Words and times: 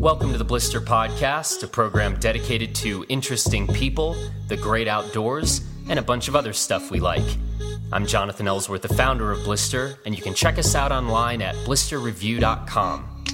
Welcome 0.00 0.32
to 0.32 0.38
the 0.38 0.44
Blister 0.44 0.80
Podcast, 0.80 1.62
a 1.62 1.66
program 1.66 2.18
dedicated 2.18 2.74
to 2.76 3.04
interesting 3.10 3.66
people, 3.66 4.16
the 4.48 4.56
great 4.56 4.88
outdoors, 4.88 5.60
and 5.90 5.98
a 5.98 6.02
bunch 6.02 6.26
of 6.26 6.34
other 6.34 6.54
stuff 6.54 6.90
we 6.90 7.00
like. 7.00 7.36
I'm 7.92 8.06
Jonathan 8.06 8.48
Ellsworth, 8.48 8.80
the 8.80 8.94
founder 8.94 9.30
of 9.30 9.44
Blister, 9.44 9.98
and 10.06 10.16
you 10.16 10.22
can 10.22 10.32
check 10.32 10.56
us 10.56 10.74
out 10.74 10.90
online 10.90 11.42
at 11.42 11.54
blisterreview.com. 11.66 13.24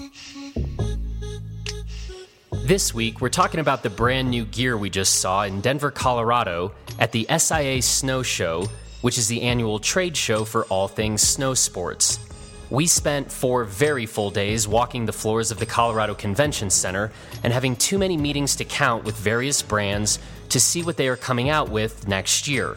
This 2.65 2.93
week, 2.93 3.21
we're 3.21 3.29
talking 3.29 3.61
about 3.61 3.85
the 3.85 3.91
brand 3.91 4.29
new 4.29 4.45
gear 4.45 4.77
we 4.77 4.91
just 4.91 5.21
saw 5.21 5.45
in 5.45 5.61
Denver, 5.61 5.93
Colorado 5.93 6.73
at 6.99 7.13
the 7.13 7.29
SIA 7.39 7.81
Snow 7.81 8.25
Show, 8.25 8.67
which 9.03 9.19
is 9.19 9.29
the 9.29 9.43
annual 9.43 9.79
trade 9.79 10.17
show 10.17 10.45
for 10.45 10.65
all 10.65 10.89
things 10.89 11.23
snow 11.23 11.55
sports. 11.55 12.26
We 12.69 12.89
spent 12.89 13.31
four 13.31 13.63
very 13.63 14.07
full 14.07 14.31
days 14.31 14.67
walking 14.67 15.07
the 15.07 15.13
floors 15.13 15.53
of 15.53 15.59
the 15.61 15.67
Colorado 15.67 16.17
Convention 16.17 16.69
Center 16.69 17.13
and 17.45 17.53
having 17.53 17.77
too 17.77 17.97
many 17.97 18.17
meetings 18.17 18.57
to 18.57 18.65
count 18.65 19.05
with 19.05 19.15
various 19.17 19.63
brands 19.63 20.19
to 20.49 20.59
see 20.59 20.83
what 20.83 20.97
they 20.97 21.07
are 21.07 21.17
coming 21.17 21.49
out 21.49 21.71
with 21.71 22.09
next 22.09 22.49
year. 22.49 22.77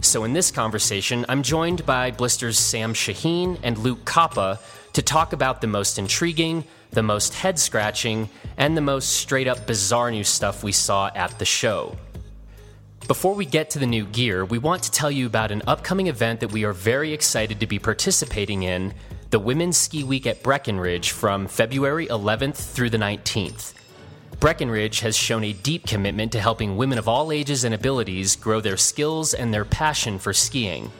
So, 0.00 0.24
in 0.24 0.32
this 0.32 0.50
conversation, 0.50 1.24
I'm 1.28 1.44
joined 1.44 1.86
by 1.86 2.10
Blister's 2.10 2.58
Sam 2.58 2.94
Shaheen 2.94 3.60
and 3.62 3.78
Luke 3.78 4.04
Koppa 4.04 4.58
to 4.94 5.02
talk 5.02 5.32
about 5.32 5.60
the 5.60 5.68
most 5.68 6.00
intriguing, 6.00 6.64
the 6.90 7.04
most 7.04 7.34
head 7.34 7.60
scratching, 7.60 8.28
and 8.56 8.76
the 8.76 8.80
most 8.80 9.10
straight 9.10 9.46
up 9.46 9.68
bizarre 9.68 10.10
new 10.10 10.24
stuff 10.24 10.64
we 10.64 10.72
saw 10.72 11.12
at 11.14 11.38
the 11.38 11.44
show. 11.44 11.96
Before 13.06 13.34
we 13.34 13.44
get 13.44 13.70
to 13.70 13.78
the 13.78 13.86
new 13.86 14.04
gear, 14.06 14.44
we 14.44 14.58
want 14.58 14.84
to 14.84 14.90
tell 14.90 15.10
you 15.10 15.26
about 15.26 15.50
an 15.50 15.62
upcoming 15.66 16.06
event 16.06 16.40
that 16.40 16.52
we 16.52 16.64
are 16.64 16.72
very 16.72 17.12
excited 17.12 17.60
to 17.60 17.66
be 17.66 17.78
participating 17.78 18.62
in 18.62 18.94
the 19.32 19.40
Women's 19.40 19.78
Ski 19.78 20.04
Week 20.04 20.26
at 20.26 20.42
Breckenridge 20.42 21.10
from 21.10 21.46
February 21.46 22.06
11th 22.06 22.54
through 22.54 22.90
the 22.90 22.98
19th. 22.98 23.72
Breckenridge 24.38 25.00
has 25.00 25.16
shown 25.16 25.42
a 25.42 25.54
deep 25.54 25.86
commitment 25.86 26.32
to 26.32 26.38
helping 26.38 26.76
women 26.76 26.98
of 26.98 27.08
all 27.08 27.32
ages 27.32 27.64
and 27.64 27.74
abilities 27.74 28.36
grow 28.36 28.60
their 28.60 28.76
skills 28.76 29.32
and 29.32 29.52
their 29.52 29.64
passion 29.64 30.18
for 30.18 30.34
skiing. 30.34 30.92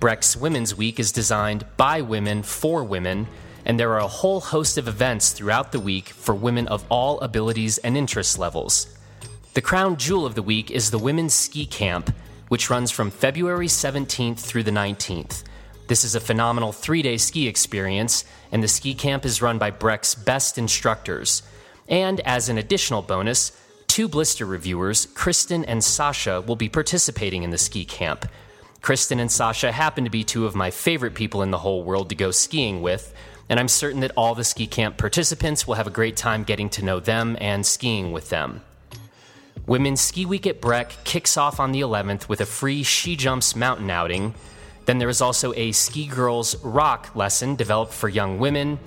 Breck's 0.00 0.34
Women's 0.34 0.74
Week 0.74 0.98
is 0.98 1.12
designed 1.12 1.66
by 1.76 2.00
women 2.00 2.42
for 2.42 2.84
women, 2.84 3.26
and 3.66 3.78
there 3.78 3.92
are 3.92 4.00
a 4.00 4.08
whole 4.08 4.40
host 4.40 4.78
of 4.78 4.88
events 4.88 5.32
throughout 5.32 5.70
the 5.70 5.78
week 5.78 6.08
for 6.08 6.34
women 6.34 6.66
of 6.68 6.86
all 6.88 7.20
abilities 7.20 7.76
and 7.76 7.98
interest 7.98 8.38
levels. 8.38 8.96
The 9.52 9.60
crown 9.60 9.98
jewel 9.98 10.24
of 10.24 10.34
the 10.34 10.42
week 10.42 10.70
is 10.70 10.90
the 10.90 10.98
Women's 10.98 11.34
Ski 11.34 11.66
Camp, 11.66 12.14
which 12.48 12.70
runs 12.70 12.90
from 12.90 13.10
February 13.10 13.66
17th 13.66 14.38
through 14.38 14.62
the 14.62 14.70
19th. 14.70 15.42
This 15.88 16.04
is 16.04 16.14
a 16.14 16.20
phenomenal 16.20 16.70
three 16.70 17.00
day 17.00 17.16
ski 17.16 17.48
experience, 17.48 18.26
and 18.52 18.62
the 18.62 18.68
ski 18.68 18.94
camp 18.94 19.24
is 19.24 19.40
run 19.40 19.56
by 19.56 19.70
Breck's 19.70 20.14
best 20.14 20.58
instructors. 20.58 21.42
And 21.88 22.20
as 22.20 22.50
an 22.50 22.58
additional 22.58 23.00
bonus, 23.00 23.52
two 23.86 24.06
blister 24.06 24.44
reviewers, 24.44 25.06
Kristen 25.06 25.64
and 25.64 25.82
Sasha, 25.82 26.42
will 26.42 26.56
be 26.56 26.68
participating 26.68 27.42
in 27.42 27.48
the 27.50 27.56
ski 27.56 27.86
camp. 27.86 28.26
Kristen 28.82 29.18
and 29.18 29.32
Sasha 29.32 29.72
happen 29.72 30.04
to 30.04 30.10
be 30.10 30.22
two 30.24 30.44
of 30.44 30.54
my 30.54 30.70
favorite 30.70 31.14
people 31.14 31.42
in 31.42 31.50
the 31.50 31.58
whole 31.58 31.82
world 31.82 32.10
to 32.10 32.14
go 32.14 32.32
skiing 32.32 32.82
with, 32.82 33.14
and 33.48 33.58
I'm 33.58 33.66
certain 33.66 34.00
that 34.00 34.12
all 34.14 34.34
the 34.34 34.44
ski 34.44 34.66
camp 34.66 34.98
participants 34.98 35.66
will 35.66 35.76
have 35.76 35.86
a 35.86 35.90
great 35.90 36.18
time 36.18 36.44
getting 36.44 36.68
to 36.70 36.84
know 36.84 37.00
them 37.00 37.34
and 37.40 37.64
skiing 37.64 38.12
with 38.12 38.28
them. 38.28 38.60
Women's 39.66 40.02
Ski 40.02 40.26
Week 40.26 40.46
at 40.46 40.60
Breck 40.60 40.92
kicks 41.04 41.38
off 41.38 41.58
on 41.58 41.72
the 41.72 41.80
11th 41.80 42.28
with 42.28 42.42
a 42.42 42.46
free 42.46 42.82
She 42.82 43.16
Jumps 43.16 43.56
mountain 43.56 43.90
outing. 43.90 44.34
Then 44.88 44.96
there 44.96 45.10
is 45.10 45.20
also 45.20 45.52
a 45.52 45.72
Ski 45.72 46.06
Girls 46.06 46.56
Rock 46.64 47.14
lesson 47.14 47.56
developed 47.56 47.92
for 47.92 48.08
young 48.08 48.38
women, 48.38 48.78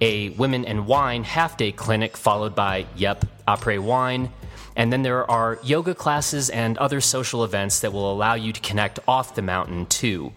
a 0.00 0.30
Women 0.30 0.64
and 0.64 0.86
Wine 0.86 1.22
half 1.22 1.58
day 1.58 1.70
clinic 1.70 2.16
followed 2.16 2.54
by 2.54 2.86
Yep, 2.96 3.26
Après 3.46 3.78
Wine, 3.78 4.32
and 4.74 4.90
then 4.90 5.02
there 5.02 5.30
are 5.30 5.58
yoga 5.62 5.94
classes 5.94 6.48
and 6.48 6.78
other 6.78 7.02
social 7.02 7.44
events 7.44 7.80
that 7.80 7.92
will 7.92 8.10
allow 8.10 8.32
you 8.32 8.54
to 8.54 8.60
connect 8.62 9.00
off 9.06 9.34
the 9.34 9.42
mountain 9.42 9.84
too. 9.84 10.32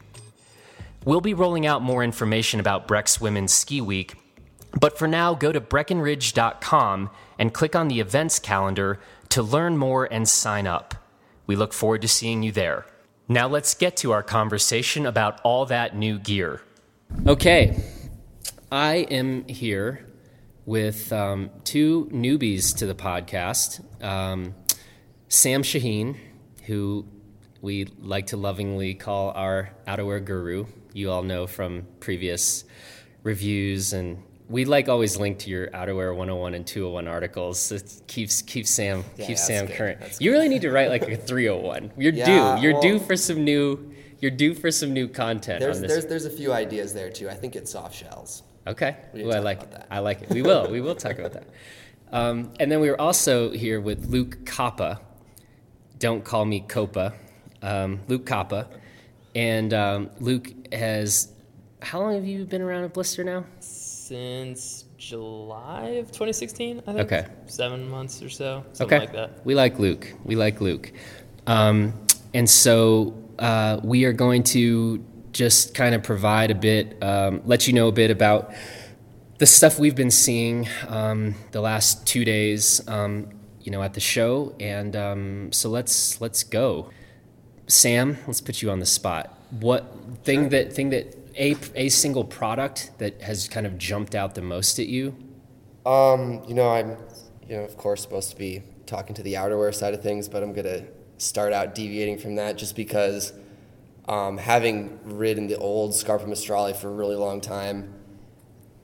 We'll 1.06 1.22
be 1.22 1.34
rolling 1.34 1.66
out 1.66 1.82
more 1.82 2.04
information 2.04 2.60
about 2.60 2.86
Breck's 2.86 3.22
Women's 3.22 3.54
Ski 3.54 3.80
Week, 3.80 4.16
but 4.78 5.00
for 5.00 5.08
now, 5.08 5.36
go 5.36 5.54
to 5.54 5.62
breckenridge.com 5.62 7.10
and 7.40 7.54
click 7.54 7.78
on 7.78 7.88
the 7.88 8.02
events 8.02 8.40
calendar 8.40 9.00
to 9.30 9.42
learn 9.42 9.78
more 9.78 10.04
and 10.04 10.28
sign 10.28 10.68
up. 10.68 10.96
We 11.48 11.56
look 11.56 11.72
forward 11.72 12.02
to 12.02 12.10
seeing 12.10 12.44
you 12.44 12.52
there. 12.52 12.86
Now 13.28 13.48
let's 13.48 13.74
get 13.74 13.96
to 13.98 14.12
our 14.12 14.22
conversation 14.22 15.06
about 15.06 15.40
all 15.44 15.66
that 15.68 15.96
new 15.96 16.20
gear. 16.20 16.62
Okay, 17.26 17.82
I 18.72 18.96
am 18.96 19.48
here 19.48 20.06
with 20.66 21.14
um, 21.14 21.50
two 21.64 22.10
newbies 22.12 22.76
to 22.78 22.86
the 22.86 22.96
podcast 22.96 23.82
um, 24.04 24.56
Sam 25.30 25.64
Shaheen, 25.64 26.18
who 26.66 27.06
we 27.62 27.86
like 28.00 28.28
to 28.28 28.38
lovingly 28.38 28.94
call 28.94 29.32
our 29.32 29.72
outerwear 29.88 30.24
guru. 30.24 30.66
You 30.92 31.12
all 31.12 31.24
know 31.24 31.48
from 31.48 31.88
previous 32.02 32.66
reviews 33.24 33.94
and 33.94 34.22
we 34.54 34.66
like 34.66 34.88
always 34.88 35.18
link 35.18 35.40
to 35.40 35.50
your 35.50 35.68
outerwear 35.70 36.16
101 36.16 36.54
and 36.54 36.66
201 36.66 37.08
articles. 37.08 37.72
It 37.72 38.04
keeps 38.06 38.44
keeps 38.44 38.70
Sam 38.70 39.04
yeah, 39.18 39.26
keeps 39.26 39.44
Sam 39.46 39.66
good. 39.66 39.76
current. 39.76 40.00
That's 40.00 40.22
you 40.22 40.30
good. 40.30 40.38
really 40.38 40.50
need 40.50 40.62
to 40.62 40.72
write 40.72 40.90
like 40.90 41.02
a 41.10 41.18
301. 41.32 41.92
You're 41.98 42.14
yeah, 42.14 42.26
due. 42.58 42.62
You're 42.62 42.74
well, 42.74 42.82
due 42.84 43.00
for 43.00 43.18
some 43.18 43.44
new. 43.44 43.92
You're 44.20 44.32
due 44.32 44.54
for 44.54 44.70
some 44.70 44.94
new 44.94 45.08
content. 45.08 45.60
There's 45.60 45.82
there's 45.82 46.06
there's 46.06 46.26
a 46.26 46.30
few 46.30 46.54
ideas 46.54 46.94
there 46.94 47.10
too. 47.10 47.30
I 47.30 47.34
think 47.34 47.56
it's 47.56 47.72
soft 47.72 47.96
shells. 47.96 48.44
Okay. 48.68 48.96
Ooh, 49.18 49.32
I 49.32 49.40
like 49.40 49.64
it. 49.64 49.72
That. 49.72 49.88
I 49.90 50.00
like 50.00 50.22
it. 50.22 50.30
We 50.30 50.44
will. 50.44 50.70
we 50.70 50.82
will 50.82 50.96
talk 50.96 51.18
about 51.18 51.34
that. 51.34 51.48
Um, 52.12 52.54
and 52.60 52.72
then 52.72 52.80
we 52.80 52.92
were 52.92 53.02
also 53.02 53.50
here 53.50 53.82
with 53.82 54.06
Luke 54.06 54.46
Koppa. 54.46 55.00
Don't 55.98 56.24
call 56.24 56.46
me 56.46 56.60
Copa. 56.60 57.12
Um, 57.64 58.02
Luke 58.08 58.28
Koppa. 58.28 58.68
And 59.34 59.74
um, 59.74 60.12
Luke 60.20 60.54
has. 60.72 61.30
How 61.82 62.00
long 62.02 62.14
have 62.14 62.28
you 62.28 62.46
been 62.46 62.62
around 62.62 62.84
at 62.84 62.94
Blister 62.94 63.24
now? 63.24 63.46
Since 64.14 64.86
July 64.96 65.86
of 65.98 66.06
2016, 66.12 66.84
I 66.86 66.94
think. 66.94 67.00
Okay. 67.00 67.26
Seven 67.48 67.90
months 67.90 68.22
or 68.22 68.30
so, 68.30 68.64
something 68.72 68.96
okay. 68.96 69.06
like 69.08 69.14
that. 69.14 69.44
We 69.44 69.56
like 69.56 69.80
Luke. 69.80 70.14
We 70.24 70.36
like 70.36 70.62
Luke. 70.62 70.92
Um, 71.48 71.94
and 72.32 72.48
so 72.48 73.18
uh, 73.40 73.80
we 73.84 74.06
are 74.06 74.14
going 74.14 74.44
to 74.44 75.04
just 75.32 75.74
kind 75.74 75.96
of 75.96 76.04
provide 76.04 76.52
a 76.52 76.56
bit, 76.56 76.96
um, 77.02 77.42
let 77.46 77.66
you 77.66 77.74
know 77.74 77.88
a 77.88 77.92
bit 77.92 78.12
about 78.12 78.54
the 79.40 79.48
stuff 79.48 79.80
we've 79.80 79.96
been 79.96 80.12
seeing 80.12 80.68
um, 80.90 81.34
the 81.50 81.62
last 81.62 82.06
two 82.06 82.24
days, 82.24 82.88
um, 82.88 83.30
you 83.62 83.72
know, 83.72 83.82
at 83.82 83.96
the 83.96 84.00
show. 84.00 84.56
And 84.60 84.96
um, 84.96 85.52
so 85.52 85.72
let's 85.72 86.22
let's 86.22 86.44
go. 86.44 86.92
Sam, 87.66 88.20
let's 88.28 88.42
put 88.42 88.62
you 88.62 88.70
on 88.70 88.78
the 88.78 88.86
spot. 88.86 89.36
What 89.50 89.92
thing 90.24 90.42
sure. 90.42 90.50
that 90.50 90.74
thing 90.74 90.92
that 90.92 91.23
a 91.38 91.56
a 91.76 91.90
single 91.90 92.24
product 92.24 92.92
that 92.98 93.22
has 93.22 93.48
kind 93.48 93.66
of 93.66 93.78
jumped 93.78 94.16
out 94.16 94.36
the 94.36 94.42
most 94.42 94.80
at 94.80 94.88
you? 94.88 95.16
Um, 95.86 96.44
you 96.48 96.54
know, 96.54 96.70
I'm, 96.70 96.98
you 97.48 97.58
know, 97.58 97.64
of 97.64 97.78
course, 97.78 98.02
supposed 98.02 98.32
to 98.32 98.38
be 98.38 98.64
talking 98.86 99.16
to 99.16 99.24
the 99.24 99.34
outerwear 99.34 99.74
side 99.74 99.94
of 99.94 100.02
things, 100.02 100.30
but 100.30 100.44
I'm 100.44 100.54
gonna 100.54 100.86
start 101.18 101.54
out 101.54 101.76
deviating 101.76 102.18
from 102.18 102.36
that 102.36 102.58
just 102.58 102.76
because 102.76 103.34
um, 104.08 104.38
having 104.38 105.00
ridden 105.04 105.48
the 105.48 105.58
old 105.58 105.96
Scarpa 105.96 106.26
Maestrale 106.26 106.76
for 106.76 106.90
a 106.90 106.94
really 106.94 107.16
long 107.16 107.42
time, 107.42 107.94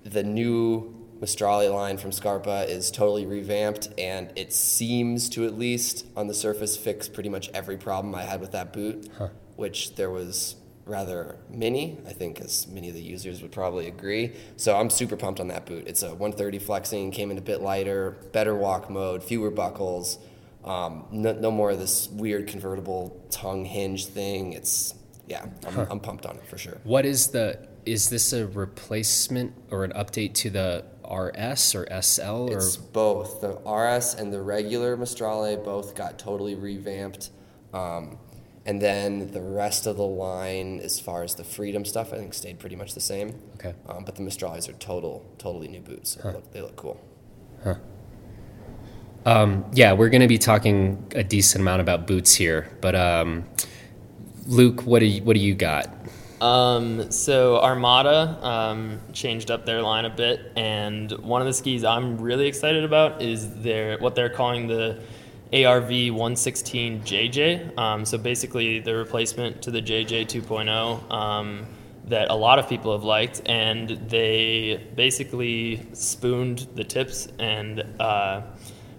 the 0.03 0.23
new 0.23 0.95
Maestrale 1.19 1.73
line 1.73 1.97
from 1.97 2.11
Scarpa 2.11 2.65
is 2.69 2.89
totally 2.89 3.25
revamped, 3.25 3.89
and 3.97 4.31
it 4.37 4.53
seems 4.53 5.27
to 5.29 5.45
at 5.45 5.57
least 5.57 6.05
on 6.15 6.27
the 6.27 6.33
surface 6.33 6.77
fix 6.77 7.09
pretty 7.09 7.29
much 7.29 7.49
every 7.53 7.77
problem 7.77 8.15
I 8.15 8.23
had 8.23 8.39
with 8.39 8.51
that 8.51 8.71
boot, 8.71 9.09
huh. 9.17 9.29
which 9.57 9.95
there 9.95 10.09
was 10.09 10.55
rather 10.89 11.37
mini. 11.49 11.97
I 12.07 12.13
think 12.13 12.41
as 12.41 12.67
many 12.67 12.89
of 12.89 12.95
the 12.95 13.01
users 13.01 13.41
would 13.41 13.51
probably 13.51 13.87
agree. 13.87 14.33
So 14.57 14.75
I'm 14.77 14.89
super 14.89 15.15
pumped 15.15 15.39
on 15.39 15.47
that 15.49 15.65
boot. 15.65 15.85
It's 15.87 16.03
a 16.03 16.09
130 16.09 16.59
flexing, 16.59 17.11
came 17.11 17.31
in 17.31 17.37
a 17.37 17.41
bit 17.41 17.61
lighter, 17.61 18.17
better 18.33 18.55
walk 18.55 18.89
mode, 18.89 19.23
fewer 19.23 19.51
buckles. 19.51 20.17
Um, 20.65 21.05
no, 21.11 21.31
no, 21.33 21.51
more 21.51 21.71
of 21.71 21.79
this 21.79 22.09
weird 22.09 22.47
convertible 22.47 23.25
tongue 23.29 23.63
hinge 23.63 24.07
thing. 24.07 24.53
It's 24.53 24.93
yeah, 25.27 25.45
I'm, 25.65 25.73
huh. 25.73 25.85
I'm 25.89 25.99
pumped 25.99 26.25
on 26.25 26.35
it 26.35 26.45
for 26.47 26.57
sure. 26.57 26.79
What 26.83 27.05
is 27.05 27.27
the? 27.27 27.67
Is 27.85 28.09
this 28.09 28.33
a 28.33 28.45
replacement 28.45 29.53
or 29.71 29.83
an 29.83 29.93
update 29.93 30.33
to 30.35 30.49
the 30.49 30.83
RS 31.09 31.75
or 31.75 31.87
SL? 32.01 32.49
Or? 32.49 32.57
It's 32.57 32.75
both. 32.75 33.41
The 33.41 33.55
RS 33.67 34.15
and 34.15 34.33
the 34.33 34.41
regular 34.41 34.97
Maestrale 34.97 35.63
both 35.63 35.95
got 35.95 36.19
totally 36.19 36.55
revamped. 36.55 37.29
Um, 37.73 38.17
and 38.65 38.81
then 38.81 39.31
the 39.31 39.41
rest 39.41 39.87
of 39.87 39.97
the 39.97 40.05
line, 40.05 40.79
as 40.79 40.99
far 40.99 41.23
as 41.23 41.35
the 41.35 41.43
Freedom 41.43 41.85
stuff, 41.85 42.13
I 42.13 42.17
think 42.17 42.33
stayed 42.33 42.59
pretty 42.59 42.75
much 42.75 42.93
the 42.93 43.01
same. 43.01 43.35
Okay. 43.55 43.73
Um, 43.87 44.03
but 44.03 44.15
the 44.15 44.21
Maestrales 44.21 44.69
are 44.69 44.73
total, 44.73 45.25
totally 45.37 45.67
new 45.67 45.81
boots. 45.81 46.11
So 46.11 46.21
huh. 46.21 46.31
they, 46.31 46.35
look, 46.35 46.51
they, 46.51 46.61
look, 46.61 46.75
cool. 46.75 47.01
Huh. 47.63 47.75
Um, 49.25 49.65
yeah, 49.73 49.93
we're 49.93 50.09
going 50.09 50.21
to 50.21 50.27
be 50.27 50.37
talking 50.37 51.11
a 51.15 51.23
decent 51.23 51.61
amount 51.61 51.81
about 51.81 52.07
boots 52.07 52.35
here, 52.35 52.69
but 52.79 52.95
um, 52.95 53.43
Luke, 54.45 54.81
what 54.83 54.99
do 54.99 55.05
you, 55.05 55.23
what 55.23 55.33
do 55.33 55.41
you 55.41 55.55
got? 55.55 55.93
Um, 56.41 57.11
so 57.11 57.59
Armada 57.59 58.39
um, 58.41 59.01
changed 59.11 59.51
up 59.51 59.65
their 59.65 59.81
line 59.81 60.05
a 60.05 60.09
bit, 60.09 60.53
and 60.55 61.11
one 61.19 61.41
of 61.41 61.47
the 61.47 61.53
skis 61.53 61.83
I'm 61.83 62.17
really 62.17 62.47
excited 62.47 62.85
about 62.85 63.21
is 63.21 63.61
their 63.61 63.97
what 63.97 64.15
they're 64.15 64.29
calling 64.29 64.67
the 64.67 65.01
ARV 65.53 65.89
116 65.89 67.01
JJ. 67.01 67.77
Um, 67.77 68.05
so 68.05 68.17
basically, 68.17 68.79
the 68.79 68.95
replacement 68.95 69.61
to 69.63 69.71
the 69.71 69.81
JJ 69.81 70.27
2.0 70.27 71.11
um, 71.11 71.65
that 72.05 72.29
a 72.29 72.35
lot 72.35 72.59
of 72.59 72.69
people 72.69 72.91
have 72.91 73.03
liked, 73.03 73.41
and 73.45 73.89
they 74.09 74.87
basically 74.95 75.87
spooned 75.93 76.67
the 76.75 76.83
tips 76.83 77.27
and 77.39 77.83
uh, 77.99 78.41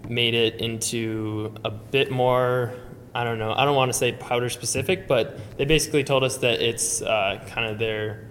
made 0.08 0.34
it 0.34 0.60
into 0.60 1.54
a 1.64 1.70
bit 1.70 2.10
more 2.10 2.74
I 3.14 3.24
don't 3.24 3.38
know. 3.38 3.52
I 3.52 3.64
don't 3.64 3.74
want 3.74 3.92
to 3.92 3.98
say 3.98 4.12
powder 4.12 4.48
specific, 4.48 5.08
but 5.08 5.36
they 5.56 5.64
basically 5.64 6.04
told 6.04 6.22
us 6.22 6.36
that 6.38 6.60
it's 6.60 7.02
uh, 7.02 7.44
kind 7.48 7.68
of 7.68 7.78
their 7.78 8.29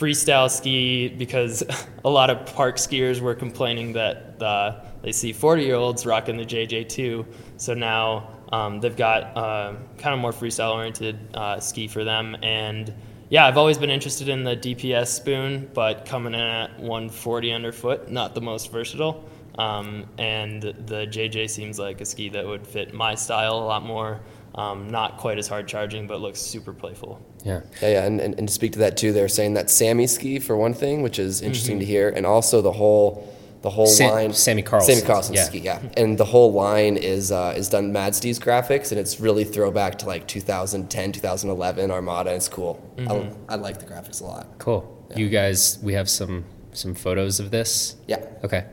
freestyle 0.00 0.50
ski 0.50 1.08
because 1.08 1.62
a 2.04 2.10
lot 2.10 2.30
of 2.30 2.46
park 2.54 2.76
skiers 2.76 3.20
were 3.20 3.34
complaining 3.34 3.92
that 3.92 4.42
uh, 4.42 4.80
they 5.02 5.12
see 5.12 5.32
40 5.32 5.62
year 5.62 5.74
olds 5.74 6.06
rocking 6.06 6.38
the 6.38 6.46
JJ2. 6.46 7.26
So 7.58 7.74
now 7.74 8.30
um, 8.50 8.80
they've 8.80 8.96
got 8.96 9.36
uh, 9.36 9.74
kind 9.98 10.14
of 10.14 10.18
more 10.18 10.32
freestyle 10.32 10.74
oriented 10.74 11.18
uh, 11.34 11.60
ski 11.60 11.86
for 11.86 12.02
them. 12.02 12.34
And 12.42 12.94
yeah, 13.28 13.46
I've 13.46 13.58
always 13.58 13.76
been 13.76 13.90
interested 13.90 14.28
in 14.28 14.42
the 14.42 14.56
DPS 14.56 15.08
spoon, 15.08 15.70
but 15.74 16.06
coming 16.06 16.32
in 16.34 16.40
at 16.40 16.80
140 16.80 17.52
underfoot, 17.52 18.10
not 18.10 18.34
the 18.34 18.40
most 18.40 18.72
versatile. 18.72 19.28
Um, 19.58 20.06
and 20.16 20.62
the 20.62 21.06
JJ 21.06 21.50
seems 21.50 21.78
like 21.78 22.00
a 22.00 22.04
ski 22.06 22.30
that 22.30 22.46
would 22.46 22.66
fit 22.66 22.94
my 22.94 23.14
style 23.14 23.56
a 23.56 23.66
lot 23.66 23.84
more. 23.84 24.20
Um, 24.54 24.90
not 24.90 25.16
quite 25.18 25.38
as 25.38 25.46
hard 25.46 25.68
charging, 25.68 26.06
but 26.06 26.20
looks 26.20 26.40
super 26.40 26.72
playful. 26.72 27.24
Yeah. 27.44 27.60
Yeah, 27.80 27.88
yeah, 27.88 28.04
and, 28.04 28.20
and, 28.20 28.36
and 28.38 28.48
to 28.48 28.52
speak 28.52 28.72
to 28.72 28.80
that 28.80 28.96
too, 28.96 29.12
they're 29.12 29.28
saying 29.28 29.54
that 29.54 29.70
Sammy 29.70 30.06
ski 30.06 30.38
for 30.38 30.56
one 30.56 30.74
thing, 30.74 31.02
which 31.02 31.18
is 31.18 31.40
interesting 31.40 31.78
to 31.78 31.84
hear, 31.84 32.08
and 32.08 32.26
also 32.26 32.60
the 32.60 32.72
whole 32.72 33.32
the 33.62 33.70
whole 33.70 33.86
Sam- 33.86 34.10
line 34.10 34.32
Sammy 34.32 34.62
Carlson, 34.62 34.94
Sammy 34.94 35.06
Carlson 35.06 35.34
yeah. 35.34 35.44
ski, 35.44 35.58
yeah, 35.58 35.82
and 35.96 36.16
the 36.16 36.24
whole 36.24 36.52
line 36.52 36.96
is 36.96 37.30
uh, 37.30 37.54
is 37.56 37.68
done 37.68 37.92
Mad 37.92 38.14
Steve's 38.14 38.38
graphics, 38.38 38.90
and 38.90 38.98
it's 38.98 39.20
really 39.20 39.44
throwback 39.44 39.98
to 39.98 40.06
like 40.06 40.26
2010, 40.26 41.12
2011 41.12 41.90
Armada. 41.90 42.30
And 42.30 42.36
it's 42.36 42.48
cool. 42.48 42.82
I, 42.98 43.30
I 43.48 43.56
like 43.56 43.78
the 43.78 43.86
graphics 43.86 44.20
a 44.20 44.24
lot. 44.24 44.46
Cool. 44.58 44.96
You 45.14 45.28
guys, 45.28 45.78
we 45.82 45.92
have 45.94 46.08
some 46.08 46.44
some 46.72 46.94
photos 46.94 47.38
of 47.40 47.50
this. 47.50 47.96
Yeah. 48.06 48.24
Okay. 48.44 48.66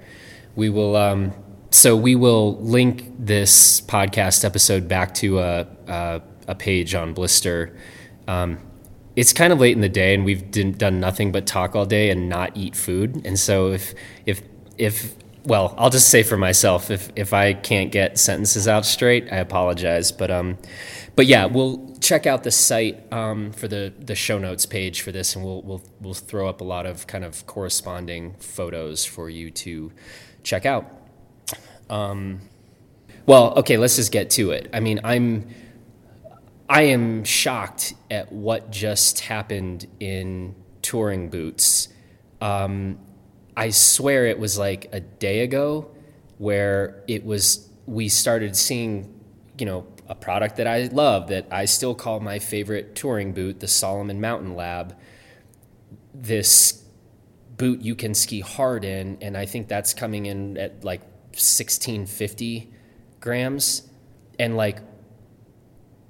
We 0.56 0.69
will. 0.69 0.95
Um, 0.95 1.33
so 1.72 1.96
we 1.96 2.16
will 2.16 2.58
link 2.62 3.12
this 3.18 3.81
podcast 3.81 4.46
episode 4.46 4.88
back 4.88 5.14
to 5.16 5.40
a 5.40 5.68
a, 5.88 6.22
a 6.48 6.56
page 6.56 6.96
on 6.96 7.14
Blister. 7.14 7.78
Um, 8.28 8.60
it's 9.16 9.34
kind 9.34 9.52
of 9.52 9.60
late 9.60 9.75
in 9.75 9.81
the 9.81 9.90
day, 9.90 10.14
and 10.14 10.25
we've 10.25 10.50
done 10.52 11.00
nothing 11.00 11.31
but 11.31 11.48
talk 11.48 11.75
all 11.75 11.86
day 11.86 12.10
and 12.12 12.30
not 12.30 12.56
eat 12.56 12.75
food. 12.75 13.25
And 13.25 13.38
so 13.40 13.72
if 13.72 13.94
if 14.25 14.42
if 14.78 15.16
well, 15.44 15.74
I'll 15.78 15.90
just 15.90 16.10
say 16.10 16.24
for 16.24 16.38
myself, 16.38 16.92
if 16.92 17.10
if 17.16 17.34
I 17.34 17.54
can't 17.54 17.92
get 17.92 18.20
sentences 18.20 18.68
out 18.68 18.86
straight, 18.86 19.31
I 19.31 19.38
apologize. 19.38 20.12
But 20.12 20.30
um, 20.30 20.58
but 21.16 21.25
yeah, 21.25 21.46
we'll 21.46 21.96
check 22.00 22.28
out 22.28 22.44
the 22.44 22.52
site 22.52 23.12
um, 23.12 23.52
for 23.54 23.68
the 23.68 23.94
the 23.98 24.13
show 24.13 24.38
notes 24.38 24.66
page 24.66 25.02
for 25.02 25.12
this, 25.12 25.36
and 25.36 25.44
we'll 25.44 25.62
we'll 25.63 25.81
we'll 26.00 26.13
throw 26.13 26.48
up 26.48 26.62
a 26.62 26.66
lot 26.66 26.86
of 26.86 27.08
kind 27.08 27.24
of 27.25 27.46
corresponding 27.48 28.36
photos 28.40 29.06
for 29.06 29.30
you 29.30 29.50
to 29.52 29.92
check 30.44 30.66
out. 30.66 31.06
Um, 31.89 32.42
well, 33.25 33.54
okay, 33.56 33.78
let's 33.78 33.98
just 33.98 34.12
get 34.12 34.30
to 34.31 34.51
it. 34.51 34.69
I 34.74 34.80
mean, 34.80 35.01
I'm 35.04 35.48
I 36.69 36.84
am 36.84 37.24
shocked 37.24 37.94
at 38.12 38.31
what 38.31 38.72
just 38.72 39.22
happened 39.22 39.88
in 40.00 40.56
touring 40.81 41.30
boots. 41.30 41.89
Um, 42.42 43.00
I 43.56 43.69
swear 43.69 44.25
it 44.25 44.38
was 44.38 44.57
like 44.57 44.89
a 44.92 45.00
day 45.00 45.42
ago 45.42 45.89
where 46.38 47.04
it 47.07 47.25
was 47.25 47.69
we 47.86 48.10
started 48.10 48.56
seeing, 48.56 49.19
you 49.57 49.66
know, 49.66 49.88
a 50.10 50.16
product 50.16 50.57
that 50.57 50.68
I 50.68 50.84
love 50.84 51.30
that 51.30 51.48
I 51.51 51.66
still 51.66 51.95
call 51.95 52.19
my 52.19 52.39
favorite 52.39 52.95
touring 52.95 53.34
boot, 53.34 53.60
the 53.60 53.68
Salomon 53.68 54.22
Mountain 54.22 54.56
Lab. 54.56 54.95
This 56.13 56.84
boot 57.56 57.81
you 57.81 57.95
can 57.95 58.13
ski 58.13 58.42
hard 58.42 58.86
in, 58.86 59.18
and 59.22 59.36
I 59.38 59.45
think 59.45 59.68
that's 59.68 59.94
coming 59.94 60.25
in 60.25 60.57
at 60.57 60.84
like 60.84 61.01
1650 61.38 62.72
grams. 63.19 63.84
And 64.39 64.56
like 64.57 64.80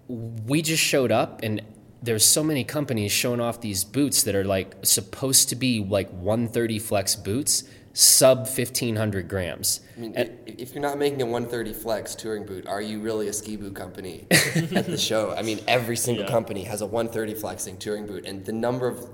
we 0.10 0.62
just 0.62 0.82
showed 0.84 1.12
up 1.12 1.42
and 1.44 1.62
there's 2.02 2.24
so 2.26 2.44
many 2.44 2.64
companies 2.64 3.12
showing 3.12 3.42
off 3.42 3.60
these 3.62 3.84
boots 3.84 4.24
that 4.24 4.36
are 4.36 4.46
like 4.46 4.76
supposed 4.84 5.50
to 5.50 5.56
be 5.56 5.84
like 5.84 6.10
130 6.12 6.80
flex 6.80 7.16
boots 7.16 7.64
sub 7.94 8.40
1500 8.48 9.28
grams 9.28 9.82
I 9.98 10.00
mean, 10.00 10.14
And- 10.16 10.32
if 10.46 10.74
you're 10.74 10.82
not 10.84 10.98
making 11.00 11.22
a 11.24 11.26
130 11.26 11.74
flex 11.74 12.14
touring 12.16 12.46
boot, 12.46 12.68
are 12.68 12.82
you 12.82 13.00
really 13.02 13.28
a 13.28 13.34
ski 13.34 13.56
boot 13.58 13.76
company 13.76 14.26
at 14.32 14.86
the 14.86 14.98
show? 14.98 15.32
I 15.36 15.42
mean, 15.42 15.60
every 15.68 15.98
single 15.98 16.24
Yeah. 16.26 16.32
company 16.32 16.64
has 16.66 16.82
a 16.82 16.86
130 16.86 17.34
flexing 17.34 17.78
touring 17.78 18.06
boot, 18.06 18.26
and 18.26 18.46
the 18.46 18.54
number 18.54 18.88
of 18.88 19.08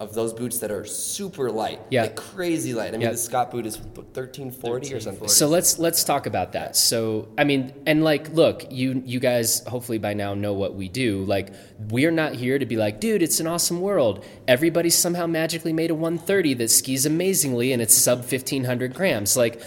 of 0.00 0.14
those 0.14 0.32
boots 0.32 0.58
that 0.60 0.70
are 0.70 0.84
super 0.86 1.50
light, 1.50 1.78
Yeah. 1.90 2.02
like 2.02 2.16
crazy 2.16 2.72
light. 2.74 2.88
I 2.88 2.92
mean, 2.92 3.02
Yeah. 3.02 3.10
the 3.10 3.16
Scott 3.18 3.50
boot 3.50 3.66
is 3.66 3.76
1340 3.76 4.94
or 4.94 5.00
something. 5.00 5.28
so 5.28 5.46
let's 5.46 5.78
let's 5.78 6.02
talk 6.04 6.26
about 6.26 6.52
that 6.52 6.74
so 6.74 7.28
i 7.38 7.44
mean 7.44 7.72
and 7.86 8.02
like 8.02 8.32
look 8.34 8.66
you 8.72 9.02
you 9.06 9.20
guys 9.20 9.62
hopefully 9.66 9.98
by 9.98 10.14
now 10.14 10.34
know 10.34 10.52
what 10.54 10.74
we 10.74 10.88
do 10.88 11.22
like 11.24 11.52
we're 11.90 12.10
not 12.10 12.34
here 12.34 12.58
to 12.58 12.66
be 12.66 12.76
like 12.76 12.98
dude 13.00 13.22
it's 13.22 13.40
an 13.40 13.46
awesome 13.46 13.80
world 13.80 14.24
everybody 14.48 14.90
somehow 14.90 15.26
magically 15.26 15.72
made 15.72 15.90
a 15.90 15.94
130 15.94 16.54
that 16.54 16.70
skis 16.70 17.04
amazingly 17.06 17.72
and 17.72 17.80
it's 17.82 17.94
sub 17.94 18.18
1500 18.20 18.94
grams 18.94 19.36
like 19.36 19.60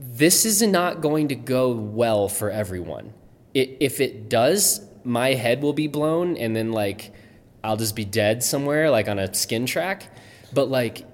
this 0.00 0.44
is 0.44 0.62
not 0.62 1.00
going 1.00 1.28
to 1.28 1.34
go 1.36 1.70
well 1.72 2.28
for 2.28 2.50
everyone. 2.50 3.12
It, 3.54 3.76
if 3.80 4.00
it 4.00 4.28
does, 4.28 4.80
my 5.04 5.34
head 5.34 5.62
will 5.62 5.72
be 5.72 5.86
blown, 5.86 6.36
and 6.36 6.56
then 6.56 6.72
like 6.72 7.12
I'll 7.62 7.76
just 7.76 7.96
be 7.96 8.04
dead 8.04 8.42
somewhere, 8.42 8.90
like 8.90 9.08
on 9.08 9.18
a 9.18 9.32
skin 9.34 9.66
track. 9.66 10.10
But 10.52 10.68
like, 10.68 11.04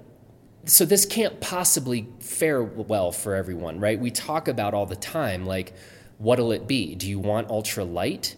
so 0.65 0.85
this 0.85 1.05
can't 1.05 1.39
possibly 1.39 2.07
fare 2.19 2.63
well 2.63 3.11
for 3.11 3.35
everyone, 3.35 3.79
right? 3.79 3.99
We 3.99 4.11
talk 4.11 4.47
about 4.47 4.73
all 4.73 4.85
the 4.85 4.95
time, 4.95 5.45
like, 5.45 5.73
what'll 6.17 6.51
it 6.51 6.67
be? 6.67 6.95
Do 6.95 7.09
you 7.09 7.19
want 7.19 7.49
ultra 7.49 7.83
light? 7.83 8.35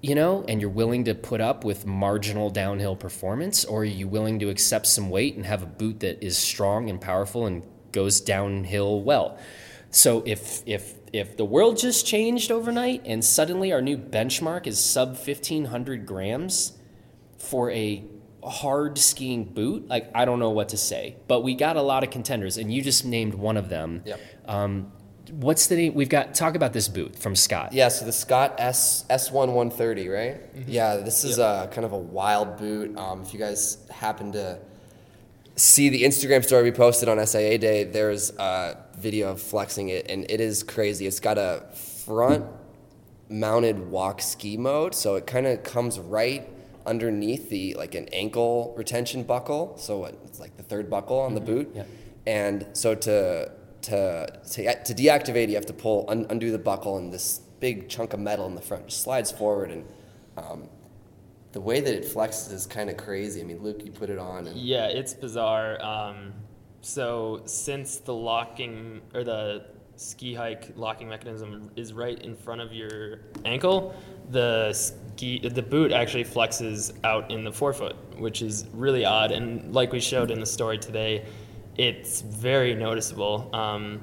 you 0.00 0.14
know, 0.14 0.44
and 0.48 0.60
you're 0.60 0.70
willing 0.70 1.04
to 1.04 1.14
put 1.14 1.40
up 1.40 1.64
with 1.64 1.84
marginal 1.84 2.50
downhill 2.50 2.94
performance, 2.94 3.64
or 3.64 3.80
are 3.80 3.84
you 3.84 4.06
willing 4.06 4.38
to 4.38 4.48
accept 4.48 4.86
some 4.86 5.10
weight 5.10 5.36
and 5.36 5.44
have 5.44 5.62
a 5.62 5.66
boot 5.66 6.00
that 6.00 6.22
is 6.24 6.38
strong 6.38 6.88
and 6.88 7.00
powerful 7.00 7.46
and 7.46 7.62
goes 7.90 8.20
downhill 8.20 9.02
well? 9.02 9.38
So 9.90 10.22
if 10.24 10.62
if 10.66 10.94
if 11.12 11.36
the 11.36 11.44
world 11.44 11.78
just 11.78 12.06
changed 12.06 12.52
overnight 12.52 13.02
and 13.06 13.24
suddenly 13.24 13.72
our 13.72 13.80
new 13.80 13.96
benchmark 13.96 14.66
is 14.66 14.78
sub 14.78 15.16
1500 15.16 16.04
grams 16.06 16.77
for 17.48 17.70
a 17.70 18.04
hard 18.44 18.98
skiing 18.98 19.44
boot, 19.44 19.88
like 19.88 20.10
I 20.14 20.24
don't 20.24 20.38
know 20.38 20.50
what 20.50 20.70
to 20.70 20.76
say. 20.76 21.16
But 21.26 21.42
we 21.42 21.54
got 21.54 21.76
a 21.76 21.82
lot 21.82 22.04
of 22.04 22.10
contenders, 22.10 22.56
and 22.56 22.72
you 22.72 22.82
just 22.82 23.04
named 23.04 23.34
one 23.34 23.56
of 23.56 23.68
them. 23.68 24.02
Yep. 24.04 24.20
Um, 24.46 24.92
what's 25.30 25.66
the 25.66 25.76
name? 25.76 25.94
We've 25.94 26.08
got 26.08 26.34
talk 26.34 26.54
about 26.54 26.72
this 26.72 26.88
boot 26.88 27.16
from 27.16 27.34
Scott. 27.34 27.72
Yeah, 27.72 27.88
so 27.88 28.04
the 28.04 28.12
Scott 28.12 28.56
S 28.58 29.04
S1 29.10 29.32
130, 29.32 30.08
right? 30.08 30.40
Yeah, 30.66 30.96
this 30.96 31.24
is 31.24 31.38
a 31.38 31.68
kind 31.72 31.84
of 31.84 31.92
a 31.92 31.98
wild 31.98 32.56
boot. 32.56 32.96
Um, 32.96 33.22
if 33.22 33.32
you 33.32 33.38
guys 33.38 33.78
happen 33.90 34.32
to 34.32 34.58
see 35.56 35.88
the 35.88 36.04
Instagram 36.04 36.44
story 36.44 36.62
we 36.62 36.72
posted 36.72 37.08
on 37.08 37.24
SIA 37.26 37.58
Day, 37.58 37.84
there's 37.84 38.30
a 38.38 38.76
video 38.96 39.30
of 39.30 39.42
flexing 39.42 39.88
it, 39.88 40.10
and 40.10 40.30
it 40.30 40.40
is 40.40 40.62
crazy. 40.62 41.06
It's 41.06 41.20
got 41.20 41.38
a 41.38 41.64
front 42.04 42.46
mounted 43.28 43.90
walk 43.90 44.22
ski 44.22 44.56
mode, 44.56 44.94
so 44.94 45.16
it 45.16 45.26
kind 45.26 45.46
of 45.46 45.62
comes 45.62 45.98
right 45.98 46.48
underneath 46.88 47.50
the 47.50 47.74
like 47.74 47.94
an 47.94 48.08
ankle 48.12 48.74
retention 48.76 49.22
buckle. 49.22 49.76
So 49.76 50.06
it's 50.06 50.40
like 50.40 50.56
the 50.56 50.62
third 50.62 50.90
buckle 50.90 51.20
on 51.20 51.34
the 51.34 51.40
boot. 51.40 51.70
Yeah. 51.74 51.84
And 52.26 52.66
so 52.72 52.94
to 52.94 53.52
to 53.82 54.26
to, 54.52 54.82
to 54.84 54.94
deactivate, 54.94 55.48
you 55.48 55.54
have 55.54 55.66
to 55.66 55.72
pull 55.72 56.06
un, 56.08 56.26
undo 56.30 56.50
the 56.50 56.58
buckle, 56.58 56.96
and 56.96 57.12
this 57.12 57.40
big 57.60 57.88
chunk 57.88 58.12
of 58.12 58.20
metal 58.20 58.46
in 58.46 58.54
the 58.54 58.60
front 58.60 58.88
just 58.88 59.02
slides 59.02 59.30
forward. 59.30 59.70
And 59.70 59.84
um, 60.36 60.68
the 61.52 61.60
way 61.60 61.80
that 61.80 61.94
it 61.94 62.04
flexes 62.04 62.52
is 62.52 62.66
kind 62.66 62.90
of 62.90 62.96
crazy. 62.96 63.40
I 63.40 63.44
mean, 63.44 63.62
Luke, 63.62 63.84
you 63.84 63.92
put 63.92 64.10
it 64.10 64.18
on, 64.18 64.46
and 64.46 64.56
Yeah, 64.56 64.86
it's 64.86 65.14
bizarre. 65.14 65.82
Um, 65.82 66.32
so 66.80 67.42
since 67.44 67.96
the 67.98 68.14
locking 68.14 69.00
or 69.14 69.24
the 69.24 69.66
ski 69.96 70.32
hike 70.32 70.72
locking 70.76 71.08
mechanism 71.08 71.70
is 71.76 71.92
right 71.92 72.20
in 72.22 72.36
front 72.36 72.60
of 72.60 72.72
your 72.72 73.20
ankle, 73.44 73.94
the 74.30 74.72
ski 74.72 74.96
the 75.18 75.62
boot 75.68 75.92
actually 75.92 76.24
flexes 76.24 76.92
out 77.04 77.30
in 77.30 77.44
the 77.44 77.52
forefoot, 77.52 77.96
which 78.18 78.40
is 78.42 78.66
really 78.72 79.04
odd. 79.04 79.30
And 79.32 79.74
like 79.74 79.92
we 79.92 80.00
showed 80.00 80.30
in 80.30 80.40
the 80.40 80.46
story 80.46 80.78
today, 80.78 81.24
it's 81.76 82.20
very 82.22 82.74
noticeable. 82.74 83.50
Um, 83.52 84.00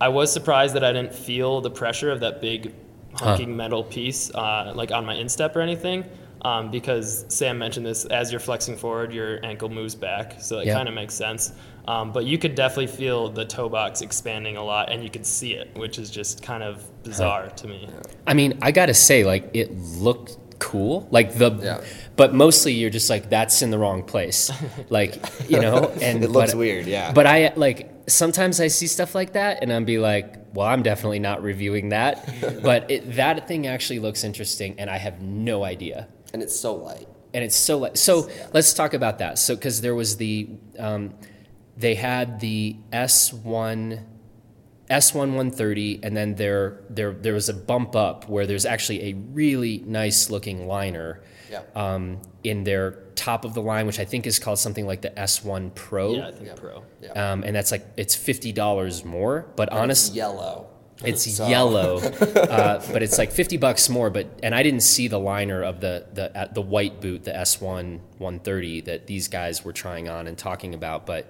I 0.00 0.08
was 0.08 0.32
surprised 0.32 0.74
that 0.74 0.84
I 0.84 0.92
didn't 0.92 1.14
feel 1.14 1.60
the 1.60 1.70
pressure 1.70 2.10
of 2.10 2.20
that 2.20 2.40
big 2.40 2.72
Huh. 3.14 3.36
hunking 3.36 3.48
metal 3.48 3.84
piece 3.84 4.30
uh, 4.34 4.72
like 4.74 4.90
on 4.90 5.04
my 5.04 5.14
instep 5.14 5.54
or 5.56 5.60
anything. 5.60 6.04
um, 6.44 6.72
because 6.72 7.24
Sam 7.28 7.56
mentioned 7.56 7.86
this. 7.86 8.04
As 8.06 8.32
you're 8.32 8.40
flexing 8.40 8.76
forward, 8.76 9.12
your 9.12 9.38
ankle 9.44 9.68
moves 9.68 9.94
back, 9.94 10.40
so 10.40 10.58
it 10.58 10.66
Yeah. 10.66 10.74
kind 10.74 10.88
of 10.88 10.94
makes 10.94 11.14
sense. 11.14 11.52
Um, 11.86 12.10
but 12.10 12.24
you 12.24 12.36
could 12.36 12.56
definitely 12.56 12.88
feel 12.88 13.28
the 13.28 13.44
toe 13.44 13.68
box 13.68 14.00
expanding 14.00 14.56
a 14.56 14.64
lot, 14.64 14.90
and 14.90 15.04
you 15.04 15.10
could 15.10 15.24
see 15.24 15.52
it, 15.52 15.70
which 15.76 16.00
is 16.00 16.10
just 16.10 16.42
kind 16.42 16.64
of 16.64 16.82
bizarre 17.04 17.48
to 17.50 17.68
me. 17.68 17.88
I 18.26 18.34
mean, 18.34 18.58
I 18.60 18.72
gotta 18.72 18.92
say, 18.94 19.22
like, 19.22 19.50
it 19.54 19.70
looked 20.00 20.36
cool. 20.70 21.06
Like 21.10 21.34
the, 21.34 21.50
Yeah. 21.50 21.80
but 22.16 22.32
mostly 22.34 22.72
you're 22.72 22.90
just 22.98 23.10
like, 23.10 23.28
that's 23.30 23.62
in 23.62 23.70
the 23.70 23.78
wrong 23.78 24.02
place. 24.04 24.50
Like, 24.88 25.14
you 25.50 25.60
know, 25.60 25.90
and 26.00 26.22
It 26.24 26.30
looks 26.30 26.52
but- 26.52 26.58
weird, 26.58 26.86
yeah. 26.86 27.12
But 27.12 27.26
I 27.26 27.52
like 27.56 27.90
sometimes 28.06 28.60
I 28.60 28.68
see 28.68 28.86
stuff 28.86 29.14
like 29.14 29.32
that, 29.34 29.62
and 29.62 29.72
I'm 29.72 29.84
be 29.84 29.98
like, 29.98 30.26
well, 30.54 30.66
I'm 30.66 30.82
definitely 30.82 31.18
not 31.18 31.42
reviewing 31.42 31.90
that. 31.90 32.14
but 32.62 32.90
it, 32.90 33.16
that 33.16 33.48
thing 33.48 33.66
actually 33.66 33.98
looks 34.00 34.22
interesting, 34.24 34.78
and 34.80 34.88
I 34.90 34.98
have 34.98 35.20
no 35.22 35.64
idea. 35.64 36.08
and 36.32 36.42
it's 36.42 36.58
so 36.58 36.74
light. 36.74 37.08
and 37.34 37.42
it's 37.44 37.56
so 37.56 37.78
light 37.78 37.96
so 38.08 38.28
let's 38.52 38.72
talk 38.74 38.92
about 38.94 39.16
that 39.22 39.38
so 39.38 39.54
because 39.56 39.80
there 39.80 39.94
was 39.94 40.16
the 40.18 40.48
um, 40.78 41.02
they 41.84 41.94
had 41.94 42.40
the 42.40 42.76
s1 42.92 44.02
s1 44.92 45.14
130 45.14 46.00
and 46.02 46.16
then 46.16 46.34
there 46.36 46.80
there 46.90 47.12
there 47.12 47.34
was 47.34 47.48
a 47.48 47.54
bump 47.54 47.94
up 47.96 48.28
where 48.28 48.46
there's 48.46 48.66
actually 48.66 49.10
a 49.10 49.12
really 49.32 49.82
nice 49.86 50.30
looking 50.30 50.66
liner 50.66 51.20
Yeah. 51.50 51.62
um, 51.74 52.20
in 52.44 52.64
their 52.64 52.92
top 53.14 53.44
of 53.44 53.52
the 53.54 53.62
line 53.62 53.86
which 53.86 53.98
i 54.00 54.04
think 54.04 54.26
is 54.26 54.38
called 54.38 54.58
something 54.58 54.86
like 54.86 55.02
the 55.02 55.10
s1 55.10 55.74
pro 55.74 56.14
Yeah, 56.14 56.28
I 56.28 56.32
think 56.32 56.46
Yeah. 56.46 56.54
pro. 56.54 56.82
Yeah. 57.02 57.32
um, 57.32 57.42
and 57.44 57.54
that's 57.56 57.70
like 57.70 57.84
it's 57.96 58.16
$50 58.16 59.04
more 59.04 59.46
but 59.56 59.68
It's 59.68 59.76
honest 59.76 60.14
yellow. 60.14 60.66
it's 61.04 61.24
So- 61.36 61.48
yellow, 61.48 61.98
uh, 62.58 62.80
but 62.92 63.02
it's 63.02 63.18
like 63.18 63.32
fifty 63.32 63.56
bucks 63.56 63.88
more. 63.88 64.08
But 64.10 64.26
and 64.46 64.54
I 64.54 64.62
didn't 64.62 64.84
see 64.94 65.08
the 65.08 65.18
liner 65.18 65.60
of 65.70 65.80
the 65.80 66.06
the 66.14 66.26
uh, 66.40 66.46
the 66.52 66.62
white 66.62 67.00
boot, 67.00 67.24
the 67.24 67.34
S 67.34 67.60
one 67.60 68.00
one 68.18 68.38
thirty 68.38 68.82
that 68.82 69.06
these 69.08 69.26
guys 69.26 69.64
were 69.64 69.72
trying 69.72 70.08
on 70.08 70.28
and 70.28 70.38
talking 70.38 70.74
about. 70.74 71.04
But 71.04 71.22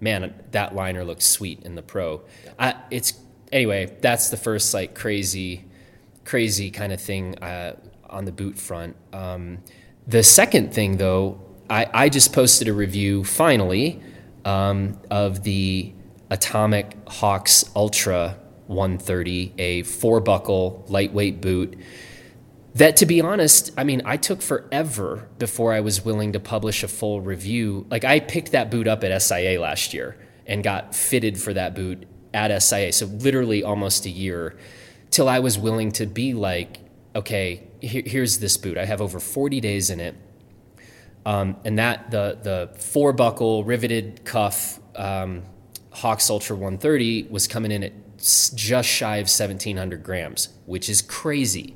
man, 0.00 0.34
that 0.50 0.74
liner 0.74 1.04
looks 1.04 1.26
sweet 1.26 1.62
in 1.62 1.74
the 1.74 1.82
pro. 1.82 2.22
I, 2.58 2.74
it's 2.90 3.14
anyway. 3.52 3.96
That's 4.00 4.30
the 4.30 4.36
first 4.36 4.72
like 4.74 4.94
crazy, 4.94 5.64
crazy 6.24 6.70
kind 6.70 6.92
of 6.92 7.00
thing 7.00 7.38
uh, 7.38 7.76
on 8.08 8.24
the 8.24 8.32
boot 8.32 8.58
front. 8.58 8.96
Um, 9.12 9.58
the 10.06 10.22
second 10.22 10.72
thing 10.72 10.98
though, 10.98 11.40
I, 11.68 11.88
I 11.92 12.08
just 12.08 12.32
posted 12.32 12.68
a 12.68 12.72
review 12.72 13.24
finally 13.24 14.00
um, 14.44 14.98
of 15.10 15.42
the 15.42 15.92
Atomic 16.30 17.04
Hawx 17.06 17.68
Ultra 17.74 18.36
130, 18.66 19.54
a 19.58 19.82
four 19.82 20.20
buckle 20.20 20.84
lightweight 20.88 21.40
boot. 21.40 21.78
That, 22.76 22.98
to 22.98 23.06
be 23.06 23.22
honest, 23.22 23.72
I 23.78 23.84
mean, 23.84 24.02
I 24.04 24.18
took 24.18 24.42
forever 24.42 25.28
before 25.38 25.72
I 25.72 25.80
was 25.80 26.04
willing 26.04 26.34
to 26.34 26.40
publish 26.40 26.82
a 26.82 26.88
full 26.88 27.22
review. 27.22 27.86
Like, 27.90 28.04
I 28.04 28.20
picked 28.20 28.52
that 28.52 28.70
boot 28.70 28.86
up 28.86 29.02
at 29.02 29.22
SIA 29.22 29.58
last 29.58 29.94
year 29.94 30.18
and 30.46 30.62
got 30.62 30.94
fitted 30.94 31.40
for 31.40 31.54
that 31.54 31.74
boot 31.74 32.06
at 32.34 32.56
SIA. 32.62 32.92
So, 32.92 33.06
literally 33.06 33.62
almost 33.62 34.04
a 34.04 34.10
year 34.10 34.58
till 35.10 35.26
I 35.26 35.38
was 35.38 35.58
willing 35.58 35.90
to 35.92 36.04
be 36.04 36.34
like, 36.34 36.80
okay, 37.14 37.66
here, 37.80 38.02
here's 38.04 38.40
this 38.40 38.58
boot. 38.58 38.76
I 38.76 38.84
have 38.84 39.00
over 39.00 39.20
40 39.20 39.58
days 39.60 39.88
in 39.88 39.98
it. 39.98 40.14
Um, 41.24 41.56
and 41.64 41.78
that 41.78 42.10
the 42.10 42.38
the 42.42 42.78
four 42.78 43.12
buckle 43.14 43.64
riveted 43.64 44.24
cuff 44.24 44.78
um, 44.94 45.44
Hawx 45.92 46.28
Ultra 46.28 46.56
130 46.56 47.28
was 47.30 47.48
coming 47.48 47.72
in 47.72 47.82
at 47.82 47.92
just 48.18 48.88
shy 48.88 49.16
of 49.16 49.28
1700 49.28 50.02
grams, 50.02 50.50
which 50.66 50.90
is 50.90 51.00
crazy. 51.00 51.75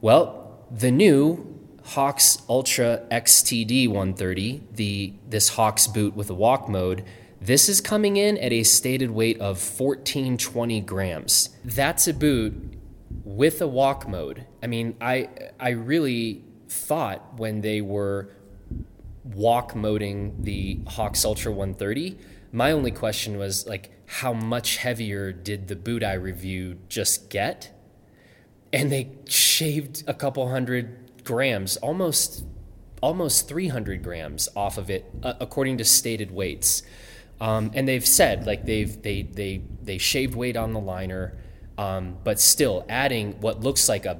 Well, 0.00 0.64
the 0.70 0.92
new 0.92 1.58
Hawx 1.82 2.42
Ultra 2.48 3.02
XTD 3.10 3.88
130, 3.88 4.62
the 4.72 5.14
this 5.28 5.50
Hawx 5.52 5.92
boot 5.92 6.14
with 6.14 6.30
a 6.30 6.34
walk 6.34 6.68
mode, 6.68 7.04
this 7.40 7.68
is 7.68 7.80
coming 7.80 8.16
in 8.16 8.38
at 8.38 8.52
a 8.52 8.62
stated 8.62 9.10
weight 9.10 9.40
of 9.40 9.56
1420 9.58 10.80
grams. 10.82 11.50
That's 11.64 12.06
a 12.06 12.14
boot 12.14 12.78
with 13.24 13.60
a 13.60 13.66
walk 13.66 14.08
mode. 14.08 14.46
I 14.62 14.68
mean, 14.68 14.96
I 15.00 15.30
I 15.58 15.70
really 15.70 16.44
thought 16.68 17.36
when 17.36 17.62
they 17.62 17.80
were 17.80 18.30
walk 19.24 19.74
moding 19.74 20.44
the 20.44 20.76
Hawx 20.86 21.24
Ultra 21.24 21.50
130, 21.50 22.16
my 22.52 22.70
only 22.70 22.92
question 22.92 23.36
was 23.36 23.66
like, 23.66 23.90
how 24.06 24.32
much 24.32 24.76
heavier 24.76 25.32
did 25.32 25.66
the 25.66 25.76
boot 25.76 26.04
I 26.04 26.12
reviewed 26.12 26.88
just 26.88 27.30
get? 27.30 27.72
And 28.72 28.92
they 28.92 29.10
shaved 29.26 30.04
a 30.06 30.14
couple 30.14 30.48
hundred 30.48 31.24
grams, 31.24 31.76
almost 31.78 32.44
almost 33.00 33.48
300 33.48 34.02
grams 34.02 34.48
off 34.56 34.76
of 34.76 34.90
it, 34.90 35.04
uh, 35.22 35.34
according 35.40 35.78
to 35.78 35.84
stated 35.84 36.30
weights. 36.32 36.82
Um, 37.40 37.70
and 37.74 37.86
they've 37.86 38.06
said 38.06 38.46
like 38.46 38.64
they've 38.64 39.00
they 39.00 39.22
they 39.22 39.62
they 39.82 39.98
shaved 39.98 40.34
weight 40.34 40.56
on 40.56 40.72
the 40.72 40.80
liner, 40.80 41.36
um, 41.76 42.18
but 42.24 42.40
still 42.40 42.84
adding 42.88 43.40
what 43.40 43.60
looks 43.60 43.88
like 43.88 44.06
a 44.06 44.18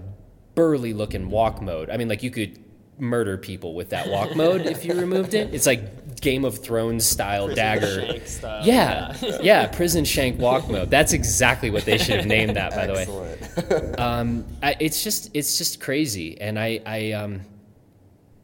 burly 0.55 0.93
looking 0.93 1.28
walk 1.28 1.61
mode. 1.61 1.90
I 1.90 1.97
mean, 1.97 2.09
like 2.09 2.23
you 2.23 2.31
could 2.31 2.59
murder 2.99 3.37
people 3.37 3.75
with 3.75 3.90
that 3.90 4.09
walk 4.09 4.37
mode 4.37 4.67
if 4.67 4.85
you 4.85 4.95
removed 4.95 5.35
it. 5.35 5.52
It's 5.52 5.67
like 5.67 6.07
Game 6.20 6.44
of 6.44 6.58
Thrones 6.58 7.04
style 7.06 7.46
Prison 7.46 7.56
dagger. 7.64 8.00
shank 8.06 8.26
style, 8.26 8.66
Yeah, 8.66 9.16
yeah. 9.22 9.38
yeah, 9.42 9.66
prison 9.66 10.04
shank 10.04 10.38
walk 10.38 10.68
mode. 10.68 10.90
That's 10.90 11.12
exactly 11.12 11.70
what 11.70 11.84
they 11.84 11.98
should 11.98 12.16
have 12.16 12.26
named 12.26 12.56
that. 12.56 12.75
By 12.75 12.87
the 12.87 12.92
way, 12.94 13.94
um, 13.98 14.44
I, 14.62 14.76
it's 14.80 15.02
just 15.04 15.30
it's 15.34 15.58
just 15.58 15.80
crazy, 15.80 16.40
and 16.40 16.58
I 16.58 16.80
I 16.87 17.12
um, 17.12 17.40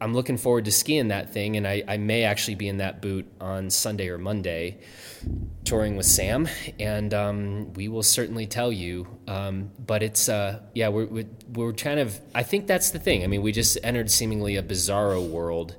I'm 0.00 0.12
looking 0.14 0.36
forward 0.36 0.64
to 0.66 0.72
skiing 0.72 1.08
that 1.08 1.32
thing, 1.32 1.56
and 1.56 1.66
I, 1.66 1.82
I 1.88 1.96
may 1.96 2.24
actually 2.24 2.56
be 2.56 2.68
in 2.68 2.78
that 2.78 3.00
boot 3.00 3.26
on 3.40 3.70
Sunday 3.70 4.08
or 4.08 4.18
Monday, 4.18 4.78
touring 5.64 5.96
with 5.96 6.04
Sam, 6.06 6.46
and 6.78 7.14
um, 7.14 7.72
we 7.74 7.88
will 7.88 8.02
certainly 8.02 8.46
tell 8.46 8.70
you. 8.72 9.06
Um, 9.26 9.70
but 9.86 10.02
it's 10.02 10.28
uh, 10.28 10.60
yeah, 10.74 10.88
we're, 10.88 11.06
we're 11.06 11.28
we're 11.54 11.72
kind 11.72 12.00
of 12.00 12.20
I 12.34 12.42
think 12.42 12.66
that's 12.66 12.90
the 12.90 12.98
thing. 12.98 13.22
I 13.24 13.26
mean, 13.28 13.40
we 13.42 13.52
just 13.52 13.78
entered 13.82 14.10
seemingly 14.10 14.56
a 14.56 14.62
bizarro 14.62 15.26
world, 15.26 15.76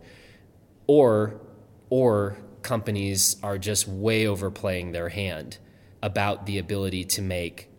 or 0.88 1.40
or 1.90 2.38
companies 2.62 3.38
are 3.44 3.58
just 3.58 3.88
way 3.88 4.26
overplaying 4.28 4.92
their 4.92 5.10
hand 5.10 5.58
about 6.02 6.46
the 6.46 6.58
ability 6.58 7.04
to 7.04 7.22
make 7.22 7.70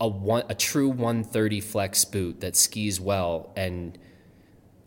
a 0.00 0.08
one 0.08 0.44
a 0.48 0.54
true 0.54 0.88
130 0.88 1.60
flex 1.60 2.04
boot 2.04 2.40
that 2.40 2.56
skis 2.56 3.00
well 3.00 3.50
and 3.56 3.96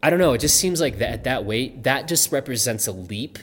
I 0.03 0.09
don't 0.09 0.19
know 0.19 0.33
it 0.33 0.39
just 0.41 0.57
seems 0.59 0.79
like 0.81 0.99
that 0.99 1.09
at 1.09 1.23
that 1.23 1.45
weight 1.45 1.83
that 1.83 2.07
just 2.07 2.31
represents 2.31 2.85
a 2.87 2.91
leap 2.91 3.39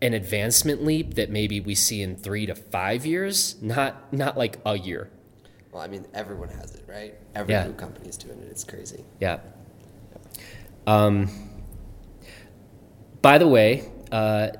an 0.00 0.14
advancement 0.14 0.84
leap 0.84 1.14
that 1.14 1.30
maybe 1.30 1.60
we 1.60 1.74
see 1.74 2.02
in 2.02 2.16
3 2.16 2.46
to 2.46 2.54
5 2.54 3.06
years 3.06 3.56
not 3.62 4.12
not 4.12 4.36
like 4.36 4.58
a 4.64 4.78
year 4.78 5.10
well, 5.72 5.80
I 5.82 5.86
mean, 5.88 6.04
everyone 6.12 6.50
has 6.50 6.74
it, 6.74 6.84
right? 6.86 7.14
Every 7.34 7.54
Yeah. 7.54 7.64
boot 7.66 7.78
company's 7.78 8.18
doing 8.18 8.38
it. 8.42 8.48
It's 8.50 8.62
crazy. 8.64 9.04
yeah 9.20 9.38
um 10.86 11.28
by 13.22 13.38
the 13.38 13.48
way 13.48 13.88
uh 14.12 14.50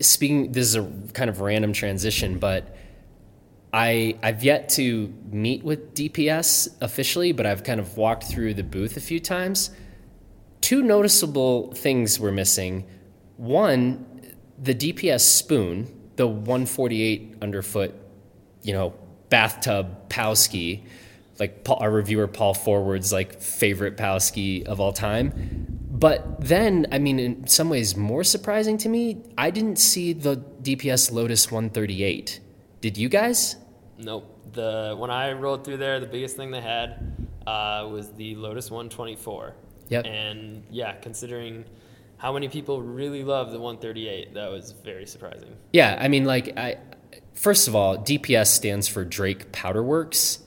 speaking 0.00 0.52
this 0.52 0.66
is 0.66 0.76
a 0.76 0.90
kind 1.14 1.30
of 1.30 1.40
random 1.40 1.72
transition 1.72 2.38
but 2.38 2.76
I 3.72 4.16
I've 4.22 4.42
yet 4.42 4.68
to 4.70 5.12
meet 5.30 5.62
with 5.62 5.94
DPS 5.94 6.76
officially, 6.80 7.32
but 7.32 7.46
I've 7.46 7.62
kind 7.62 7.80
of 7.80 7.96
walked 7.96 8.24
through 8.24 8.54
the 8.54 8.64
booth 8.64 8.96
a 8.96 9.00
few 9.00 9.20
times. 9.20 9.70
Two 10.60 10.82
noticeable 10.82 11.72
things 11.72 12.18
were 12.18 12.32
missing. 12.32 12.86
One, 13.36 14.04
the 14.58 14.74
DPS 14.74 15.20
spoon, 15.20 15.86
the 16.16 16.26
148 16.26 17.36
underfoot, 17.40 17.94
you 18.62 18.72
know, 18.72 18.94
bathtub 19.30 20.08
pow 20.08 20.34
ski, 20.34 20.84
like 21.38 21.64
Paul, 21.64 21.78
our 21.80 21.90
reviewer 21.90 22.26
Paul 22.26 22.54
Forward's 22.54 23.12
like 23.12 23.40
favorite 23.40 23.96
pow 23.96 24.18
ski 24.18 24.64
of 24.64 24.80
all 24.80 24.92
time. 24.92 25.69
But 26.00 26.40
then, 26.40 26.86
I 26.90 26.98
mean, 26.98 27.18
in 27.18 27.46
some 27.46 27.68
ways 27.68 27.94
more 27.94 28.24
surprising 28.24 28.78
to 28.78 28.88
me, 28.88 29.22
I 29.36 29.50
didn't 29.50 29.76
see 29.76 30.14
the 30.14 30.36
DPS 30.62 31.12
Lotus 31.12 31.52
138. 31.52 32.40
Did 32.80 32.96
you 32.96 33.10
guys? 33.10 33.56
Nope. 33.98 34.38
The 34.52 34.96
when 34.98 35.10
I 35.10 35.32
rolled 35.32 35.64
through 35.64 35.76
there, 35.76 36.00
the 36.00 36.06
biggest 36.06 36.36
thing 36.36 36.50
they 36.50 36.62
had 36.62 37.28
uh, 37.46 37.86
was 37.92 38.10
the 38.12 38.34
Lotus 38.34 38.70
124. 38.70 39.54
Yep. 39.90 40.06
And 40.06 40.64
yeah, 40.70 40.94
considering 40.94 41.64
how 42.16 42.32
many 42.32 42.48
people 42.48 42.80
really 42.80 43.22
love 43.22 43.52
the 43.52 43.60
138, 43.60 44.34
that 44.34 44.50
was 44.50 44.72
very 44.72 45.06
surprising. 45.06 45.54
Yeah, 45.72 45.98
I 46.00 46.08
mean, 46.08 46.24
like, 46.24 46.56
I 46.58 46.78
first 47.34 47.68
of 47.68 47.76
all, 47.76 47.98
DPS 47.98 48.46
stands 48.46 48.88
for 48.88 49.04
Drake 49.04 49.52
Powderworks, 49.52 50.38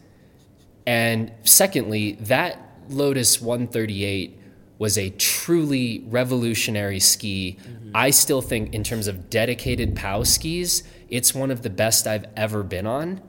and 0.87 1.31
secondly, 1.43 2.13
that 2.21 2.59
Lotus 2.89 3.41
138 3.41 4.39
was 4.83 4.97
a 4.97 5.11
truly 5.11 6.03
revolutionary 6.09 6.99
ski. 6.99 7.57
I 7.95 8.09
still 8.09 8.41
think, 8.41 8.73
in 8.73 8.83
terms 8.83 9.07
of 9.07 9.29
dedicated 9.29 9.95
POW 9.95 10.23
skis, 10.23 10.83
it's 11.07 11.33
one 11.33 11.51
of 11.51 11.61
the 11.61 11.69
best 11.69 12.05
I've 12.05 12.25
ever 12.35 12.63
been 12.63 12.85
on. 12.85 13.21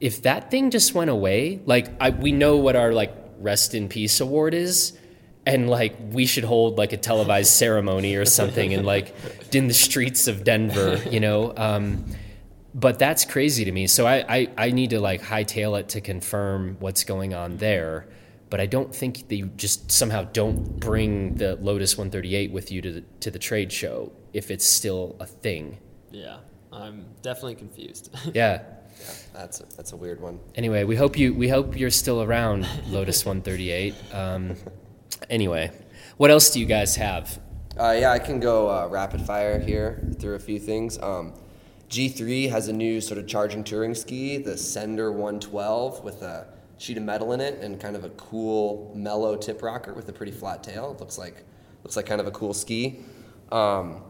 If 0.00 0.22
that 0.22 0.50
thing 0.50 0.72
just 0.72 0.94
went 0.94 1.08
away, 1.08 1.60
like 1.64 1.86
I, 2.00 2.10
we 2.10 2.32
know 2.32 2.56
what 2.56 2.74
our 2.74 2.92
like 2.92 3.14
rest 3.38 3.72
in 3.72 3.88
peace 3.88 4.18
award 4.18 4.52
is, 4.52 4.98
and 5.46 5.70
like 5.70 5.94
we 6.10 6.26
should 6.26 6.42
hold 6.42 6.76
like 6.76 6.92
a 6.92 6.96
televised 6.96 7.52
ceremony 7.64 8.16
or 8.16 8.24
something 8.24 8.74
and 8.74 8.84
like 8.84 9.14
in 9.54 9.68
the 9.68 9.74
streets 9.74 10.26
of 10.26 10.42
Denver, 10.42 11.00
you 11.08 11.20
know. 11.20 11.54
Um, 11.56 12.04
but 12.74 12.98
that's 12.98 13.24
crazy 13.24 13.64
to 13.64 13.70
me. 13.70 13.86
So 13.86 14.08
I, 14.08 14.24
I, 14.28 14.48
I 14.58 14.70
need 14.72 14.90
to 14.90 14.98
like 14.98 15.22
hightail 15.22 15.78
it 15.78 15.90
to 15.90 16.00
confirm 16.00 16.78
what's 16.80 17.04
going 17.04 17.32
on 17.32 17.58
there. 17.58 18.08
But 18.48 18.60
I 18.60 18.66
don't 18.66 18.94
think 18.94 19.28
they 19.28 19.42
just 19.56 19.90
somehow 19.90 20.22
don't 20.22 20.78
bring 20.78 21.34
the 21.34 21.56
Lotus 21.56 21.98
138 21.98 22.52
with 22.52 22.70
you 22.70 22.80
to 22.82 22.92
the, 22.92 23.00
to 23.20 23.30
the 23.30 23.38
trade 23.38 23.72
show 23.72 24.12
if 24.32 24.50
it's 24.50 24.64
still 24.64 25.16
a 25.18 25.26
thing. 25.26 25.78
Yeah, 26.12 26.38
I'm 26.72 27.06
definitely 27.22 27.56
confused. 27.56 28.14
Yeah. 28.34 28.62
Yeah, 28.98 29.12
that's 29.34 29.60
a, 29.60 29.66
that's 29.76 29.92
a 29.92 29.96
weird 29.96 30.22
one. 30.22 30.40
Anyway, 30.54 30.84
we 30.84 30.96
hope 30.96 31.18
you 31.18 31.34
we 31.34 31.50
hope 31.50 31.78
you're 31.78 31.90
still 31.90 32.22
around, 32.22 32.66
Lotus 32.88 33.26
138. 33.26 33.94
Um, 34.14 34.56
anyway, 35.28 35.70
what 36.16 36.30
else 36.30 36.48
do 36.48 36.60
you 36.60 36.64
guys 36.64 36.96
have? 36.96 37.38
Uh, 37.78 37.94
yeah, 37.98 38.10
I 38.10 38.18
can 38.18 38.40
go 38.40 38.70
uh, 38.70 38.88
rapid 38.88 39.20
fire 39.20 39.60
here 39.60 40.02
through 40.18 40.36
a 40.36 40.38
few 40.38 40.58
things. 40.58 40.98
Um, 41.02 41.34
G3 41.90 42.50
has 42.50 42.68
a 42.68 42.72
new 42.72 43.00
sort 43.02 43.18
of 43.18 43.26
charging 43.26 43.62
touring 43.62 43.94
ski, 43.94 44.38
the 44.38 44.56
Sender 44.56 45.12
112, 45.12 46.02
with 46.02 46.22
a 46.22 46.46
sheet 46.78 46.96
of 46.96 47.02
metal 47.02 47.32
in 47.32 47.40
it 47.40 47.60
and 47.60 47.80
kind 47.80 47.96
of 47.96 48.04
a 48.04 48.10
cool 48.10 48.92
mellow 48.94 49.36
tip 49.36 49.62
rocker 49.62 49.94
with 49.94 50.08
a 50.08 50.12
pretty 50.12 50.32
flat 50.32 50.62
tail. 50.62 50.92
It 50.92 51.00
looks 51.00 51.18
like 51.18 51.44
looks 51.82 51.96
like 51.96 52.06
kind 52.06 52.20
of 52.20 52.26
a 52.26 52.30
cool 52.32 52.54
ski. 52.54 53.00
Um, 53.50 54.02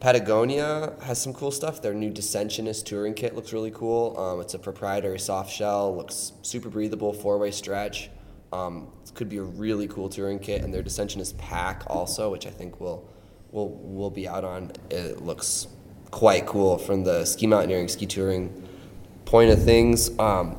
Patagonia 0.00 0.94
has 1.02 1.20
some 1.20 1.32
cool 1.32 1.50
stuff. 1.50 1.82
Their 1.82 1.94
new 1.94 2.10
Descensionist 2.12 2.84
touring 2.84 3.14
kit 3.14 3.34
looks 3.34 3.52
really 3.52 3.72
cool. 3.72 4.18
Um, 4.18 4.40
it's 4.40 4.54
a 4.54 4.58
proprietary 4.58 5.18
soft 5.18 5.52
shell, 5.52 5.96
looks 5.96 6.32
super 6.42 6.68
breathable, 6.68 7.12
four 7.12 7.38
way 7.38 7.50
stretch. 7.50 8.10
Um, 8.52 8.92
it 9.02 9.14
could 9.14 9.28
be 9.28 9.38
a 9.38 9.42
really 9.42 9.88
cool 9.88 10.08
touring 10.08 10.38
kit, 10.38 10.62
and 10.62 10.72
their 10.72 10.82
Descensionist 10.82 11.36
pack 11.36 11.82
also, 11.88 12.30
which 12.30 12.46
I 12.46 12.50
think 12.50 12.80
will 12.80 13.08
will 13.50 13.70
will 13.70 14.10
be 14.10 14.28
out 14.28 14.44
on. 14.44 14.72
It 14.90 15.22
looks 15.22 15.66
quite 16.10 16.46
cool 16.46 16.78
from 16.78 17.04
the 17.04 17.24
ski 17.24 17.46
mountaineering, 17.46 17.88
ski 17.88 18.06
touring 18.06 18.68
point 19.24 19.50
of 19.50 19.62
things. 19.62 20.16
Um, 20.18 20.56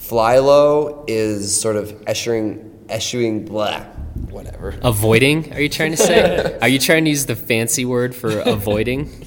Flylow 0.00 1.04
is 1.06 1.58
sort 1.60 1.76
of 1.76 2.02
eschewing, 2.08 2.86
eschewing 2.88 3.44
blah, 3.44 3.84
whatever. 4.30 4.74
Avoiding? 4.82 5.52
Are 5.52 5.60
you 5.60 5.68
trying 5.68 5.92
to 5.92 5.96
say? 5.96 6.58
Are 6.62 6.68
you 6.68 6.78
trying 6.78 7.04
to 7.04 7.10
use 7.10 7.26
the 7.26 7.36
fancy 7.36 7.84
word 7.84 8.14
for 8.14 8.40
avoiding? 8.40 9.26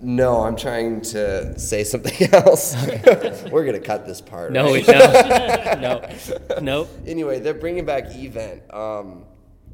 No, 0.00 0.42
I'm 0.42 0.56
trying 0.56 1.00
to 1.12 1.58
say 1.58 1.82
something 1.84 2.28
else. 2.32 2.74
We're 3.50 3.64
gonna 3.64 3.80
cut 3.80 4.06
this 4.06 4.20
part. 4.20 4.52
No, 4.52 4.72
right? 4.72 4.86
no, 5.80 5.80
no, 5.80 6.60
no. 6.60 6.88
Anyway, 7.06 7.40
they're 7.40 7.54
bringing 7.54 7.86
back 7.86 8.04
eVent. 8.10 8.74
Um, 8.74 9.24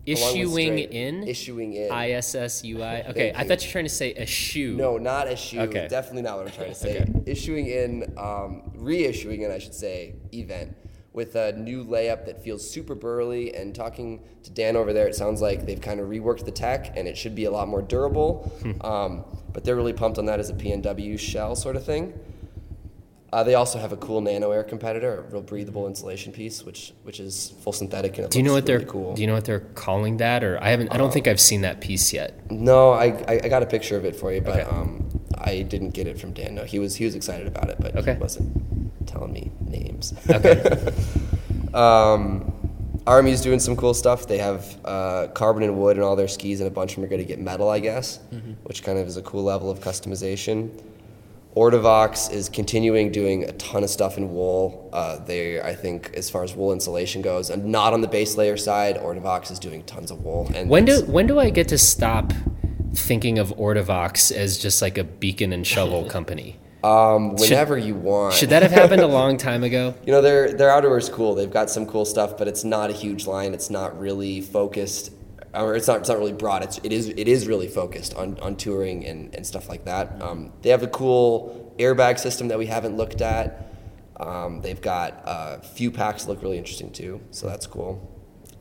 Issuing 0.06 0.78
in? 0.78 1.26
Issuing 1.26 1.72
in. 1.74 1.90
I 1.90 2.12
S 2.12 2.34
S 2.34 2.64
U 2.64 2.82
I. 2.82 3.04
Okay, 3.14 3.32
I 3.34 3.44
thought 3.44 3.62
you 3.62 3.68
were 3.68 3.72
trying 3.72 3.84
to 3.84 3.90
say 3.90 4.14
a 4.14 4.26
shoe. 4.26 4.74
No, 4.74 4.98
not 4.98 5.28
issue. 5.28 5.60
Okay. 5.60 5.88
Definitely 5.88 6.22
not 6.22 6.38
what 6.38 6.46
I'm 6.46 6.52
trying 6.52 6.70
to 6.70 6.74
say. 6.74 7.00
Okay. 7.00 7.12
Issuing 7.26 7.66
in, 7.66 8.14
um, 8.16 8.72
reissuing 8.76 9.42
in, 9.42 9.50
I 9.50 9.58
should 9.58 9.74
say, 9.74 10.14
eVent 10.32 10.74
with 11.12 11.36
a 11.36 11.52
new 11.52 11.84
layup 11.84 12.26
that 12.26 12.42
feels 12.42 12.68
super 12.68 12.94
burly. 12.94 13.54
And 13.54 13.74
talking 13.74 14.24
to 14.42 14.50
Dan 14.50 14.76
over 14.76 14.92
there, 14.92 15.06
it 15.06 15.14
sounds 15.14 15.40
like 15.40 15.64
they've 15.64 15.80
kind 15.80 16.00
of 16.00 16.08
reworked 16.08 16.44
the 16.44 16.50
tech 16.50 16.92
and 16.96 17.06
it 17.06 17.16
should 17.16 17.34
be 17.34 17.44
a 17.44 17.50
lot 17.50 17.68
more 17.68 17.82
durable. 17.82 18.52
Hmm. 18.62 18.86
um, 18.86 19.24
but 19.52 19.62
they're 19.62 19.76
really 19.76 19.92
pumped 19.92 20.18
on 20.18 20.26
that 20.26 20.40
as 20.40 20.50
a 20.50 20.54
PNW 20.54 21.18
shell 21.18 21.54
sort 21.54 21.76
of 21.76 21.84
thing. 21.84 22.12
Uh, 23.34 23.42
they 23.42 23.54
also 23.56 23.80
have 23.80 23.90
a 23.92 23.96
cool 23.96 24.20
nano 24.20 24.52
air 24.52 24.62
competitor, 24.62 25.24
a 25.28 25.32
real 25.32 25.42
breathable 25.42 25.88
insulation 25.88 26.32
piece, 26.32 26.64
which 26.64 26.92
which 27.02 27.18
is 27.18 27.52
full 27.62 27.72
synthetic 27.72 28.16
and 28.16 28.30
Do 28.30 28.38
you 28.38 28.44
know 28.44 28.52
what 28.52 28.64
they're 28.64 28.78
really 28.78 28.88
cool. 28.90 29.14
Do 29.14 29.22
you 29.22 29.26
know 29.26 29.34
what 29.34 29.44
they're 29.44 29.66
calling 29.74 30.18
that? 30.18 30.44
Or 30.44 30.56
I 30.62 30.68
haven't. 30.70 30.92
I 30.94 30.98
don't 30.98 31.12
think 31.12 31.26
I've 31.26 31.40
seen 31.40 31.62
that 31.62 31.80
piece 31.80 32.12
yet. 32.12 32.48
No, 32.52 32.92
I, 32.92 33.06
I, 33.26 33.40
I 33.42 33.48
got 33.48 33.64
a 33.64 33.66
picture 33.66 33.96
of 33.96 34.04
it 34.04 34.14
for 34.14 34.32
you, 34.32 34.40
but 34.40 34.60
Okay. 34.60 34.70
um, 34.70 35.08
I 35.36 35.62
didn't 35.62 35.90
get 35.90 36.06
it 36.06 36.16
from 36.20 36.32
Dan. 36.32 36.54
No, 36.54 36.62
he 36.62 36.78
was 36.78 36.94
he 36.94 37.04
was 37.06 37.16
excited 37.16 37.48
about 37.48 37.70
it, 37.70 37.78
but 37.80 37.96
Okay. 37.96 38.14
he 38.14 38.20
wasn't 38.20 39.06
telling 39.08 39.32
me 39.32 39.50
names. 39.66 40.14
Okay. 40.30 40.62
um, 41.74 42.52
Army's 43.04 43.40
doing 43.40 43.58
some 43.58 43.74
cool 43.74 43.94
stuff. 43.94 44.28
They 44.28 44.38
have 44.38 44.78
uh, 44.84 45.26
carbon 45.34 45.64
and 45.64 45.76
wood 45.76 45.96
in 45.96 46.04
all 46.04 46.14
their 46.14 46.28
skis, 46.28 46.60
and 46.60 46.68
a 46.68 46.70
bunch 46.70 46.92
of 46.92 46.96
them 46.96 47.04
are 47.06 47.08
going 47.08 47.20
to 47.20 47.26
get 47.26 47.40
metal, 47.40 47.68
I 47.68 47.80
guess, 47.80 48.18
Mm-hmm. 48.32 48.52
which 48.62 48.84
kind 48.84 48.96
of 48.96 49.08
is 49.08 49.16
a 49.16 49.22
cool 49.22 49.42
level 49.42 49.72
of 49.72 49.80
customization. 49.80 50.70
Ortovox 51.56 52.32
is 52.32 52.48
continuing 52.48 53.12
doing 53.12 53.44
a 53.44 53.52
ton 53.52 53.84
of 53.84 53.90
stuff 53.90 54.18
in 54.18 54.32
wool. 54.34 54.90
Uh, 54.92 55.18
they, 55.18 55.60
I 55.60 55.74
think, 55.74 56.10
as 56.14 56.28
far 56.28 56.42
as 56.42 56.54
wool 56.54 56.72
insulation 56.72 57.22
goes, 57.22 57.48
and 57.50 57.66
not 57.66 57.92
on 57.92 58.00
the 58.00 58.08
base 58.08 58.36
layer 58.36 58.56
side, 58.56 58.96
Ortovox 58.96 59.52
is 59.52 59.58
doing 59.60 59.84
tons 59.84 60.10
of 60.10 60.24
wool. 60.24 60.50
And 60.54 60.68
When 60.68 60.84
do 60.84 61.02
when 61.04 61.26
do 61.28 61.38
I 61.38 61.50
get 61.50 61.68
to 61.68 61.78
stop 61.78 62.32
thinking 62.94 63.38
of 63.38 63.50
Ortovox 63.56 64.32
as 64.32 64.58
just 64.58 64.82
like 64.82 64.98
a 64.98 65.04
beacon 65.04 65.52
and 65.52 65.66
shovel 65.66 66.04
company? 66.08 66.58
um, 66.82 67.34
whenever 67.36 67.78
you 67.78 67.94
want. 67.94 68.34
Should 68.34 68.50
that 68.50 68.60
have 68.62 68.70
happened 68.72 69.00
a 69.00 69.06
long 69.06 69.38
time 69.48 69.64
ago? 69.64 69.94
You 70.04 70.12
know, 70.12 70.20
their 70.20 70.52
their 70.52 70.68
outerwear 70.68 70.98
is 70.98 71.08
cool. 71.08 71.34
They've 71.34 71.50
got 71.50 71.70
some 71.70 71.86
cool 71.86 72.04
stuff, 72.04 72.36
but 72.36 72.46
it's 72.46 72.62
not 72.64 72.90
a 72.90 72.92
huge 72.92 73.26
line. 73.26 73.54
It's 73.54 73.70
not 73.70 73.98
really 73.98 74.40
focused, 74.42 75.10
or 75.54 75.74
it's 75.74 75.86
not 75.86 76.00
it's 76.00 76.08
not 76.08 76.18
really 76.18 76.32
broad. 76.32 76.62
It's 76.62 76.78
it 76.82 76.92
is 76.92 77.08
it 77.08 77.28
is 77.28 77.46
really 77.46 77.68
focused 77.68 78.14
on 78.14 78.38
on 78.40 78.56
touring 78.56 79.04
and, 79.04 79.34
and 79.34 79.46
stuff 79.46 79.68
like 79.68 79.84
that. 79.84 80.20
Um, 80.22 80.52
they 80.62 80.70
have 80.70 80.82
a 80.82 80.88
cool 80.88 81.74
airbag 81.78 82.18
system 82.18 82.48
that 82.48 82.58
we 82.58 82.66
haven't 82.66 82.96
looked 82.96 83.20
at. 83.20 83.72
Um, 84.18 84.60
they've 84.60 84.80
got 84.80 85.22
a 85.24 85.60
few 85.62 85.90
packs 85.90 86.24
that 86.24 86.30
look 86.30 86.42
really 86.42 86.58
interesting 86.58 86.92
too, 86.92 87.20
so 87.30 87.46
that's 87.46 87.66
cool. 87.66 88.10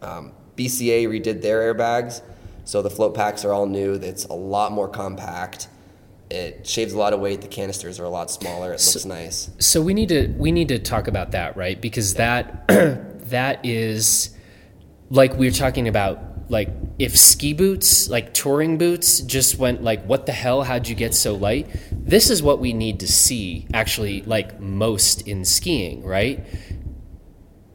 Um, 0.01 0.34
BCA 0.58 1.08
redid 1.08 1.41
their 1.41 1.73
airbags, 1.73 2.21
so 2.65 2.82
the 2.82 2.89
float 2.89 3.13
packs 3.13 3.45
are 3.45 3.53
all 3.53 3.65
new. 3.65 3.93
It's 3.93 4.25
a 4.25 4.34
lot 4.34 4.71
more 4.71 4.88
compact. 4.88 5.67
It 6.29 6.65
shaves 6.65 6.93
a 6.93 6.97
lot 6.97 7.13
of 7.13 7.19
weight. 7.19 7.41
The 7.41 7.47
canisters 7.47 7.99
are 7.99 8.06
a 8.06 8.10
lot 8.10 8.32
smaller. 8.32 8.69
It 8.69 8.82
looks 8.82 9.06
nice. 9.06 9.51
So 9.60 9.82
we 9.82 9.93
need 9.93 10.10
to 10.10 10.34
we 10.38 10.51
need 10.51 10.69
to 10.69 10.79
talk 10.79 11.08
about 11.08 11.32
that, 11.32 11.56
right? 11.56 11.79
Because 11.79 12.15
that 12.15 12.67
that 13.29 13.63
is 13.63 14.36
like 15.12 15.34
we're 15.36 15.51
talking 15.51 15.88
about 15.88 16.33
like 16.53 16.69
if 16.99 17.17
ski 17.17 17.51
boots, 17.51 18.07
like 18.07 18.33
touring 18.33 18.77
boots 18.77 19.19
just 19.21 19.57
went 19.57 19.83
like 19.83 20.05
what 20.05 20.25
the 20.25 20.31
hell 20.31 20.63
how'd 20.63 20.87
you 20.87 20.95
get 20.95 21.13
so 21.13 21.35
light? 21.35 21.67
This 21.91 22.29
is 22.29 22.41
what 22.41 22.59
we 22.59 22.71
need 22.71 23.01
to 23.01 23.07
see 23.07 23.67
actually 23.73 24.21
like 24.21 24.59
most 24.61 25.27
in 25.27 25.43
skiing, 25.43 26.03
right? 26.03 26.45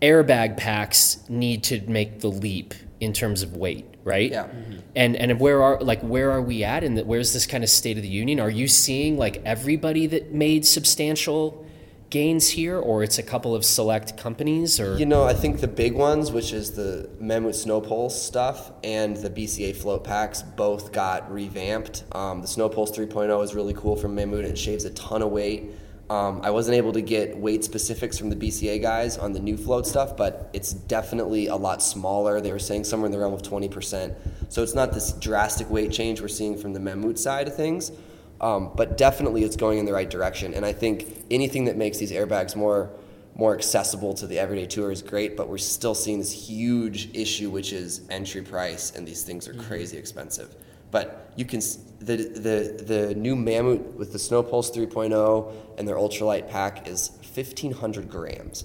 Airbag 0.00 0.56
packs 0.56 1.18
need 1.28 1.64
to 1.64 1.80
make 1.88 2.20
the 2.20 2.28
leap 2.28 2.72
in 3.00 3.12
terms 3.12 3.42
of 3.42 3.56
weight, 3.56 3.86
right? 4.04 4.30
Yeah. 4.30 4.44
Mm-hmm. 4.44 4.78
And 4.96 5.16
and 5.16 5.40
where 5.40 5.62
are 5.62 5.80
like 5.80 6.00
where 6.00 6.30
are 6.30 6.40
we 6.40 6.62
at 6.62 6.84
And 6.84 6.98
where's 7.04 7.32
this 7.32 7.46
kind 7.46 7.64
of 7.64 7.70
state 7.70 7.96
of 7.96 8.02
the 8.04 8.08
union? 8.08 8.38
Are 8.38 8.50
you 8.50 8.68
seeing 8.68 9.18
like 9.18 9.42
everybody 9.44 10.06
that 10.06 10.32
made 10.32 10.64
substantial 10.64 11.66
gains 12.11 12.49
here 12.49 12.79
or 12.79 13.03
it's 13.03 13.18
a 13.18 13.23
couple 13.23 13.55
of 13.55 13.64
select 13.64 14.16
companies 14.16 14.81
or 14.81 14.97
You 14.97 15.07
know, 15.07 15.25
I 15.25 15.35
think 15.35 15.61
the 15.61 15.68
big 15.68 15.94
ones, 15.94 16.33
which 16.33 16.53
is 16.53 16.73
the 16.73 17.09
Mammut 17.21 17.55
Snow 17.55 17.81
Pulse 17.81 18.21
stuff 18.21 18.73
and 18.83 19.16
the 19.16 19.29
BCA 19.29 19.77
float 19.77 20.05
packs, 20.05 20.42
both 20.42 20.92
got 20.92 21.31
revamped. 21.31 22.05
Um, 22.12 22.40
the 22.40 22.49
Snow 22.49 22.68
Pulse 22.68 22.90
3.0 22.97 23.44
is 23.44 23.55
really 23.55 23.75
cool 23.75 23.97
from 23.97 24.16
Mammut. 24.16 24.44
It 24.44 24.57
shaves 24.57 24.85
a 24.85 24.90
ton 24.90 25.23
of 25.23 25.31
weight. 25.31 25.71
Um, 26.11 26.40
I 26.42 26.51
wasn't 26.51 26.79
able 26.79 26.92
to 26.94 27.03
get 27.03 27.37
weight 27.37 27.64
specifics 27.64 28.16
from 28.16 28.31
the 28.31 28.37
BCA 28.37 28.81
guys 28.81 29.18
on 29.18 29.33
the 29.33 29.40
new 29.40 29.59
float 29.59 29.87
stuff, 29.87 30.16
but 30.16 30.49
it's 30.55 30.73
definitely 30.73 31.49
a 31.49 31.57
lot 31.57 31.83
smaller. 31.83 32.40
They 32.40 32.51
were 32.51 32.59
saying 32.59 32.85
somewhere 32.85 33.07
in 33.07 33.12
the 33.12 33.18
realm 33.18 33.35
of 33.35 33.42
20%. 33.42 34.14
So 34.49 34.62
it's 34.62 34.75
not 34.75 34.94
this 34.94 35.12
drastic 35.12 35.68
weight 35.68 35.92
change 35.92 36.23
we're 36.23 36.29
seeing 36.29 36.57
from 36.57 36.73
the 36.73 36.81
Mammoth 36.81 37.18
side 37.18 37.47
of 37.47 37.55
things. 37.55 37.92
Um, 38.40 38.70
but 38.77 38.96
definitely 38.96 39.42
it's 39.42 39.57
going 39.57 39.79
in 39.79 39.85
the 39.85 39.92
right 39.92 40.09
direction. 40.09 40.55
And 40.55 40.64
I 40.64 40.72
think 40.72 41.24
anything 41.31 41.64
that 41.64 41.77
makes 41.77 41.98
these 41.98 42.12
airbags 42.12 42.55
more 42.55 42.90
more 43.35 43.55
accessible 43.55 44.12
to 44.12 44.27
the 44.27 44.37
everyday 44.37 44.66
tour 44.66 44.90
is 44.90 45.01
great, 45.01 45.37
but 45.37 45.48
we're 45.48 45.59
still 45.59 45.94
seeing 45.94 46.18
this 46.18 46.33
huge 46.33 47.09
issue, 47.14 47.48
which 47.48 47.72
is 47.72 48.01
entry 48.11 48.42
price, 48.42 48.90
and 48.96 49.07
these 49.07 49.22
things 49.22 49.46
are 49.46 49.55
crazy 49.55 49.96
expensive. 49.96 50.57
But 50.90 51.33
you 51.37 51.44
can 51.44 51.61
the 52.01 52.16
the 52.16 52.83
the 52.85 53.14
new 53.14 53.37
Mammut 53.37 53.94
with 53.94 54.12
the 54.12 54.18
Snow 54.18 54.42
Pulse 54.42 54.70
3.0 54.70 55.53
and 55.79 55.87
their 55.87 55.96
ultralight 55.96 56.48
pack 56.48 56.88
is 56.88 57.12
1,500 57.35 58.09
grams. 58.09 58.64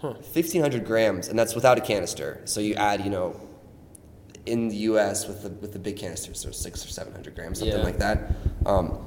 1,500 0.00 0.84
grams, 0.84 1.28
and 1.28 1.38
that's 1.38 1.54
without 1.54 1.78
a 1.78 1.80
canister. 1.80 2.40
So 2.44 2.60
you 2.60 2.74
add, 2.74 3.04
you 3.04 3.10
know, 3.10 3.40
in 4.46 4.68
the 4.68 4.76
U.S. 4.76 5.26
with 5.26 5.42
the 5.42 5.50
with 5.50 5.72
the 5.72 5.78
big 5.78 5.96
canisters, 5.96 6.40
so 6.40 6.50
six 6.50 6.84
or 6.84 6.88
seven 6.88 7.12
hundred 7.12 7.34
grams, 7.34 7.58
something 7.58 7.76
Yeah. 7.78 7.84
like 7.84 7.98
that. 7.98 8.32
Um, 8.66 8.98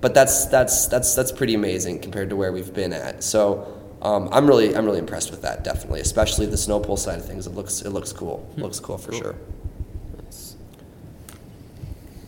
but 0.00 0.14
that's 0.14 0.46
that's 0.46 0.86
that's 0.86 1.14
that's 1.14 1.30
pretty 1.32 1.54
amazing 1.54 2.00
compared 2.00 2.30
to 2.30 2.36
where 2.36 2.52
we've 2.52 2.72
been 2.74 2.92
at. 2.92 3.22
So 3.22 3.78
um, 4.02 4.28
I'm 4.32 4.46
really 4.46 4.74
I'm 4.76 4.84
really 4.84 4.98
impressed 4.98 5.30
with 5.30 5.42
that. 5.42 5.62
Definitely, 5.64 6.00
especially 6.00 6.46
the 6.46 6.56
snow 6.56 6.80
pole 6.80 6.96
side 6.96 7.18
of 7.18 7.24
things. 7.26 7.46
It 7.46 7.54
looks 7.54 7.82
it 7.82 7.90
looks 7.90 8.12
cool. 8.12 8.48
looks 8.56 8.80
cool 8.80 8.98
for 8.98 9.12
sure. 9.12 9.36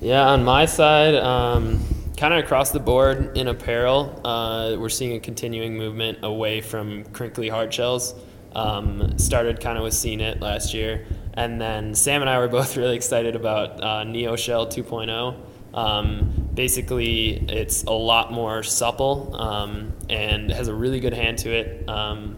Yeah, 0.01 0.29
on 0.29 0.45
my 0.45 0.67
side, 0.67 1.15
um, 1.15 1.81
kind 2.17 2.35
of 2.35 2.45
across 2.45 2.73
the 2.73 2.81
board 2.81 3.37
in 3.39 3.49
apparel, 3.49 4.21
uh, 4.25 4.77
we're 4.79 4.91
seeing 4.91 5.17
a 5.17 5.21
continuing 5.21 5.77
movement 5.79 6.19
away 6.23 6.61
from 6.61 7.05
crinkly 7.07 7.49
hard 7.49 7.73
shells. 7.73 8.15
Um, 8.55 9.19
started 9.19 9.61
kind 9.61 9.79
of 9.79 9.85
with 9.85 9.95
C-Knit 9.95 10.41
last 10.41 10.75
year, 10.75 11.07
and 11.35 11.61
then 11.61 11.95
Sam 11.95 12.21
and 12.21 12.31
I 12.31 12.39
were 12.39 12.49
both 12.49 12.77
really 12.79 12.97
excited 12.97 13.37
about 13.37 13.83
uh, 13.83 14.05
Neo 14.05 14.37
Shell 14.37 14.69
2.0. 14.69 15.37
Um, 15.75 16.49
basically, 16.55 17.45
it's 17.49 17.83
a 17.85 17.93
lot 17.93 18.33
more 18.33 18.63
supple 18.63 19.35
um, 19.37 19.93
and 20.09 20.51
has 20.51 20.69
a 20.69 20.75
really 20.75 21.01
good 21.01 21.15
hand 21.15 21.39
to 21.39 21.51
it. 21.51 21.89
Um, 21.89 22.37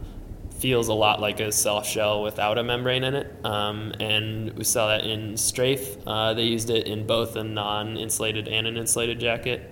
feels 0.59 0.89
a 0.89 0.95
lot 0.95 1.21
like 1.21 1.39
a 1.41 1.53
soft 1.53 1.87
shell 1.87 2.23
without 2.23 2.57
a 2.57 2.65
membrane 2.65 3.05
in 3.05 3.15
it. 3.15 3.31
Um, 3.45 3.93
and 4.01 4.57
we 4.57 4.65
saw 4.65 4.89
that 4.89 5.05
in 5.05 5.37
Strafe. 5.37 5.99
Uh, 6.07 6.33
they 6.33 6.45
used 6.45 6.71
it 6.71 6.87
in 6.87 7.07
both 7.07 7.37
a 7.37 7.45
non 7.45 7.99
insulated 7.99 8.49
and 8.49 8.67
an 8.67 8.79
insulated 8.79 9.21
jacket. 9.21 9.71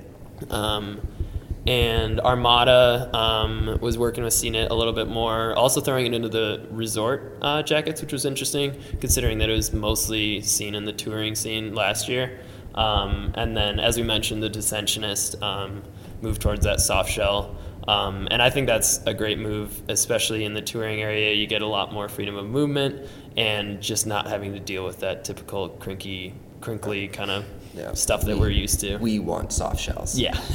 And 1.67 2.21
Armada 2.21 3.11
um, 3.17 3.79
was 3.81 3.97
working 3.97 4.23
with 4.23 4.35
C-Knit 4.35 4.71
a 4.71 4.75
little 4.75 4.93
bit 4.93 5.09
more, 5.09 5.55
also 5.55 5.81
throwing 5.81 6.05
it 6.05 6.13
into 6.13 6.29
the 6.29 6.67
resort 6.71 7.39
uh, 7.41 7.63
jackets, 7.63 8.03
which 8.03 8.13
was 8.13 8.27
interesting 8.27 8.79
considering 9.01 9.39
that 9.39 9.49
it 9.49 9.55
was 9.55 9.73
mostly 9.73 10.43
seen 10.43 10.75
in 10.75 10.85
the 10.85 10.93
touring 10.93 11.35
scene 11.35 11.75
last 11.75 12.07
year. 12.09 12.41
Um, 12.75 13.33
and 13.35 13.57
then, 13.57 13.81
as 13.81 13.97
we 13.97 14.03
mentioned, 14.03 14.43
the 14.43 14.51
Descensionist 14.51 15.41
um, 15.43 15.83
moved 16.21 16.43
towards 16.43 16.65
that 16.65 16.81
soft 16.81 17.11
shell. 17.11 17.57
Um, 17.87 18.29
and 18.31 18.43
I 18.43 18.51
think 18.51 18.67
that's 18.67 19.03
a 19.07 19.15
great 19.15 19.39
move, 19.39 19.81
especially 19.89 20.45
in 20.45 20.55
the 20.55 20.63
touring 20.63 21.01
area. 21.01 21.35
You 21.35 21.47
get 21.47 21.63
a 21.63 21.67
lot 21.67 21.93
more 21.93 22.09
freedom 22.09 22.37
of 22.37 22.47
movement 22.47 23.09
and 23.37 23.81
just 23.81 24.07
not 24.07 24.27
having 24.27 24.53
to 24.55 24.61
deal 24.61 24.85
with 24.85 25.01
that 25.01 25.25
typical 25.25 25.71
crinky, 25.71 26.35
crinkly 26.61 27.09
kind 27.09 27.31
of 27.31 27.45
Yeah. 27.75 27.93
stuff 27.95 28.23
that 28.25 28.39
we're 28.39 28.51
used 28.51 28.81
to. 28.81 28.97
We 28.99 29.19
want 29.19 29.53
soft 29.53 29.81
shells. 29.81 30.19
yeah. 30.19 30.33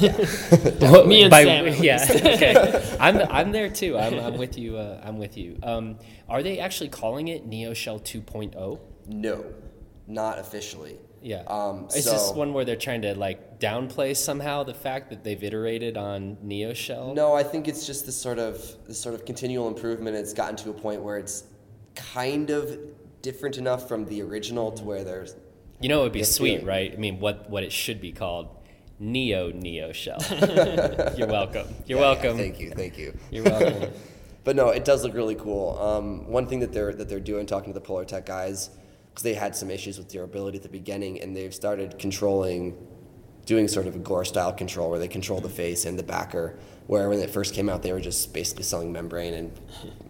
Me 1.06 1.22
and 1.22 1.30
By- 1.30 1.44
Sam. 1.44 1.66
yeah, 1.82 2.06
okay. 2.10 2.96
I'm, 3.00 3.18
I'm 3.18 3.52
there 3.52 3.68
too. 3.68 3.98
I'm, 3.98 4.18
I'm 4.18 4.38
with 4.38 4.56
you. 4.58 4.76
Uh, 4.78 5.00
I'm 5.04 5.18
with 5.18 5.36
you. 5.36 5.58
Um, 5.62 5.98
are 6.28 6.42
they 6.42 6.58
actually 6.58 6.88
calling 6.88 7.28
it 7.28 7.46
Neo 7.46 7.74
Shell 7.74 8.00
2.0? 8.00 8.78
No, 9.08 9.44
not 10.06 10.38
officially. 10.38 10.98
Yeah. 11.22 11.42
Um, 11.46 11.86
Is 11.94 12.04
so- 12.04 12.12
this 12.12 12.30
one 12.32 12.54
where 12.54 12.64
they're 12.64 12.76
trying 12.76 13.02
to 13.02 13.14
like 13.14 13.60
downplay 13.60 14.16
somehow 14.16 14.62
the 14.62 14.72
fact 14.72 15.10
that 15.10 15.22
they've 15.22 15.42
iterated 15.42 15.96
on 15.98 16.38
Neo 16.42 16.72
Shell? 16.72 17.14
No, 17.14 17.34
I 17.34 17.42
think 17.42 17.68
it's 17.68 17.86
just 17.86 18.06
this 18.06 18.16
sort 18.16 18.38
of 18.38 18.56
this 18.86 18.98
sort 18.98 19.14
of 19.14 19.26
continual 19.26 19.68
improvement. 19.68 20.16
It's 20.16 20.32
gotten 20.32 20.56
to 20.56 20.70
a 20.70 20.72
point 20.72 21.02
where 21.02 21.18
it's 21.18 21.44
kind 21.94 22.48
of 22.48 22.78
different 23.20 23.58
enough 23.58 23.86
from 23.86 24.06
the 24.06 24.22
original 24.22 24.72
to 24.72 24.82
where 24.84 25.04
there's 25.04 25.34
You 25.80 25.88
know, 25.88 26.00
it 26.00 26.04
would 26.04 26.12
be 26.12 26.20
Yeah, 26.20 26.24
sweet, 26.26 26.64
right? 26.64 26.92
I 26.92 26.96
mean, 26.96 27.20
what 27.20 27.48
what 27.50 27.62
it 27.62 27.72
should 27.72 28.00
be 28.00 28.12
called, 28.12 28.48
Neo 28.98 29.50
Neo 29.50 29.92
Shell. 29.92 30.18
You're 31.16 31.26
welcome. 31.26 31.66
You're 31.86 31.98
Yeah, 31.98 32.04
yeah, 32.04 32.12
welcome. 32.12 32.36
thank 32.36 32.60
you, 32.60 32.70
thank 32.70 32.98
you. 32.98 33.16
You're 33.30 33.44
welcome. 33.44 33.90
But 34.44 34.56
no, 34.56 34.68
it 34.70 34.84
does 34.84 35.02
look 35.04 35.14
really 35.14 35.34
cool. 35.34 35.78
Um, 35.78 36.26
one 36.30 36.46
thing 36.46 36.60
that 36.60 36.72
they're 36.72 36.92
that 36.92 37.08
they're 37.08 37.20
doing, 37.20 37.46
talking 37.46 37.72
to 37.72 37.78
the 37.78 37.84
Polartec 37.84 38.26
guys, 38.26 38.70
because 39.10 39.22
they 39.22 39.34
had 39.34 39.56
some 39.56 39.70
issues 39.70 39.96
with 39.98 40.08
durability 40.08 40.58
at 40.58 40.62
the 40.62 40.68
beginning, 40.68 41.20
and 41.20 41.34
they've 41.36 41.54
started 41.54 41.98
controlling, 41.98 42.76
doing 43.46 43.66
sort 43.68 43.86
of 43.86 43.96
a 43.96 43.98
gore 43.98 44.24
style 44.24 44.52
control 44.52 44.90
where 44.90 44.98
they 44.98 45.08
control 45.08 45.40
the 45.40 45.48
face 45.48 45.84
and 45.86 45.98
the 45.98 46.02
backer. 46.02 46.58
Where 46.86 47.08
when 47.08 47.20
it 47.20 47.30
first 47.30 47.54
came 47.54 47.68
out, 47.68 47.82
they 47.82 47.92
were 47.92 48.00
just 48.00 48.32
basically 48.34 48.64
selling 48.64 48.92
membrane, 48.92 49.32
and 49.34 49.52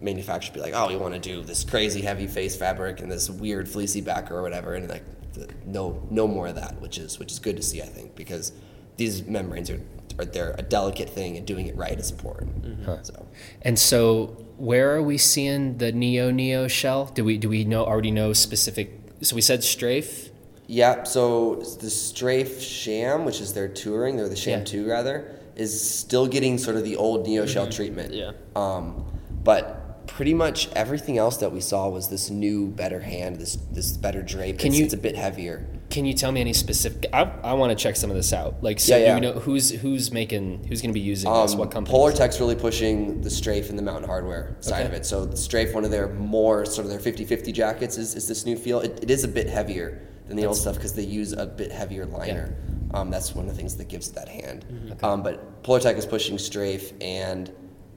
manufacturers 0.01 0.53
be 0.53 0.59
like, 0.61 0.73
"Oh, 0.75 0.87
we 0.87 0.95
want 0.97 1.13
to 1.13 1.19
do 1.19 1.43
this 1.43 1.63
crazy 1.63 2.01
heavy 2.01 2.27
face 2.27 2.55
fabric 2.57 2.99
and 3.01 3.11
this 3.11 3.29
weird 3.29 3.69
fleecy 3.69 4.01
backer 4.01 4.35
or 4.37 4.41
whatever," 4.41 4.73
and 4.75 4.89
like, 4.89 5.03
the, 5.33 5.49
no, 5.65 6.05
no 6.09 6.27
more 6.27 6.47
of 6.47 6.55
that, 6.55 6.81
which 6.81 6.97
is 6.97 7.19
which 7.19 7.31
is 7.31 7.39
good 7.39 7.57
to 7.57 7.63
see, 7.63 7.81
I 7.81 7.85
think, 7.85 8.15
because 8.15 8.53
these 8.97 9.25
membranes 9.25 9.69
are, 9.69 9.81
are 10.19 10.25
they're 10.25 10.55
a 10.57 10.61
delicate 10.61 11.09
thing, 11.09 11.37
and 11.37 11.45
doing 11.45 11.67
it 11.67 11.75
right 11.75 11.97
is 11.97 12.11
important. 12.11 12.85
So. 13.03 13.25
and 13.61 13.77
so, 13.77 14.27
where 14.57 14.95
are 14.95 15.01
we 15.01 15.17
seeing 15.17 15.77
the 15.77 15.91
Neo 15.91 16.31
Neo 16.31 16.67
Shell? 16.67 17.11
Do 17.13 17.23
we 17.23 17.37
do 17.37 17.49
we 17.49 17.63
know 17.63 17.85
already 17.85 18.11
know 18.11 18.33
specific? 18.33 18.99
So 19.21 19.35
we 19.35 19.41
said 19.41 19.63
strafe. 19.63 20.29
Yeah, 20.67 21.03
so 21.03 21.55
the 21.55 21.89
Strafe 21.89 22.61
Cham, 22.61 23.25
which 23.25 23.41
is 23.41 23.53
their 23.53 23.67
touring, 23.67 24.21
or 24.21 24.29
the 24.29 24.35
Cham 24.35 24.59
Yeah. 24.59 24.65
2 24.65 24.87
rather, 24.87 25.35
is 25.57 25.71
still 25.99 26.27
getting 26.27 26.57
sort 26.57 26.77
of 26.77 26.85
the 26.85 26.95
old 26.95 27.27
Neo 27.27 27.45
Shell 27.45 27.69
treatment. 27.69 28.13
Yeah. 28.13 28.31
Um, 28.55 29.03
but 29.43 29.80
pretty 30.07 30.33
much 30.33 30.69
everything 30.73 31.17
else 31.17 31.37
that 31.37 31.51
we 31.51 31.61
saw 31.61 31.87
was 31.89 32.09
this 32.09 32.29
new, 32.29 32.67
better 32.67 32.99
hand, 32.99 33.37
this 33.37 33.55
this 33.71 33.95
better 33.97 34.21
drape. 34.21 34.59
Can 34.59 34.67
it's, 34.69 34.77
you- 34.77 34.85
it's 34.85 34.93
a 34.93 34.97
bit 34.97 35.15
heavier. 35.15 35.65
Can 35.89 36.05
you 36.05 36.13
tell 36.13 36.31
me 36.31 36.39
any 36.39 36.53
specific? 36.53 37.07
I, 37.11 37.23
I 37.43 37.51
want 37.53 37.77
to 37.77 37.81
check 37.83 37.97
some 37.97 38.09
of 38.09 38.15
this 38.15 38.31
out. 38.31 38.63
Like, 38.63 38.79
so 38.79 38.95
Yeah, 38.95 39.03
yeah. 39.07 39.15
we 39.15 39.19
know 39.19 39.33
who's 39.33 39.71
who's 39.71 40.09
making 40.13 40.65
who's 40.69 40.81
going 40.81 40.91
to 40.91 40.93
be 40.93 41.01
using 41.01 41.29
this? 41.29 41.51
Um, 41.51 41.59
What 41.59 41.69
company? 41.71 41.91
Polar 41.93 42.13
Tech's 42.13 42.39
really 42.39 42.55
pushing 42.55 43.19
the 43.21 43.29
Strafe 43.29 43.69
and 43.69 43.77
the 43.77 43.83
Mountain 43.83 44.09
Hardwear 44.09 44.63
side 44.63 44.85
Okay. 44.85 44.85
of 44.85 44.93
it. 44.93 45.05
So 45.05 45.25
the 45.25 45.35
Strafe, 45.35 45.73
one 45.73 45.83
of 45.83 45.91
their 45.91 46.07
more 46.13 46.65
sort 46.65 46.85
of 46.85 46.91
their 46.91 47.13
50-50 47.13 47.51
jackets 47.53 47.97
is, 47.97 48.15
is 48.15 48.25
this 48.25 48.45
new 48.45 48.55
feel. 48.55 48.79
It, 48.79 48.99
it 49.03 49.11
is 49.11 49.25
a 49.25 49.27
bit 49.27 49.49
heavier 49.49 50.01
than 50.27 50.37
the 50.37 50.45
old 50.45 50.55
stuff 50.55 50.75
because 50.75 50.93
they 50.93 51.03
use 51.03 51.33
a 51.33 51.45
bit 51.45 51.73
heavier 51.73 52.05
liner. 52.05 52.55
Um, 52.93 53.09
that's 53.09 53.35
one 53.35 53.45
of 53.49 53.51
the 53.51 53.57
things 53.57 53.75
that 53.75 53.89
gives 53.89 54.07
it 54.07 54.15
that 54.15 54.29
hand. 54.29 54.63
Mm-hmm. 54.71 55.03
Um, 55.05 55.23
but 55.23 55.61
Polartec 55.63 55.97
is 55.97 56.05
pushing 56.05 56.37
Strafe 56.37 56.93
and 57.01 57.51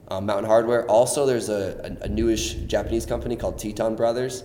um, 0.09 0.25
Mountain 0.25 0.49
Hardwear. 0.49 0.85
Also, 0.87 1.25
there's 1.25 1.49
a, 1.49 1.97
a, 2.01 2.05
a 2.05 2.07
newish 2.09 2.53
Japanese 2.67 3.05
company 3.05 3.35
called 3.35 3.57
Teton 3.57 3.95
Brothers 3.95 4.43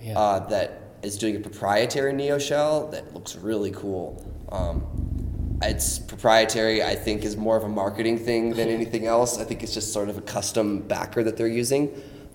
Yeah. 0.00 0.18
uh, 0.18 0.38
that 0.48 0.80
is 1.02 1.18
doing 1.18 1.36
a 1.36 1.40
proprietary 1.40 2.12
Neo 2.12 2.38
shell 2.38 2.88
that 2.88 3.12
looks 3.14 3.36
really 3.36 3.70
cool. 3.72 4.24
Um, 4.50 5.58
it's 5.62 5.98
proprietary, 5.98 6.82
I 6.82 6.94
think, 6.96 7.24
is 7.24 7.36
more 7.36 7.56
of 7.56 7.64
a 7.64 7.68
marketing 7.68 8.18
thing 8.18 8.50
than 8.50 8.68
anything 8.78 9.06
else. 9.06 9.38
I 9.38 9.44
think 9.44 9.62
it's 9.62 9.74
just 9.74 9.92
sort 9.92 10.08
of 10.08 10.18
a 10.18 10.22
custom 10.22 10.80
backer 10.80 11.22
that 11.24 11.36
they're 11.36 11.46
using, 11.46 11.90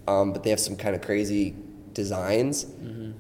um, 0.08 0.32
but 0.34 0.44
they 0.44 0.50
have 0.50 0.60
some 0.60 0.76
kind 0.76 0.96
of 0.96 1.02
crazy 1.02 1.56
designs, 1.94 2.66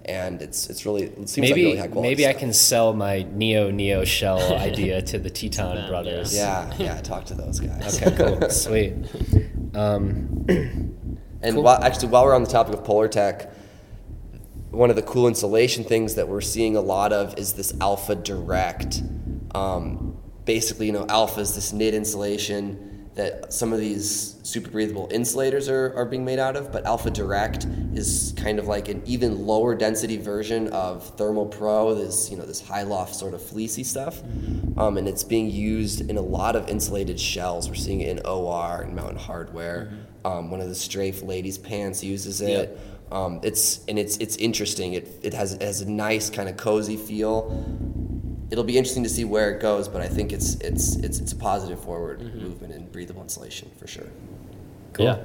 and 0.05 0.41
it's 0.41 0.69
it's 0.69 0.85
really 0.85 1.03
it 1.03 1.27
seems 1.27 1.37
like 1.37 1.49
maybe 1.49 1.63
really 1.65 1.77
high 1.77 1.87
quality. 1.87 2.09
maybe 2.09 2.27
I 2.27 2.33
can 2.33 2.53
sell 2.53 2.93
my 2.93 3.23
Neo 3.33 3.71
Neo 3.71 4.05
Shell 4.05 4.53
idea 4.57 5.01
to 5.01 5.17
the 5.19 5.29
Teton 5.29 5.75
them, 5.75 5.89
brothers. 5.89 6.33
Yeah, 6.35 6.71
yeah. 6.77 7.01
Talk 7.01 7.25
to 7.25 7.33
those 7.33 7.59
guys. 7.59 8.01
Okay. 8.01 8.15
Cool. 8.15 8.49
Sweet. 8.49 8.93
Um, 9.73 10.45
And 11.41 11.55
Cool. 11.55 11.63
while, 11.63 11.83
actually, 11.83 12.07
while 12.09 12.25
we're 12.25 12.33
on 12.33 12.43
the 12.43 12.49
topic 12.49 12.73
of 12.73 12.83
Polartec, 12.83 13.49
one 14.71 14.89
of 14.89 14.95
the 14.95 15.01
cool 15.03 15.27
insulation 15.27 15.83
things 15.83 16.15
that 16.15 16.27
we're 16.27 16.41
seeing 16.41 16.75
a 16.75 16.81
lot 16.81 17.13
of 17.13 17.37
is 17.37 17.53
this 17.53 17.73
Alpha 17.79 18.15
Direct. 18.15 19.01
Um, 19.53 20.17
basically, 20.45 20.87
you 20.87 20.91
know, 20.91 21.05
Alpha 21.07 21.39
is 21.41 21.53
this 21.55 21.73
knit 21.73 21.93
insulation 21.93 22.96
that 23.17 23.51
some 23.51 23.73
of 23.73 23.79
these 23.79 24.35
super 24.43 24.69
breathable 24.69 25.07
insulators 25.11 25.67
are, 25.67 25.93
are 25.95 26.05
being 26.05 26.23
made 26.23 26.39
out 26.39 26.55
of, 26.55 26.71
but 26.71 26.85
Alpha 26.85 27.09
Direct 27.11 27.65
is 27.93 28.33
kind 28.37 28.59
of 28.59 28.67
like 28.67 28.87
an 28.87 29.01
even 29.05 29.45
lower 29.45 29.75
density 29.75 30.17
version 30.17 30.67
of 30.69 31.03
Thermal 31.17 31.47
Pro, 31.47 31.95
this, 31.95 32.29
you 32.29 32.37
know, 32.37 32.45
this 32.45 32.65
high 32.65 32.83
loft 32.83 33.15
sort 33.15 33.33
of 33.33 33.41
fleecy 33.41 33.83
stuff. 33.83 34.21
Um, 34.77 34.97
and 34.97 35.07
it's 35.07 35.23
being 35.23 35.49
used 35.49 36.09
in 36.09 36.17
a 36.17 36.21
lot 36.21 36.55
of 36.55 36.69
insulated 36.69 37.19
shells. 37.19 37.67
We're 37.67 37.75
seeing 37.75 38.01
it 38.01 38.09
in 38.09 38.25
OR 38.25 38.83
and 38.83 38.95
Mountain 38.95 39.19
Hardwear. 39.19 39.91
Um, 40.23 40.51
one 40.51 40.61
of 40.61 40.69
the 40.69 40.75
Strafe 40.75 41.23
ladies' 41.23 41.57
pants 41.57 42.03
uses 42.03 42.41
it. 42.41 42.79
Um, 43.11 43.39
it's 43.41 43.85
and 43.87 43.97
it's 43.97 44.17
it's 44.17 44.35
interesting. 44.35 44.93
It 44.93 45.07
it 45.23 45.33
has 45.33 45.53
it 45.53 45.61
has 45.61 45.81
a 45.81 45.89
nice 45.89 46.29
kind 46.29 46.49
of 46.49 46.57
cozy 46.57 46.97
feel. 46.97 47.65
It'll 48.49 48.63
be 48.63 48.77
interesting 48.77 49.03
to 49.03 49.09
see 49.09 49.25
where 49.25 49.53
it 49.53 49.61
goes, 49.61 49.87
but 49.87 50.01
I 50.01 50.07
think 50.07 50.31
it's 50.31 50.55
it's 50.55 50.95
it's 50.97 51.19
it's 51.19 51.31
a 51.33 51.35
positive 51.35 51.81
forward 51.83 52.21
movement 52.35 52.73
in 52.73 52.87
breathable 52.87 53.21
insulation 53.21 53.69
for 53.77 53.87
sure. 53.87 54.07
cool. 54.93 55.05
Yeah. 55.05 55.17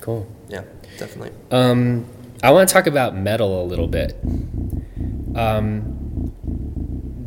Cool. 0.00 0.26
Yeah, 0.48 0.62
definitely. 0.98 1.32
Um, 1.50 2.06
I 2.42 2.50
want 2.52 2.68
to 2.68 2.72
talk 2.72 2.86
about 2.86 3.14
metal 3.14 3.62
a 3.62 3.64
little 3.64 3.86
bit. 3.86 4.16
Um, 5.36 6.00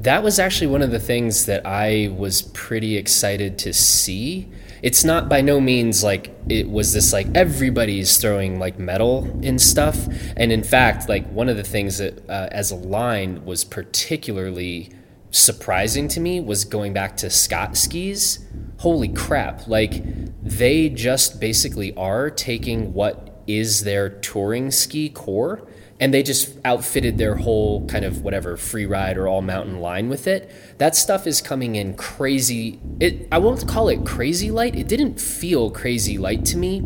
that 0.02 0.24
was 0.24 0.40
actually 0.40 0.68
one 0.68 0.82
of 0.82 0.92
the 0.92 1.00
things 1.00 1.46
that 1.46 1.66
I 1.66 2.14
was 2.18 2.42
pretty 2.42 2.98
excited 2.98 3.58
to 3.60 3.74
see. 3.74 4.50
It's 4.84 5.06
not 5.06 5.30
by 5.30 5.40
no 5.40 5.62
means 5.62 6.04
like 6.04 6.36
it 6.50 6.70
was 6.70 6.92
this 6.92 7.14
like 7.14 7.28
everybody's 7.34 8.18
throwing 8.18 8.60
like 8.60 8.78
metal 8.78 9.24
and 9.42 9.60
stuff. 9.60 9.98
And 10.36 10.52
in 10.52 10.62
fact, 10.62 11.08
like 11.08 11.26
one 11.32 11.48
of 11.48 11.56
the 11.56 11.64
things 11.64 12.00
that 12.00 12.30
uh, 12.30 12.50
as 12.52 12.70
a 12.70 12.76
line 12.76 13.46
was 13.46 13.64
particularly 13.64 14.92
surprising 15.32 16.10
to 16.10 16.20
me 16.20 16.42
was 16.42 16.66
going 16.66 16.92
back 16.92 17.16
to 17.18 17.30
Scott 17.30 17.78
skis. 17.78 18.46
Holy 18.80 19.08
crap. 19.08 19.68
Like 19.70 20.04
they 20.44 20.90
just 20.90 21.40
basically 21.40 21.96
are 21.96 22.30
taking 22.30 22.94
what 22.94 23.42
is 23.48 23.86
their 23.86 24.10
touring 24.10 24.70
ski 24.70 25.08
core 25.10 25.66
and 26.04 26.14
they 26.14 26.22
just 26.22 26.58
outfitted 26.66 27.18
their 27.18 27.36
whole 27.36 27.88
kind 27.88 28.04
of 28.04 28.24
whatever 28.24 28.58
free 28.58 28.86
ride 28.86 29.18
or 29.18 29.26
all 29.26 29.42
mountain 29.42 29.80
line 29.80 30.10
with 30.10 30.28
it. 30.28 30.52
That 30.78 30.98
stuff 30.98 31.26
is 31.26 31.42
coming 31.42 31.76
in 31.76 31.94
crazy. 31.94 32.78
It 33.00 33.26
I 33.32 33.38
won't 33.38 33.66
call 33.66 33.88
it 33.88 34.06
crazy 34.06 34.52
light. 34.52 34.76
It 34.76 34.90
didn't 34.90 35.22
feel 35.22 35.72
crazy 35.72 36.18
light 36.18 36.44
to 36.48 36.58
me. 36.58 36.82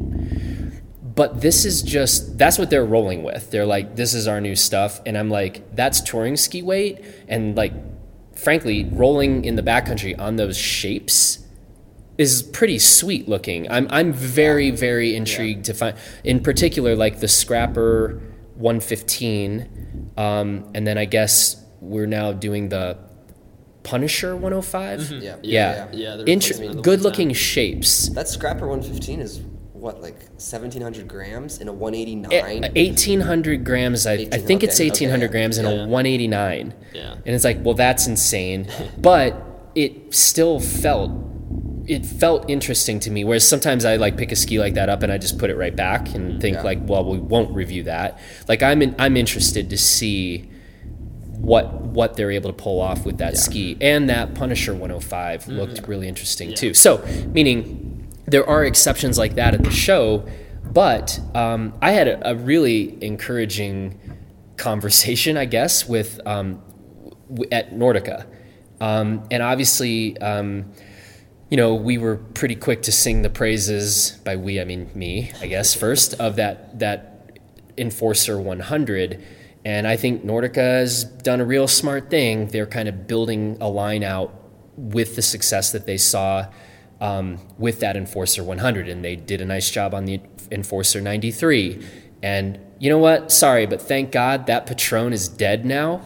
But 1.02 1.42
this 1.42 1.66
is 1.66 1.82
just 1.82 2.38
that's 2.38 2.60
what 2.60 2.70
they're 2.70 2.86
rolling 2.86 3.24
with. 3.24 3.50
They're 3.50 3.66
like 3.66 3.96
this 3.96 4.14
is 4.14 4.28
our 4.28 4.40
new 4.40 4.56
stuff 4.56 5.02
and 5.04 5.18
I'm 5.18 5.32
like 5.32 5.76
that's 5.76 6.00
touring 6.00 6.38
ski 6.38 6.62
weight 6.62 7.04
and 7.28 7.58
like 7.58 7.74
frankly 8.36 8.88
rolling 8.94 9.46
in 9.46 9.56
the 9.56 9.64
backcountry 9.64 10.20
on 10.20 10.36
those 10.36 10.56
shapes 10.56 11.44
is 12.20 12.44
pretty 12.44 12.78
sweet 12.78 13.28
looking. 13.28 13.68
I'm 13.72 13.88
I'm 13.90 14.14
very 14.14 14.70
very 14.70 15.16
intrigued 15.16 15.66
to 15.66 15.74
find, 15.74 15.98
in 16.24 16.40
particular, 16.42 16.96
like 16.96 17.20
the 17.20 17.28
scrapper 17.28 18.22
115, 18.58 20.12
um, 20.18 20.70
and 20.74 20.86
then 20.88 20.98
I 20.98 21.06
guess 21.06 21.64
we're 21.82 22.08
now 22.08 22.32
doing 22.34 22.70
the 22.70 22.98
Punisher 23.84 24.36
105. 24.36 25.12
Yeah. 25.12 25.20
Yeah, 25.20 25.38
Yeah, 25.44 25.88
yeah, 25.92 26.16
the 26.18 26.26
Inter- 26.32 26.48
replacement 26.50 26.70
of 26.72 26.76
the 26.78 26.82
good 26.82 27.02
looking 27.02 27.30
110. 27.30 27.34
shapes. 27.34 28.10
That 28.10 28.28
Scrapper 28.28 28.68
115 28.68 29.20
is 29.22 29.42
what, 29.74 30.02
like 30.02 30.20
1700 30.38 31.08
grams 31.08 31.60
in 31.60 31.68
a 31.68 31.74
189? 31.74 32.64
Eh, 32.66 32.70
1800 32.76 33.64
grams. 33.64 34.06
I, 34.08 34.12
I 34.12 34.16
18, 34.16 34.42
think 34.46 34.64
it's 34.64 34.80
1800 34.80 35.26
okay. 35.26 35.32
grams 35.32 35.58
in 35.58 35.66
Yeah. 35.66 35.72
a 35.86 35.88
189. 35.88 36.74
Yeah. 36.94 37.14
And 37.14 37.28
it's 37.36 37.44
like, 37.44 37.64
well, 37.64 37.76
that's 37.76 38.08
insane. 38.08 38.68
but 38.98 39.44
it 39.76 40.14
still 40.14 40.60
felt 40.60 41.12
it 41.88 42.06
felt 42.06 42.50
interesting 42.50 43.00
to 43.02 43.10
me. 43.12 43.24
Whereas 43.24 43.48
sometimes 43.48 43.86
I 43.86 43.96
like 43.96 44.18
pick 44.18 44.32
a 44.32 44.36
ski 44.36 44.60
like 44.60 44.74
that 44.74 44.90
up 44.90 45.04
and 45.04 45.12
I 45.12 45.18
just 45.18 45.38
put 45.40 45.50
it 45.50 45.56
right 45.56 45.76
back 45.76 46.14
and 46.14 46.42
think 46.42 46.58
Yeah. 46.58 46.64
like, 46.64 46.80
well, 46.84 47.06
we 47.10 47.18
won't 47.18 47.52
review 47.56 47.84
that. 47.84 48.20
Like 48.48 48.62
I'm 48.62 48.82
in, 48.82 48.94
I'm 49.00 49.16
interested 49.16 49.70
to 49.70 49.78
see 49.78 50.50
what 51.40 51.82
what 51.82 52.16
they're 52.16 52.32
able 52.32 52.50
to 52.50 52.56
pull 52.56 52.82
off 52.82 53.06
with 53.06 53.20
that 53.20 53.34
Yeah. 53.34 53.40
ski 53.40 53.78
and 53.80 54.10
that 54.10 54.34
Punisher 54.34 54.74
105 54.74 55.48
looked 55.48 55.88
really 55.88 56.08
interesting 56.08 56.50
Yeah. 56.50 56.56
too. 56.56 56.74
So 56.74 57.04
meaning 57.32 58.08
there 58.26 58.48
are 58.48 58.66
exceptions 58.66 59.18
like 59.18 59.36
that 59.36 59.54
at 59.54 59.64
the 59.64 59.72
show, 59.72 60.26
but 60.74 61.20
um, 61.36 61.74
I 61.82 61.92
had 61.92 62.08
a, 62.10 62.32
a 62.32 62.36
really 62.36 62.98
encouraging 63.02 63.98
conversation, 64.58 65.38
I 65.38 65.46
guess, 65.46 65.88
with 65.88 66.20
um, 66.26 66.62
w- 67.30 67.50
at 67.52 67.74
Nordica, 67.74 68.26
um, 68.82 69.24
and 69.32 69.42
obviously. 69.42 70.18
You 71.50 71.56
know, 71.56 71.76
we 71.76 71.98
were 71.98 72.18
pretty 72.18 72.56
quick 72.56 72.82
to 72.84 72.92
sing 72.92 73.22
the 73.22 73.30
praises 73.30 74.12
by 74.26 74.36
we, 74.36 74.60
I 74.60 74.66
mean 74.66 74.92
me, 74.94 75.32
I 75.40 75.48
guess 75.48 75.74
first 75.74 76.14
of 76.16 76.36
that 76.36 76.80
that 76.80 77.40
Enforcer 77.78 78.40
100, 78.40 79.24
and 79.64 79.88
I 79.88 79.96
think 79.96 80.26
Nordica 80.26 80.56
has 80.56 81.04
done 81.04 81.40
a 81.40 81.46
real 81.46 81.68
smart 81.68 82.10
thing. 82.10 82.48
They're 82.48 82.66
kind 82.66 82.90
of 82.90 83.08
building 83.08 83.58
a 83.62 83.70
line 83.70 84.04
out 84.04 84.34
with 84.76 85.16
the 85.16 85.22
success 85.22 85.72
that 85.72 85.86
they 85.86 85.98
saw 85.98 86.48
um, 87.00 87.40
with 87.58 87.80
that 87.80 87.96
Enforcer 87.96 88.44
100, 88.44 88.90
and 88.90 89.06
they 89.06 89.16
did 89.16 89.40
a 89.40 89.46
nice 89.46 89.70
job 89.70 89.94
on 89.94 90.06
the 90.06 90.20
Enforcer 90.52 91.00
93. 91.00 91.86
And 92.22 92.60
you 92.80 92.90
know 92.90 92.98
what? 92.98 93.32
Sorry, 93.32 93.66
but 93.66 93.82
thank 93.82 94.12
God 94.12 94.48
that 94.48 94.66
Patron 94.66 95.14
is 95.14 95.30
dead 95.30 95.66
now, 95.66 96.02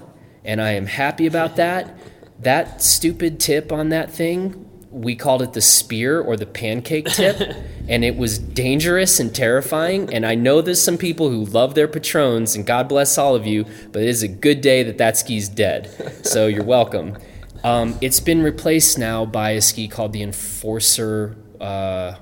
and 0.45 0.61
I 0.61 0.71
am 0.71 0.85
happy 0.85 1.25
about 1.25 1.55
that. 1.55 1.97
That 2.39 2.81
stupid 2.83 3.39
tip 3.39 3.71
on 3.71 3.89
that 3.89 4.11
thing 4.11 4.67
we 4.91 5.15
called 5.15 5.41
it 5.41 5.53
the 5.53 5.61
spear 5.61 6.19
or 6.19 6.35
the 6.35 6.45
pancake 6.45 7.05
tip 7.07 7.39
and 7.87 8.03
it 8.03 8.17
was 8.17 8.37
dangerous 8.37 9.19
and 9.19 9.33
terrifying 9.33 10.13
and 10.13 10.25
i 10.25 10.35
know 10.35 10.61
there's 10.61 10.81
some 10.81 10.97
people 10.97 11.29
who 11.29 11.45
love 11.45 11.75
their 11.75 11.87
patrons 11.87 12.55
and 12.55 12.65
god 12.65 12.89
bless 12.89 13.17
all 13.17 13.33
of 13.33 13.47
you 13.47 13.65
but 13.91 14.01
it 14.01 14.09
is 14.09 14.21
a 14.21 14.27
good 14.27 14.59
day 14.61 14.83
that 14.83 14.97
that 14.97 15.15
ski's 15.17 15.47
dead 15.47 15.89
so 16.25 16.47
you're 16.53 16.63
welcome 16.63 17.17
um, 17.63 17.95
it's 18.01 18.19
been 18.19 18.41
replaced 18.41 18.97
now 18.97 19.23
by 19.25 19.51
a 19.51 19.61
ski 19.61 19.87
called 19.87 20.13
the 20.13 20.23
enforcer 20.23 21.37
uh, 21.61 22.15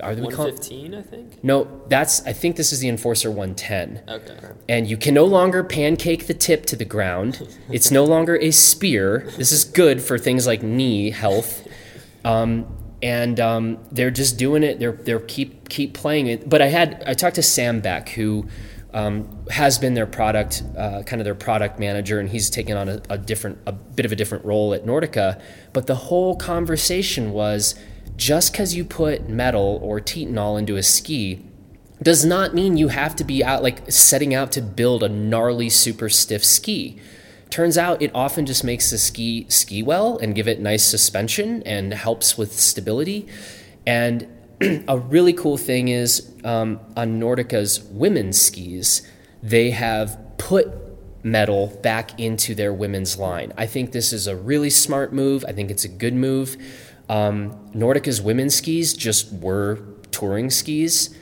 are 0.00 0.14
calling 0.14 0.24
115, 0.24 0.94
I 0.94 1.02
think. 1.02 1.42
no 1.42 1.66
that's 1.88 2.26
i 2.26 2.32
think 2.34 2.56
this 2.56 2.72
is 2.72 2.80
the 2.80 2.88
enforcer 2.88 3.30
110 3.30 4.02
Okay. 4.06 4.36
and 4.68 4.86
you 4.86 4.96
can 4.98 5.14
no 5.14 5.24
longer 5.24 5.64
pancake 5.64 6.26
the 6.26 6.34
tip 6.34 6.66
to 6.66 6.76
the 6.76 6.84
ground. 6.84 7.48
It's 7.70 7.90
no 7.90 8.04
longer 8.04 8.36
a 8.36 8.50
spear. 8.50 9.26
This 9.38 9.52
is 9.52 9.64
good 9.64 10.02
for 10.02 10.18
things 10.18 10.46
like 10.46 10.62
knee 10.62 11.10
health. 11.10 11.65
Um, 12.26 12.66
and 13.02 13.38
um, 13.38 13.78
they're 13.92 14.10
just 14.10 14.38
doing 14.38 14.62
it. 14.62 14.80
They're 14.80 14.92
they're 14.92 15.20
keep 15.20 15.68
keep 15.68 15.94
playing 15.94 16.26
it. 16.26 16.48
But 16.48 16.60
I 16.60 16.66
had 16.66 17.04
I 17.06 17.14
talked 17.14 17.36
to 17.36 17.42
Sam 17.42 17.80
Beck, 17.80 18.08
who 18.10 18.48
um, 18.92 19.44
has 19.50 19.78
been 19.78 19.94
their 19.94 20.06
product 20.06 20.62
uh, 20.76 21.02
kind 21.04 21.20
of 21.20 21.24
their 21.24 21.34
product 21.34 21.78
manager, 21.78 22.18
and 22.18 22.28
he's 22.28 22.50
taken 22.50 22.76
on 22.76 22.88
a, 22.88 23.02
a 23.10 23.18
different 23.18 23.58
a 23.66 23.72
bit 23.72 24.06
of 24.06 24.12
a 24.12 24.16
different 24.16 24.44
role 24.44 24.74
at 24.74 24.84
Nordica. 24.84 25.40
But 25.72 25.86
the 25.86 25.94
whole 25.94 26.36
conversation 26.36 27.32
was 27.32 27.74
just 28.16 28.52
because 28.52 28.74
you 28.74 28.84
put 28.84 29.28
metal 29.28 29.78
or 29.82 30.00
Titanal 30.00 30.58
into 30.58 30.76
a 30.76 30.82
ski 30.82 31.44
does 32.02 32.24
not 32.24 32.54
mean 32.54 32.76
you 32.76 32.88
have 32.88 33.14
to 33.16 33.24
be 33.24 33.44
out 33.44 33.62
like 33.62 33.90
setting 33.90 34.34
out 34.34 34.52
to 34.52 34.62
build 34.62 35.02
a 35.02 35.08
gnarly 35.08 35.68
super 35.68 36.08
stiff 36.08 36.44
ski 36.44 36.98
turns 37.50 37.78
out 37.78 38.02
it 38.02 38.10
often 38.14 38.46
just 38.46 38.64
makes 38.64 38.90
the 38.90 38.98
ski 38.98 39.46
ski 39.48 39.82
well 39.82 40.18
and 40.18 40.34
give 40.34 40.48
it 40.48 40.60
nice 40.60 40.84
suspension 40.84 41.62
and 41.64 41.92
helps 41.94 42.36
with 42.36 42.52
stability 42.52 43.26
and 43.86 44.26
a 44.88 44.98
really 44.98 45.32
cool 45.32 45.56
thing 45.56 45.88
is 45.88 46.32
um, 46.44 46.80
on 46.96 47.20
nordica's 47.20 47.82
women's 47.84 48.40
skis 48.40 49.08
they 49.42 49.70
have 49.70 50.18
put 50.38 50.68
metal 51.22 51.68
back 51.82 52.18
into 52.20 52.54
their 52.54 52.72
women's 52.72 53.18
line 53.18 53.52
i 53.56 53.66
think 53.66 53.92
this 53.92 54.12
is 54.12 54.26
a 54.26 54.36
really 54.36 54.70
smart 54.70 55.12
move 55.12 55.44
i 55.48 55.52
think 55.52 55.70
it's 55.70 55.84
a 55.84 55.88
good 55.88 56.14
move 56.14 56.56
um, 57.08 57.50
nordica's 57.72 58.20
women's 58.20 58.56
skis 58.56 58.94
just 58.94 59.32
were 59.32 59.78
touring 60.10 60.50
skis 60.50 61.16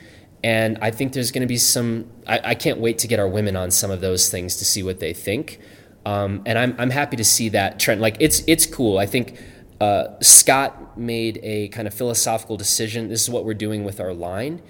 and 0.45 0.77
I 0.79 0.91
think 0.91 1.13
there's 1.13 1.31
going 1.31 1.41
to 1.41 1.47
be 1.47 1.57
some. 1.57 2.07
I, 2.27 2.51
I 2.51 2.55
can't 2.55 2.79
wait 2.79 2.99
to 2.99 3.07
get 3.07 3.19
our 3.19 3.27
women 3.27 3.55
on 3.55 3.71
some 3.71 3.89
of 3.89 3.99
those 3.99 4.29
things 4.29 4.57
to 4.57 4.65
see 4.65 4.83
what 4.83 4.99
they 4.99 5.11
think. 5.11 5.59
Um, 6.05 6.43
and 6.45 6.57
I'm 6.57 6.75
I'm 6.77 6.89
happy 6.91 7.17
to 7.17 7.23
see 7.23 7.49
that 7.49 7.79
trend. 7.79 7.99
Like 8.01 8.17
it's 8.19 8.43
it's 8.47 8.65
cool. 8.65 8.97
I 8.99 9.05
think 9.07 9.39
uh, 9.81 10.19
Scott 10.21 10.97
made 10.97 11.39
a 11.43 11.67
kind 11.69 11.87
of 11.87 11.93
philosophical 11.93 12.57
decision. 12.57 13.09
This 13.09 13.21
is 13.23 13.29
what 13.29 13.43
we're 13.45 13.53
doing 13.55 13.83
with 13.83 13.99
our 13.99 14.13
line. 14.13 14.61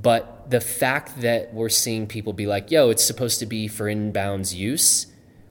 But 0.00 0.50
the 0.50 0.60
fact 0.60 1.20
that 1.20 1.52
we're 1.54 1.68
seeing 1.68 2.06
people 2.06 2.32
be 2.32 2.46
like, 2.46 2.70
"Yo, 2.70 2.90
it's 2.90 3.04
supposed 3.04 3.40
to 3.40 3.46
be 3.46 3.68
for 3.68 3.86
inbounds 3.86 4.54
use. 4.54 5.06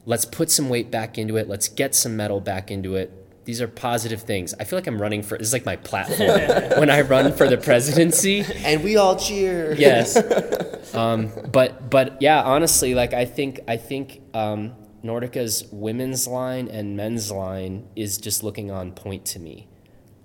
Let's 0.05 0.25
put 0.25 0.49
some 0.51 0.67
weight 0.69 0.91
back 0.91 1.17
into 1.17 1.37
it. 1.37 1.47
Let's 1.47 1.67
get 1.69 1.93
some 1.95 2.15
metal 2.15 2.39
back 2.39 2.71
into 2.71 2.95
it." 2.95 3.11
These 3.45 3.61
are 3.61 3.67
positive 3.67 4.21
things. 4.21 4.53
I 4.57 4.63
feel 4.63 4.77
like 4.77 4.87
I'm 4.87 5.01
running 5.01 5.21
for. 5.21 5.37
This 5.37 5.47
is 5.47 5.53
like 5.53 5.65
my 5.65 5.75
platform 5.75 6.29
when 6.79 6.89
I 6.89 7.01
run 7.01 7.33
for 7.33 7.49
the 7.49 7.57
presidency 7.57 8.45
And 8.63 8.81
we 8.83 8.95
all 8.95 9.17
cheer. 9.17 9.73
yes 9.77 10.15
um, 10.95 11.29
but 11.51 11.89
but 11.89 12.21
yeah 12.21 12.41
honestly 12.41 12.93
like 12.95 13.13
i 13.13 13.25
think 13.25 13.59
i 13.67 13.75
think 13.77 14.21
um, 14.33 14.73
nordica's 15.03 15.67
women's 15.71 16.27
line 16.27 16.67
and 16.67 16.95
men's 16.95 17.31
line 17.31 17.87
is 17.95 18.17
just 18.17 18.41
looking 18.43 18.71
on 18.71 18.93
point 18.93 19.25
to 19.25 19.39
me. 19.39 19.67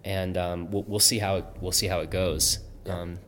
And 0.04 0.36
um, 0.36 0.70
we'll, 0.70 0.84
we'll 0.84 1.00
see 1.00 1.18
how 1.18 1.36
it, 1.36 1.44
we'll 1.60 1.72
see 1.72 1.88
how 1.88 2.00
it 2.00 2.10
goes. 2.10 2.60
Um, 2.86 3.18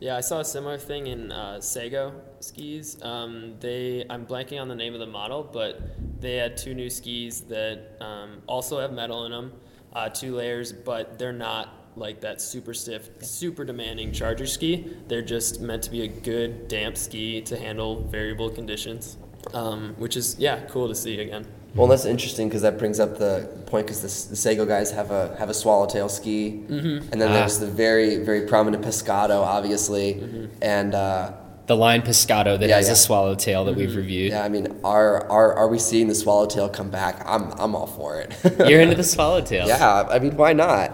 Yeah, 0.00 0.16
I 0.16 0.20
saw 0.20 0.40
a 0.40 0.44
similar 0.44 0.76
thing 0.76 1.06
in 1.06 1.32
uh, 1.32 1.60
Sego 1.60 2.20
skis. 2.40 3.00
Um, 3.02 3.54
they, 3.60 4.04
I'm 4.10 4.26
blanking 4.26 4.60
on 4.60 4.68
the 4.68 4.74
name 4.74 4.92
of 4.92 5.00
the 5.00 5.06
model, 5.06 5.48
but 5.50 5.80
they 6.20 6.36
had 6.36 6.56
two 6.56 6.74
new 6.74 6.90
skis 6.90 7.42
that 7.42 7.96
um, 8.00 8.42
also 8.46 8.80
have 8.80 8.92
metal 8.92 9.24
in 9.24 9.32
them, 9.32 9.52
uh, 9.94 10.08
two 10.08 10.34
layers, 10.34 10.72
but 10.72 11.18
they're 11.18 11.32
not 11.32 11.92
like 11.96 12.20
that 12.20 12.40
super 12.40 12.74
stiff, 12.74 13.08
super 13.22 13.64
demanding 13.64 14.12
charger 14.12 14.46
ski. 14.46 14.92
They're 15.06 15.22
just 15.22 15.60
meant 15.60 15.84
to 15.84 15.90
be 15.90 16.02
a 16.02 16.08
good 16.08 16.66
damp 16.68 16.96
ski 16.96 17.40
to 17.42 17.56
handle 17.56 18.02
variable 18.02 18.50
conditions, 18.50 19.16
um, 19.52 19.94
which 19.98 20.16
is 20.16 20.36
yeah, 20.38 20.60
cool 20.70 20.88
to 20.88 20.94
see 20.94 21.20
again. 21.20 21.46
Well, 21.74 21.88
that's 21.88 22.04
interesting 22.04 22.48
because 22.48 22.62
that 22.62 22.78
brings 22.78 23.00
up 23.00 23.18
the 23.18 23.48
point 23.66 23.86
because 23.86 24.00
the, 24.00 24.30
the 24.30 24.36
Sego 24.36 24.64
guys 24.64 24.92
have 24.92 25.10
a 25.10 25.34
have 25.38 25.50
a 25.50 25.54
swallowtail 25.54 26.08
ski, 26.08 26.62
Mm-hmm. 26.68 27.12
and 27.12 27.20
then 27.20 27.30
Ah. 27.30 27.34
there's 27.40 27.58
the 27.58 27.66
very 27.66 28.18
very 28.24 28.42
prominent 28.46 28.84
Pescado, 28.84 29.42
obviously, 29.42 30.14
Mm-hmm. 30.14 30.44
and 30.62 30.94
uh, 30.94 31.32
the 31.66 31.74
line 31.76 32.02
pescado 32.02 32.58
that 32.58 32.68
Yeah, 32.68 32.76
has 32.76 32.86
yeah. 32.88 32.92
a 32.92 32.96
swallowtail 32.96 33.64
that 33.64 33.74
we've 33.74 33.96
reviewed 33.96 34.32
yeah, 34.32 34.44
I 34.44 34.48
mean, 34.50 34.66
are 34.84 35.26
are 35.30 35.54
are 35.54 35.66
we 35.68 35.78
seeing 35.78 36.08
the 36.08 36.14
swallowtail 36.14 36.68
come 36.68 36.90
back? 36.90 37.22
I'm 37.26 37.50
I'm 37.58 37.74
all 37.74 37.86
for 37.86 38.20
it. 38.20 38.36
you're 38.68 38.80
into 38.82 38.94
the 39.02 39.02
swallowtail 39.02 39.66
yeah, 39.66 40.06
I 40.10 40.18
mean, 40.20 40.36
why 40.36 40.52
not? 40.52 40.92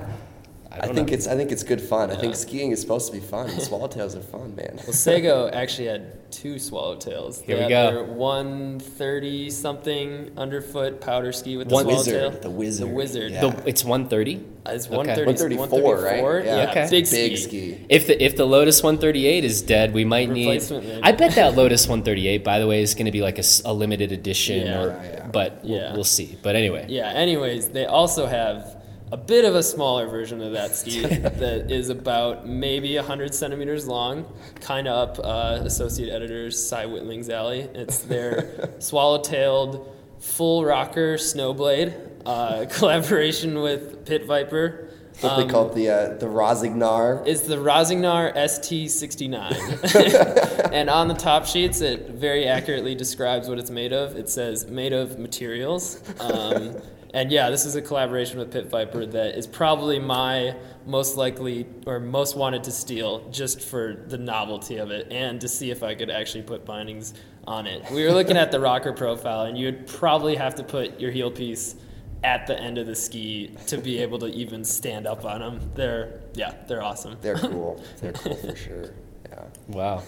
I, 0.72 0.86
don't 0.86 0.94
think 0.94 1.08
know. 1.08 1.14
it's 1.14 1.26
I 1.26 1.34
think 1.36 1.50
it's 1.50 1.62
good 1.64 1.80
fun. 1.80 2.10
I 2.10 2.16
think 2.16 2.34
skiing 2.36 2.70
is 2.70 2.80
supposed 2.80 3.06
to 3.12 3.12
be 3.12 3.24
fun. 3.24 3.48
Swallowtails 3.48 4.16
are 4.16 4.20
fun, 4.22 4.54
man. 4.54 4.74
Well, 4.84 4.92
Sego 4.92 5.48
actually 5.52 5.88
had 5.88 6.30
two 6.30 6.54
swallowtails. 6.54 7.42
Here 7.42 7.56
they 7.56 7.66
we 7.66 7.72
had 7.72 7.92
go. 7.92 8.04
130 8.04 9.50
something 9.50 10.30
underfoot 10.36 11.00
powder 11.00 11.32
ski 11.32 11.56
with 11.56 11.68
the 11.68 11.74
One- 11.74 11.84
swallowtail. 11.84 12.28
Wizard, 12.30 12.42
the 12.42 12.50
wizard, 12.50 12.88
The 12.88 12.92
wizard. 12.94 13.32
yeah. 13.32 13.40
the, 13.40 13.68
it's 13.68 13.84
130 13.84 14.36
Uh, 14.66 14.70
It's 14.72 14.88
130, 14.88 15.56
134, 15.56 16.02
right? 16.02 16.44
Yeah. 16.44 16.56
Yeah, 16.64 16.70
Okay. 16.70 16.82
big, 16.90 16.90
Big 16.90 17.36
ski. 17.36 17.36
ski. 17.36 17.86
if 17.88 18.06
the 18.06 18.22
if 18.22 18.36
the 18.36 18.44
Lotus 18.44 18.82
138 18.82 19.44
is 19.44 19.62
dead, 19.62 19.92
we 19.92 20.04
might 20.04 20.30
need. 20.30 20.46
Replacement, 20.46 20.84
maybe. 20.86 21.02
I 21.02 21.12
bet 21.12 21.34
that 21.34 21.56
Lotus 21.56 21.88
138, 21.88 22.44
by 22.44 22.58
the 22.58 22.66
way, 22.66 22.82
is 22.82 22.94
going 22.94 23.06
to 23.06 23.12
be 23.12 23.22
like 23.22 23.36
a, 23.38 23.46
s- 23.46 23.62
a 23.64 23.72
limited 23.72 24.12
edition, 24.12 24.66
Yeah. 24.66 24.80
or 24.82 24.86
Yeah, 24.88 25.02
yeah. 25.12 25.26
but 25.32 25.64
we'll, 25.64 25.78
Yeah. 25.80 25.94
we'll 25.94 26.04
see. 26.04 26.38
But 26.42 26.54
anyway, 26.56 26.86
Yeah. 26.88 27.10
Anyways, 27.12 27.70
they 27.70 27.86
also 27.86 28.26
have 28.26 28.76
a 29.12 29.16
bit 29.16 29.44
of 29.44 29.56
a 29.56 29.62
smaller 29.62 30.06
version 30.06 30.40
of 30.40 30.52
that 30.52 30.76
ski 30.76 31.04
that 31.06 31.70
is 31.70 31.88
about 31.88 32.46
maybe 32.46 32.94
100 32.96 33.34
centimeters 33.34 33.86
long, 33.86 34.26
kind 34.60 34.86
of 34.86 35.18
up 35.18 35.24
uh, 35.24 35.64
Associate 35.64 36.10
Editor's 36.10 36.64
Cy 36.64 36.86
Whitling's 36.86 37.28
alley. 37.28 37.68
It's 37.74 38.00
their 38.00 38.70
swallow-tailed 38.78 39.96
full 40.18 40.64
rocker 40.64 41.14
snowblade 41.14 42.22
uh, 42.26 42.66
collaboration 42.70 43.60
with 43.60 44.06
Pit 44.06 44.26
Viper. 44.26 44.86
What 45.20 45.36
they 45.36 45.52
call 45.52 45.70
it 45.70 45.74
the 45.74 45.90
uh, 45.90 46.16
the 46.16 46.26
Rosignar. 46.26 47.26
It's 47.26 47.42
the 47.42 47.56
Rosignar 47.56 48.34
ST69. 48.34 50.72
and 50.72 50.88
on 50.88 51.08
the 51.08 51.14
top 51.14 51.44
sheets, 51.44 51.82
it 51.82 52.10
very 52.10 52.46
accurately 52.46 52.94
describes 52.94 53.46
what 53.46 53.58
it's 53.58 53.70
made 53.70 53.92
of. 53.92 54.16
It 54.16 54.30
says 54.30 54.68
made 54.68 54.94
of 54.94 55.18
materials. 55.18 56.00
Um, 56.20 56.80
and 57.12 57.32
yeah, 57.32 57.50
this 57.50 57.64
is 57.64 57.74
a 57.74 57.82
collaboration 57.82 58.38
with 58.38 58.52
Pit 58.52 58.66
Viper 58.66 59.04
that 59.04 59.36
is 59.36 59.46
probably 59.46 59.98
my 59.98 60.54
most 60.86 61.16
likely 61.16 61.66
or 61.86 61.98
most 61.98 62.36
wanted 62.36 62.62
to 62.64 62.70
steal 62.70 63.28
just 63.30 63.60
for 63.60 64.04
the 64.06 64.18
novelty 64.18 64.76
of 64.76 64.90
it 64.90 65.10
and 65.10 65.40
to 65.40 65.48
see 65.48 65.70
if 65.70 65.82
I 65.82 65.94
could 65.94 66.10
actually 66.10 66.42
put 66.42 66.64
bindings 66.64 67.14
on 67.46 67.66
it. 67.66 67.90
We 67.90 68.04
were 68.04 68.12
looking 68.12 68.36
at 68.36 68.52
the 68.52 68.60
rocker 68.60 68.92
profile, 68.92 69.42
and 69.42 69.58
you 69.58 69.66
would 69.66 69.86
probably 69.86 70.36
have 70.36 70.54
to 70.56 70.62
put 70.62 71.00
your 71.00 71.10
heel 71.10 71.30
piece 71.30 71.74
at 72.22 72.46
the 72.46 72.58
end 72.58 72.78
of 72.78 72.86
the 72.86 72.94
ski 72.94 73.56
to 73.66 73.78
be 73.78 73.98
able 73.98 74.18
to 74.18 74.26
even 74.26 74.64
stand 74.64 75.06
up 75.06 75.24
on 75.24 75.40
them. 75.40 75.70
They're 75.74 76.20
yeah, 76.34 76.54
they're 76.68 76.82
awesome. 76.82 77.16
They're 77.20 77.34
cool. 77.38 77.82
They're 78.00 78.12
cool 78.12 78.36
for 78.36 78.54
sure. 78.54 78.94
Yeah. 79.28 79.44
Wow. 79.68 80.02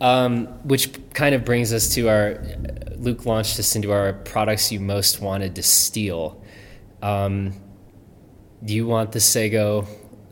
um, 0.00 0.46
which 0.64 0.98
kind 1.12 1.34
of 1.34 1.44
brings 1.44 1.72
us 1.72 1.94
to 1.94 2.08
our 2.08 2.40
Luke 3.06 3.24
launched 3.24 3.58
us 3.60 3.76
into 3.76 3.92
our 3.92 4.12
products 4.12 4.72
you 4.72 4.80
most 4.80 5.20
wanted 5.22 5.54
to 5.54 5.62
steal. 5.62 6.42
Um, 7.00 7.54
do 8.64 8.74
you 8.74 8.86
want 8.86 9.12
the 9.12 9.20
Sego? 9.20 9.86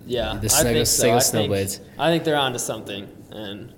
Yeah, 0.07 0.39
the 0.43 0.53
I 0.55 0.63
think 0.65 0.87
so. 0.87 1.03
Sego 1.03 1.17
I 1.17 1.21
think- 1.21 1.53
Snowblades. 1.53 1.81
I 1.99 2.11
think 2.11 2.25
they're 2.25 2.37
onto 2.37 2.59
something, 2.59 3.09
and 3.31 3.73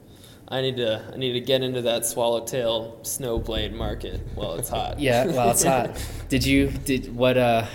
I 0.49 0.63
need 0.63 0.77
to 0.79 1.05
I 1.13 1.17
need 1.19 1.35
to 1.35 1.41
get 1.41 1.63
into 1.63 1.83
that 1.83 2.07
swallowtail 2.07 3.01
snowblade 3.03 3.73
market 3.75 4.21
while 4.35 4.55
it's 4.55 4.71
hot. 4.71 4.99
Yeah, 5.07 5.27
well, 5.27 5.51
it's 5.51 5.63
hot. 5.63 5.91
Did 6.29 6.45
you 6.47 6.71
did 6.71 7.15
what? 7.15 7.37
Uh, 7.37 7.67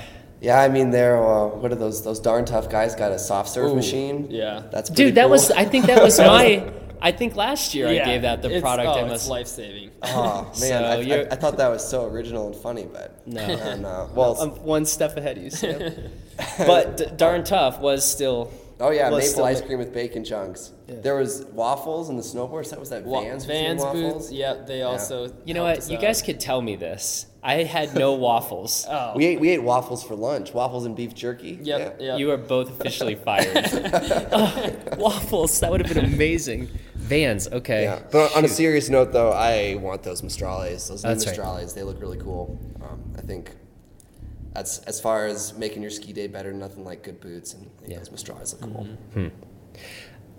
Yeah, 0.42 0.60
I 0.60 0.70
mean, 0.70 0.90
they're 0.90 1.22
uh, 1.24 1.48
what 1.50 1.72
are 1.72 1.76
those? 1.76 2.04
Those 2.04 2.20
darn 2.20 2.46
tough 2.46 2.68
guys 2.68 2.96
got 2.96 3.12
a 3.12 3.20
soft 3.20 3.50
serve 3.50 3.72
Ooh, 3.72 3.76
machine. 3.76 4.28
yeah. 4.32 4.64
that's 4.72 4.90
pretty 4.90 5.04
dude, 5.06 5.16
that 5.16 5.24
cool. 5.24 5.32
was 5.32 5.52
I 5.52 5.66
think 5.66 5.86
that 5.86 6.02
was 6.02 6.18
my. 6.34 6.74
I 7.02 7.12
think 7.12 7.36
last 7.36 7.74
year 7.74 7.88
I 7.88 8.06
gave 8.06 8.22
that 8.22 8.42
the 8.42 8.48
it's- 8.50 8.62
product. 8.62 8.88
Oh, 8.88 9.06
I 9.06 9.14
it's 9.14 9.28
life 9.28 9.48
saving. 9.48 9.90
Oh 10.04 10.44
man, 10.44 10.54
So 10.54 10.76
I, 10.76 10.94
I, 10.94 11.22
I 11.32 11.36
thought 11.36 11.58
that 11.58 11.68
was 11.70 11.88
so 11.88 12.06
original 12.06 12.48
and 12.48 12.56
funny, 12.56 12.88
but 12.92 13.26
No. 13.28 13.48
no, 13.48 13.76
no. 13.76 14.10
Well, 14.16 14.40
I'm 14.42 14.50
one 14.64 14.86
step 14.86 15.18
ahead 15.18 15.38
of 15.38 15.44
you, 15.44 15.50
Sam. 15.50 15.94
but 16.60 16.98
d- 16.98 17.06
darn 17.16 17.44
tough 17.44 17.80
was 17.80 18.04
still. 18.10 18.52
oh 18.80 18.92
yeah, 18.92 19.10
was 19.10 19.24
maple 19.24 19.32
still 19.34 19.46
ice 19.46 19.62
cream 19.62 19.80
with 19.80 19.94
bacon 19.94 20.24
chunks. 20.24 20.72
There 20.88 21.16
was 21.16 21.46
waffles 21.54 22.10
and 22.10 22.18
the 22.20 22.24
snowboards. 22.24 22.70
That 22.72 22.80
was 22.80 22.90
that 22.90 23.04
Wa- 23.04 23.22
Vans 23.22 23.46
Vans 23.46 23.82
waffles. 23.82 24.14
boots. 24.28 24.32
Yeah, 24.32 24.54
they 24.54 24.82
also. 24.84 25.32
You 25.46 25.54
know 25.54 25.64
what? 25.64 25.78
us 25.80 25.90
You 25.90 25.98
guys 25.98 26.22
could 26.22 26.40
tell 26.40 26.62
me 26.62 26.76
this. 26.76 27.26
I 27.44 27.64
had 27.64 27.96
no 27.96 28.14
waffles. 28.28 28.86
Oh. 28.90 29.14
We 29.16 29.26
ate 29.26 29.40
we 29.40 29.50
ate 29.50 29.64
waffles 29.64 30.04
for 30.04 30.16
lunch. 30.16 30.54
Waffles 30.54 30.86
and 30.86 30.96
beef 30.96 31.14
jerky. 31.16 31.60
Yep. 31.62 31.98
Yeah. 32.00 32.06
Yep. 32.08 32.20
You 32.20 32.32
are 32.32 32.38
both 32.38 32.70
officially 32.80 33.16
fired. 33.28 33.66
Oh, 34.34 34.78
waffles. 34.98 35.60
That 35.60 35.72
would 35.72 35.86
have 35.86 35.94
been 35.94 36.06
amazing. 36.06 36.70
Vans. 36.96 37.48
Okay. 37.48 37.84
Yeah. 37.84 38.02
But 38.12 38.36
on 38.38 38.46
a 38.46 38.48
serious 38.48 38.90
note, 38.90 39.12
though, 39.12 39.32
I 39.32 39.76
want 39.76 40.04
those 40.04 40.22
Maestrales. 40.22 40.88
Those 40.88 41.04
new 41.04 41.10
That's 41.10 41.38
right. 41.38 41.68
They 41.76 41.84
look 41.84 42.00
really 42.00 42.18
cool. 42.18 42.58
Um, 42.82 43.14
I 43.18 43.22
think 43.22 43.56
that's 44.54 44.80
as 44.80 45.02
far 45.02 45.26
as 45.26 45.54
making 45.58 45.82
your 45.82 45.92
ski 45.92 46.14
day 46.14 46.28
better. 46.28 46.54
Nothing 46.54 46.86
like 46.86 47.04
good 47.04 47.20
boots, 47.20 47.54
and 47.56 47.70
Yeah. 47.88 47.98
those 47.98 48.10
Maestrales 48.10 48.54
look 48.62 48.74
cool. 49.14 49.30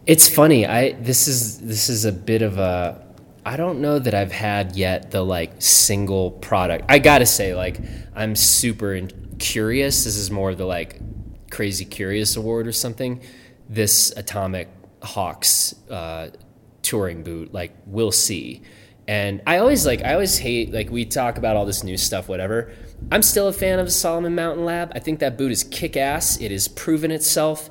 It's 0.07 0.29
funny. 0.29 0.67
I 0.67 0.93
this 0.93 1.29
is 1.29 1.61
this 1.61 1.89
is 1.89 2.05
a 2.05 2.13
bit 2.13 2.43
of 2.43 2.59
a 2.59 3.05
I 3.45 3.57
don't 3.57 3.81
know 3.81 3.99
that 3.99 4.15
I've 4.15 4.33
had 4.33 4.77
yet 4.77 5.11
the 5.11 5.23
like 5.23 5.61
single 5.61 6.31
product. 6.31 6.85
I 6.89 6.99
got 6.99 7.19
to 7.19 7.27
say 7.27 7.55
like 7.55 7.81
I'm 8.15 8.37
super 8.37 8.95
in, 8.95 9.37
curious. 9.39 10.05
This 10.05 10.17
is 10.17 10.31
more 10.31 10.51
of 10.51 10.59
the 10.59 10.65
like 10.65 11.01
crazy 11.51 11.85
curious 11.85 12.37
award 12.37 12.67
or 12.67 12.73
something. 12.73 13.21
This 13.69 14.13
Atomic 14.17 14.69
Hawx 15.01 15.75
uh, 15.91 16.31
touring 16.83 17.25
boot 17.25 17.53
like 17.53 17.73
we'll 17.87 18.13
see. 18.13 18.63
And 19.09 19.43
I 19.47 19.59
always 19.59 19.85
like 19.85 20.05
I 20.05 20.13
always 20.13 20.39
hate 20.39 20.73
like 20.73 20.91
we 20.91 21.05
talk 21.05 21.37
about 21.37 21.57
all 21.57 21.67
this 21.67 21.83
new 21.83 21.97
stuff 21.97 22.29
whatever. 22.29 22.73
I'm 23.11 23.23
still 23.23 23.49
a 23.49 23.53
fan 23.53 23.81
of 23.81 23.93
Salomon 23.93 24.37
Mountain 24.37 24.65
Lab. 24.65 24.93
I 24.95 25.01
think 25.01 25.19
that 25.19 25.37
boot 25.37 25.51
is 25.51 25.65
kick 25.65 25.97
ass. 25.97 26.41
It 26.41 26.53
has 26.53 26.69
proven 26.69 27.11
itself. 27.11 27.69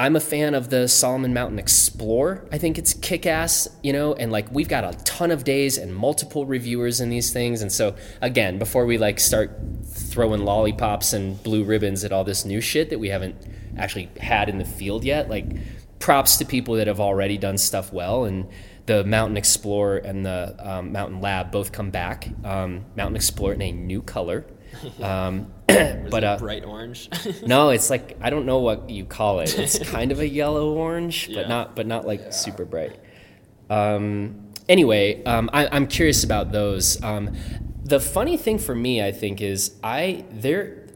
I'm 0.00 0.16
a 0.16 0.20
fan 0.20 0.54
of 0.54 0.70
the 0.70 0.88
Salomon 0.88 1.34
Mountain 1.34 1.58
Explorer. 1.58 2.48
I 2.50 2.56
think 2.56 2.78
it's 2.78 2.94
kick 2.94 3.26
ass, 3.26 3.68
you 3.82 3.92
know, 3.92 4.14
and 4.14 4.32
like 4.32 4.50
we've 4.50 4.66
got 4.66 4.82
a 4.82 4.96
ton 5.04 5.30
of 5.30 5.44
days 5.44 5.76
and 5.76 5.94
multiple 5.94 6.46
reviewers 6.46 7.02
in 7.02 7.10
these 7.10 7.34
things. 7.34 7.60
And 7.60 7.70
so, 7.70 7.94
again, 8.22 8.58
before 8.58 8.86
we 8.86 8.96
like 8.96 9.20
start 9.20 9.50
throwing 9.84 10.42
lollipops 10.42 11.12
and 11.12 11.40
blue 11.42 11.64
ribbons 11.64 12.02
at 12.02 12.12
all 12.12 12.24
this 12.24 12.46
new 12.46 12.62
shit 12.62 12.88
that 12.88 12.98
we 12.98 13.10
haven't 13.10 13.36
actually 13.76 14.08
had 14.18 14.48
in 14.48 14.56
the 14.56 14.64
field 14.64 15.04
yet, 15.04 15.28
like 15.28 15.44
props 15.98 16.38
to 16.38 16.46
people 16.46 16.76
that 16.76 16.86
have 16.86 16.98
already 16.98 17.36
done 17.36 17.58
stuff 17.58 17.92
well. 17.92 18.24
And 18.24 18.48
the 18.86 19.04
Mountain 19.04 19.36
Explorer 19.36 19.98
and 19.98 20.24
the 20.24 20.56
um, 20.60 20.92
Mountain 20.92 21.20
Lab 21.20 21.52
both 21.52 21.72
come 21.72 21.90
back. 21.90 22.26
Um, 22.42 22.86
Mountain 22.96 23.16
Explorer 23.16 23.52
in 23.52 23.60
a 23.60 23.72
new 23.72 24.00
color. 24.00 24.46
Um, 25.02 25.52
but 26.10 26.22
it 26.22 26.26
uh, 26.26 26.36
bright 26.38 26.64
orange. 26.64 27.08
no, 27.46 27.70
it's 27.70 27.90
like 27.90 28.16
I 28.20 28.30
don't 28.30 28.46
know 28.46 28.58
what 28.58 28.90
you 28.90 29.04
call 29.04 29.40
it. 29.40 29.58
It's 29.58 29.78
kind 29.90 30.12
of 30.12 30.20
a 30.20 30.28
yellow 30.28 30.74
orange, 30.74 31.28
but 31.28 31.42
Yeah. 31.42 31.48
not 31.48 31.76
but 31.76 31.86
not 31.86 32.06
like 32.06 32.32
super 32.32 32.64
bright. 32.64 32.98
Um, 33.68 34.50
anyway, 34.68 35.22
um, 35.24 35.48
I, 35.52 35.68
I'm 35.70 35.86
curious 35.86 36.24
about 36.24 36.52
those. 36.52 37.02
Um, 37.02 37.36
the 37.84 38.00
funny 38.00 38.36
thing 38.36 38.58
for 38.58 38.74
me, 38.74 39.02
I 39.02 39.12
think, 39.12 39.40
is 39.40 39.76
I 39.82 40.24
there. 40.30 40.86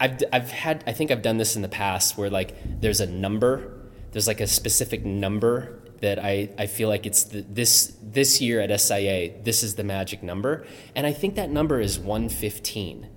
I've, 0.00 0.18
I've 0.32 0.50
had 0.50 0.82
I 0.86 0.92
think 0.92 1.10
I've 1.10 1.22
done 1.22 1.38
this 1.38 1.54
in 1.56 1.62
the 1.62 1.68
past 1.68 2.18
where 2.18 2.28
like 2.28 2.56
there's 2.80 3.00
a 3.00 3.06
number 3.06 3.70
there's 4.10 4.26
like 4.26 4.40
a 4.40 4.46
specific 4.46 5.04
number 5.04 5.80
that 6.00 6.18
I, 6.18 6.50
I 6.58 6.66
feel 6.66 6.88
like 6.88 7.06
it's 7.06 7.24
the, 7.24 7.42
this 7.42 7.96
this 8.02 8.40
year 8.40 8.60
at 8.60 8.80
SIA 8.80 9.32
this 9.42 9.62
is 9.62 9.76
the 9.76 9.84
magic 9.84 10.22
number 10.22 10.66
and 10.96 11.06
I 11.06 11.12
think 11.12 11.36
that 11.36 11.48
number 11.48 11.80
is 11.80 11.98
115 11.98 13.08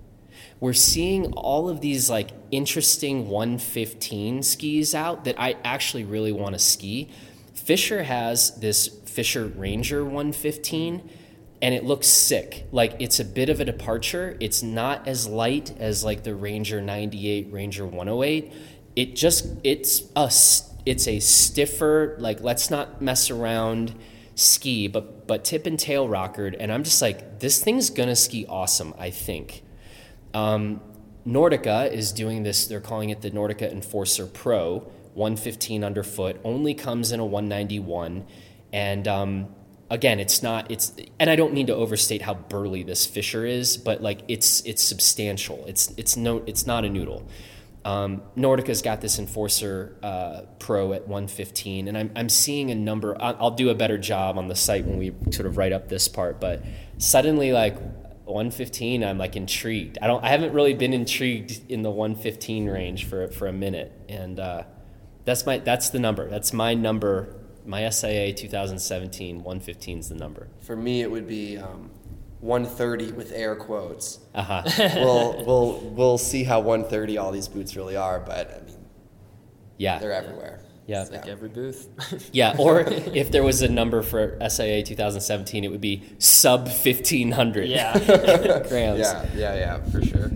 we're 0.60 0.74
seeing 0.74 1.34
all 1.34 1.70
of 1.70 1.82
these 1.82 2.10
like 2.10 2.32
interesting 2.52 3.30
115 3.30 4.42
skis 4.44 4.96
out 4.96 5.26
that 5.26 5.40
I 5.40 5.56
actually 5.64 6.04
really 6.04 6.32
want 6.32 6.54
to 6.54 6.60
ski. 6.60 7.10
Fischer 7.54 8.04
has 8.04 8.56
this 8.60 8.88
Fischer 8.88 9.46
Ranger 9.46 10.04
115 10.04 11.10
and 11.62 11.76
it 11.76 11.84
looks 11.84 12.08
sick. 12.08 12.68
Like 12.72 12.96
it's 13.00 13.20
a 13.20 13.26
bit 13.26 13.50
of 13.50 13.60
a 13.60 13.66
departure. 13.66 14.38
It's 14.40 14.64
not 14.64 15.08
as 15.08 15.28
light 15.28 15.74
as 15.80 16.04
like 16.04 16.24
the 16.24 16.36
Ranger 16.36 16.82
98, 16.82 17.52
Ranger 17.52 17.86
108. 17.86 18.52
It 18.96 19.16
just 19.16 19.48
it's 19.64 20.04
a 20.16 20.32
it's 20.86 21.08
a 21.08 21.20
stiffer 21.20 22.16
like 22.20 22.42
let's 22.42 22.72
not 22.72 23.02
mess 23.02 23.30
around 23.30 23.94
ski 24.36 24.88
but 24.88 25.28
but 25.28 25.44
tip 25.44 25.66
and 25.66 25.80
tail 25.80 26.08
rockered 26.08 26.56
and 26.56 26.72
I'm 26.72 26.84
just 26.84 27.02
like 27.02 27.40
this 27.40 27.62
thing's 27.64 27.90
going 27.92 28.10
to 28.10 28.16
ski 28.16 28.46
awesome, 28.48 28.94
I 28.98 29.12
think. 29.12 29.64
Um, 30.34 30.82
Nordica 31.28 31.92
is 31.92 32.12
doing 32.12 32.44
this. 32.44 32.68
They're 32.68 32.80
calling 32.80 33.10
it 33.10 33.22
the 33.22 33.32
Nordica 33.32 33.72
Enforcer 33.72 34.26
Pro, 34.26 34.80
115 35.14 35.84
underfoot. 35.84 36.40
Only 36.44 36.74
comes 36.74 37.12
in 37.12 37.20
a 37.20 37.26
191, 37.26 38.26
and 38.72 39.08
um, 39.08 39.56
again, 39.90 40.20
it's 40.20 40.42
not. 40.42 40.72
It's 40.72 40.94
and 41.20 41.30
I 41.30 41.36
don't 41.36 41.54
mean 41.54 41.68
to 41.68 41.76
overstate 41.76 42.22
how 42.22 42.34
burly 42.36 42.84
this 42.84 43.06
Fischer 43.06 43.46
is, 43.46 43.76
but 43.76 44.02
like 44.02 44.22
it's 44.28 44.62
it's 44.62 44.82
substantial. 44.82 45.66
It's 45.68 45.94
it's 45.98 46.16
no. 46.16 46.44
It's 46.46 46.66
not 46.66 46.86
a 46.86 46.90
noodle. 46.90 47.28
Um, 47.84 48.22
Nordica's 48.36 48.82
got 48.82 49.00
this 49.00 49.18
Enforcer 49.18 49.96
uh, 50.04 50.42
Pro 50.60 50.92
at 50.92 51.04
115, 51.04 51.88
and 51.88 51.98
I'm, 51.98 52.12
I'm 52.18 52.28
seeing 52.28 52.70
a 52.70 52.76
number. 52.76 53.16
I'll, 53.22 53.38
I'll 53.40 53.52
do 53.52 53.70
a 53.70 53.76
better 53.76 53.98
job 53.98 54.38
on 54.38 54.50
the 54.50 54.56
site 54.56 54.86
when 54.86 54.98
we 54.98 55.14
sort 55.32 55.46
of 55.46 55.56
write 55.56 55.72
up 55.72 55.88
this 55.88 56.10
part, 56.10 56.42
but 56.42 56.64
suddenly, 56.98 57.54
like 57.54 57.78
115, 58.28 59.04
I'm 59.04 59.18
like 59.18 59.36
intrigued. 59.36 59.98
I 60.02 60.08
don't. 60.08 60.24
I 60.24 60.30
haven't 60.30 60.54
really 60.54 60.74
been 60.74 60.94
intrigued 60.94 61.70
in 61.72 61.82
the 61.82 61.90
115 61.92 62.68
range 62.68 63.06
for 63.06 63.28
for 63.30 63.48
a 63.48 63.54
minute, 63.54 63.92
and 64.10 64.40
uh, 64.40 64.64
that's 65.26 65.46
my 65.46 65.58
that's 65.60 65.90
the 65.90 66.00
number. 66.00 66.30
That's 66.30 66.54
my 66.54 66.74
number. 66.74 67.36
My 67.66 67.90
SIA 67.90 68.34
2017 68.34 69.38
115 69.44 70.00
is 70.00 70.10
the 70.10 70.16
number. 70.16 70.48
For 70.62 70.76
me, 70.76 71.02
it 71.02 71.12
would 71.12 71.28
be 71.28 71.58
um, 71.58 71.90
130 72.40 73.12
with 73.14 73.32
air 73.34 73.56
quotes. 73.56 74.20
Uh 74.34 74.42
huh. 74.44 74.64
we'll 74.96 75.46
we'll 75.46 75.80
we'll 75.96 76.18
see 76.18 76.44
how 76.44 76.60
130 76.60 77.18
all 77.18 77.32
these 77.32 77.48
boots 77.48 77.76
really 77.76 77.96
are, 77.98 78.20
but 78.20 78.52
I 78.62 78.66
mean 78.66 78.78
Yeah. 79.78 80.00
they're 80.00 80.14
everywhere. 80.14 80.62
Yeah. 80.88 81.02
It's 81.02 81.12
like 81.12 81.28
every 81.28 81.50
booth. 81.50 81.90
Yeah, 82.32 82.56
or 82.58 82.82
if 82.82 83.32
there 83.32 83.44
was 83.44 83.62
a 83.62 83.68
number 83.68 84.02
for 84.02 84.38
SIA 84.50 84.84
2017, 84.84 85.64
it 85.64 85.68
would 85.70 85.82
be 85.82 86.04
sub 86.18 86.62
1500 86.62 87.68
yeah. 87.68 87.94
grams. 88.70 89.00
Yeah, 89.00 89.26
yeah, 89.36 89.56
yeah, 89.56 89.84
for 89.92 90.02
sure. 90.04 90.32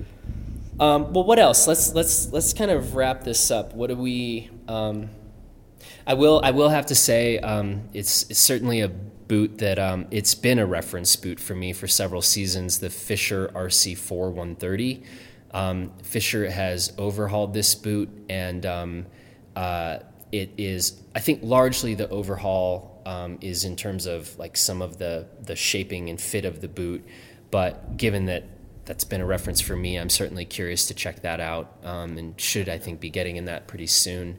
Um, 0.80 1.14
well, 1.14 1.24
what 1.24 1.40
else? 1.40 1.68
Let's 1.68 1.94
let's 1.94 2.32
let's 2.34 2.54
kind 2.54 2.72
of 2.72 2.96
wrap 2.96 3.24
this 3.24 3.52
up. 3.52 3.74
What 3.74 3.88
do 3.88 3.96
we? 3.96 4.50
Um, 4.68 5.10
I 6.06 6.16
will 6.16 6.42
I 6.44 6.52
will 6.52 6.70
have 6.70 6.88
to 6.88 6.96
say 6.96 7.38
um, 7.40 7.84
it's, 7.94 8.30
it's 8.30 8.40
certainly 8.40 8.82
a 8.82 8.90
boot 8.90 9.60
that 9.60 9.80
um, 9.80 10.08
it's 10.12 10.36
been 10.36 10.60
a 10.60 10.66
reference 10.66 11.16
boot 11.16 11.40
for 11.40 11.56
me 11.56 11.72
for 11.72 11.88
several 11.88 12.22
seasons. 12.22 12.80
The 12.80 12.90
Fischer 12.90 13.50
RC4 13.50 14.30
130. 14.30 15.04
Um, 15.54 15.92
Fischer 16.02 16.50
has 16.50 16.94
overhauled 16.98 17.54
this 17.54 17.76
boot, 17.76 18.10
and 18.28 18.66
um, 18.66 19.06
uh, 19.56 20.00
it 20.32 20.52
is, 20.58 21.02
I 21.16 21.20
think, 21.20 21.42
largely 21.44 21.96
the 21.96 22.10
overhaul 22.10 23.02
um, 23.06 23.38
is 23.42 23.64
in 23.66 23.76
terms 23.76 24.06
of 24.06 24.38
like 24.38 24.56
some 24.58 24.82
of 24.82 24.98
the 24.98 25.28
the 25.42 25.56
shaping 25.56 26.10
and 26.10 26.20
fit 26.20 26.46
of 26.46 26.62
the 26.62 26.68
boot. 26.68 27.06
But 27.50 27.98
given 27.98 28.26
that 28.28 28.46
that's 28.86 29.04
been 29.04 29.22
a 29.22 29.26
reference 29.26 29.62
for 29.62 29.76
me, 29.76 29.98
I'm 29.98 30.10
certainly 30.10 30.46
curious 30.46 30.86
to 30.88 30.94
check 30.94 31.22
that 31.22 31.40
out, 31.40 31.76
um, 31.84 32.18
and 32.18 32.40
should 32.40 32.70
I 32.70 32.78
think 32.78 33.00
be 33.00 33.10
getting 33.10 33.36
in 33.38 33.46
that 33.46 33.68
pretty 33.68 33.88
soon. 33.88 34.38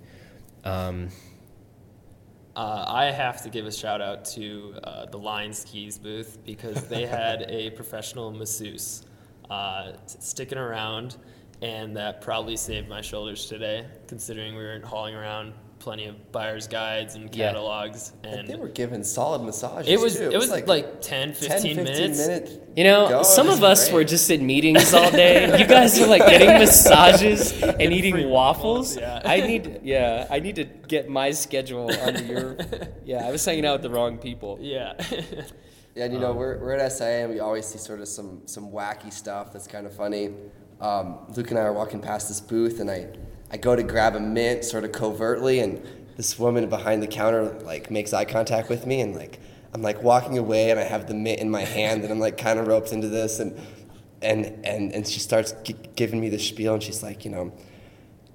Um, 0.64 1.08
Uh, 2.54 2.84
I 2.86 3.06
have 3.06 3.42
to 3.44 3.48
give 3.48 3.64
a 3.66 3.72
shout 3.72 4.02
out 4.02 4.26
to 4.36 4.74
uh, 4.84 5.06
the 5.06 5.16
Line 5.16 5.54
Skis 5.54 5.96
booth 5.96 6.36
because 6.44 6.86
they 6.86 7.06
had 7.20 7.46
a 7.48 7.70
professional 7.70 8.30
masseuse 8.30 9.06
uh, 9.48 9.92
sticking 10.06 10.58
around, 10.58 11.16
and 11.62 11.96
that 11.96 12.20
probably 12.20 12.56
saved 12.56 12.88
my 12.90 13.00
shoulders 13.00 13.46
today, 13.46 13.86
considering 14.06 14.54
we 14.54 14.62
weren't 14.62 14.84
hauling 14.84 15.14
around 15.14 15.54
plenty 15.82 16.06
of 16.06 16.14
buyer's 16.30 16.68
guides 16.68 17.16
and 17.16 17.24
Yeah. 17.34 17.48
catalogs. 17.48 18.12
And 18.22 18.34
And 18.40 18.48
they 18.48 18.54
were 18.54 18.68
given 18.68 19.02
solid 19.02 19.42
massages. 19.42 19.88
it 19.88 19.98
was 20.00 20.16
too. 20.16 20.30
it 20.30 20.36
was 20.38 20.48
like, 20.48 21.00
10, 21.00 21.34
15, 21.34 21.48
10, 21.48 21.60
15 21.62 21.76
minutes. 21.76 22.18
minutes. 22.18 22.52
You 22.76 22.84
know, 22.84 23.08
Go. 23.08 23.22
some 23.24 23.48
It 23.48 23.54
of 23.54 23.60
was 23.60 23.70
us 23.80 23.84
great. 23.88 23.94
were 23.94 24.04
just 24.04 24.30
in 24.30 24.46
meetings 24.46 24.94
all 24.94 25.10
day. 25.10 25.58
You 25.60 25.66
guys 25.66 26.00
are 26.00 26.06
like 26.06 26.24
getting 26.26 26.48
massages 26.48 27.60
and 27.62 27.74
Free 27.76 27.86
eating 27.96 28.30
waffles, 28.30 28.96
waffles. 28.96 28.96
yeah. 28.96 29.22
I 29.24 29.40
need, 29.40 29.80
yeah, 29.82 30.26
I 30.30 30.38
need 30.38 30.56
to 30.56 30.64
get 30.64 31.08
my 31.08 31.32
schedule 31.32 31.90
under 32.00 32.22
your. 32.22 32.56
Yeah, 33.04 33.26
I 33.26 33.32
was 33.32 33.44
hanging 33.44 33.66
out 33.66 33.74
with 33.74 33.82
the 33.82 33.90
wrong 33.90 34.18
people. 34.18 34.58
Yeah. 34.60 34.92
Yeah, 35.94 36.04
and 36.04 36.14
you 36.14 36.20
Um, 36.20 36.24
know, 36.24 36.32
we're, 36.32 36.56
we're 36.58 36.72
at 36.72 36.90
SIA 36.90 37.24
and 37.24 37.30
we 37.34 37.40
always 37.40 37.66
see 37.66 37.76
sort 37.76 38.00
of 38.00 38.08
some, 38.08 38.40
some 38.46 38.70
wacky 38.72 39.12
stuff 39.12 39.52
that's 39.52 39.66
kind 39.66 39.86
of 39.86 39.92
funny. 39.92 40.30
Um, 40.80 41.18
Luke 41.36 41.50
and 41.50 41.58
I 41.58 41.64
are 41.64 41.72
walking 41.74 42.00
past 42.00 42.28
this 42.28 42.40
booth 42.40 42.80
and 42.80 42.90
I, 42.90 43.08
I 43.52 43.58
go 43.58 43.76
to 43.76 43.82
grab 43.82 44.16
a 44.16 44.20
mint 44.20 44.64
sort 44.64 44.84
of 44.84 44.92
covertly 44.92 45.60
and 45.60 45.86
this 46.16 46.38
woman 46.38 46.68
behind 46.68 47.02
the 47.02 47.06
counter 47.06 47.58
like 47.60 47.90
makes 47.90 48.12
eye 48.12 48.24
contact 48.24 48.70
with 48.70 48.86
me 48.86 49.00
and 49.02 49.14
like 49.14 49.38
I'm 49.74 49.82
like 49.82 50.02
walking 50.02 50.38
away 50.38 50.70
and 50.70 50.80
I 50.80 50.84
have 50.84 51.06
the 51.06 51.14
mint 51.14 51.40
in 51.40 51.50
my 51.50 51.62
hand 51.62 52.02
and 52.02 52.12
I'm 52.12 52.18
like 52.18 52.38
kind 52.38 52.58
of 52.58 52.66
roped 52.66 52.92
into 52.92 53.08
this 53.08 53.40
and 53.40 53.60
and 54.22 54.64
and, 54.64 54.92
and 54.92 55.06
she 55.06 55.20
starts 55.20 55.52
gi- 55.64 55.76
giving 55.96 56.20
me 56.20 56.30
the 56.30 56.38
spiel 56.38 56.74
and 56.74 56.82
she's 56.82 57.02
like, 57.02 57.24
you 57.24 57.30
know, 57.30 57.52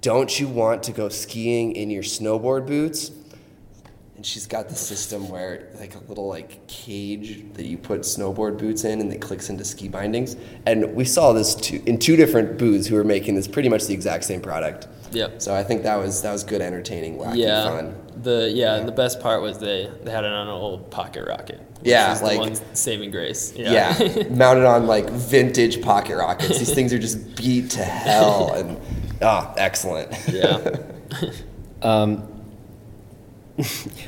don't 0.02 0.38
you 0.38 0.46
want 0.46 0.84
to 0.84 0.92
go 0.92 1.08
skiing 1.08 1.72
in 1.72 1.90
your 1.90 2.04
snowboard 2.04 2.66
boots? 2.66 3.10
and 4.18 4.26
she's 4.26 4.48
got 4.48 4.68
the 4.68 4.74
system 4.74 5.28
where 5.28 5.68
like 5.78 5.94
a 5.94 6.00
little 6.08 6.26
like 6.26 6.66
cage 6.66 7.44
that 7.54 7.66
you 7.66 7.78
put 7.78 8.00
snowboard 8.00 8.58
boots 8.58 8.82
in 8.82 9.00
and 9.00 9.12
it 9.12 9.20
clicks 9.20 9.48
into 9.48 9.64
ski 9.64 9.86
bindings 9.86 10.34
and 10.66 10.92
we 10.92 11.04
saw 11.04 11.32
this 11.32 11.54
two, 11.54 11.80
in 11.86 11.96
two 11.96 12.16
different 12.16 12.58
booths 12.58 12.88
who 12.88 12.96
were 12.96 13.04
making 13.04 13.36
this 13.36 13.46
pretty 13.46 13.68
much 13.68 13.86
the 13.86 13.94
exact 13.94 14.24
same 14.24 14.40
product 14.40 14.88
Yep. 15.12 15.40
so 15.42 15.54
i 15.54 15.62
think 15.64 15.82
that 15.84 15.96
was 15.96 16.22
that 16.22 16.32
was 16.32 16.44
good 16.44 16.60
entertaining 16.60 17.16
wacky 17.18 17.38
yeah. 17.38 17.64
fun 17.64 17.94
The 18.18 18.50
yeah, 18.52 18.80
the 18.80 18.92
best 18.92 19.20
part 19.20 19.42
was 19.42 19.58
they, 19.58 19.88
they 20.02 20.10
had 20.10 20.24
it 20.24 20.32
on 20.32 20.48
an 20.48 20.52
old 20.52 20.90
pocket 20.90 21.24
rocket. 21.28 21.60
Yeah, 21.82 22.10
was 22.10 22.18
the 22.20 22.26
like- 22.26 22.40
one 22.40 22.54
saving 22.74 23.12
grace. 23.12 23.52
yeah, 23.54 23.94
mounted 24.30 24.64
on 24.64 24.88
like 24.88 25.08
vintage 25.10 25.80
pocket 25.80 26.16
rockets 26.16 26.58
these 26.58 26.74
things 26.74 26.92
are 26.92 26.98
just 26.98 27.36
beat 27.36 27.70
to 27.70 27.84
hell 27.84 28.52
and 28.58 28.76
ah 29.22 29.54
excellent 29.56 30.10
yeah. 30.28 30.58
um, 31.82 32.22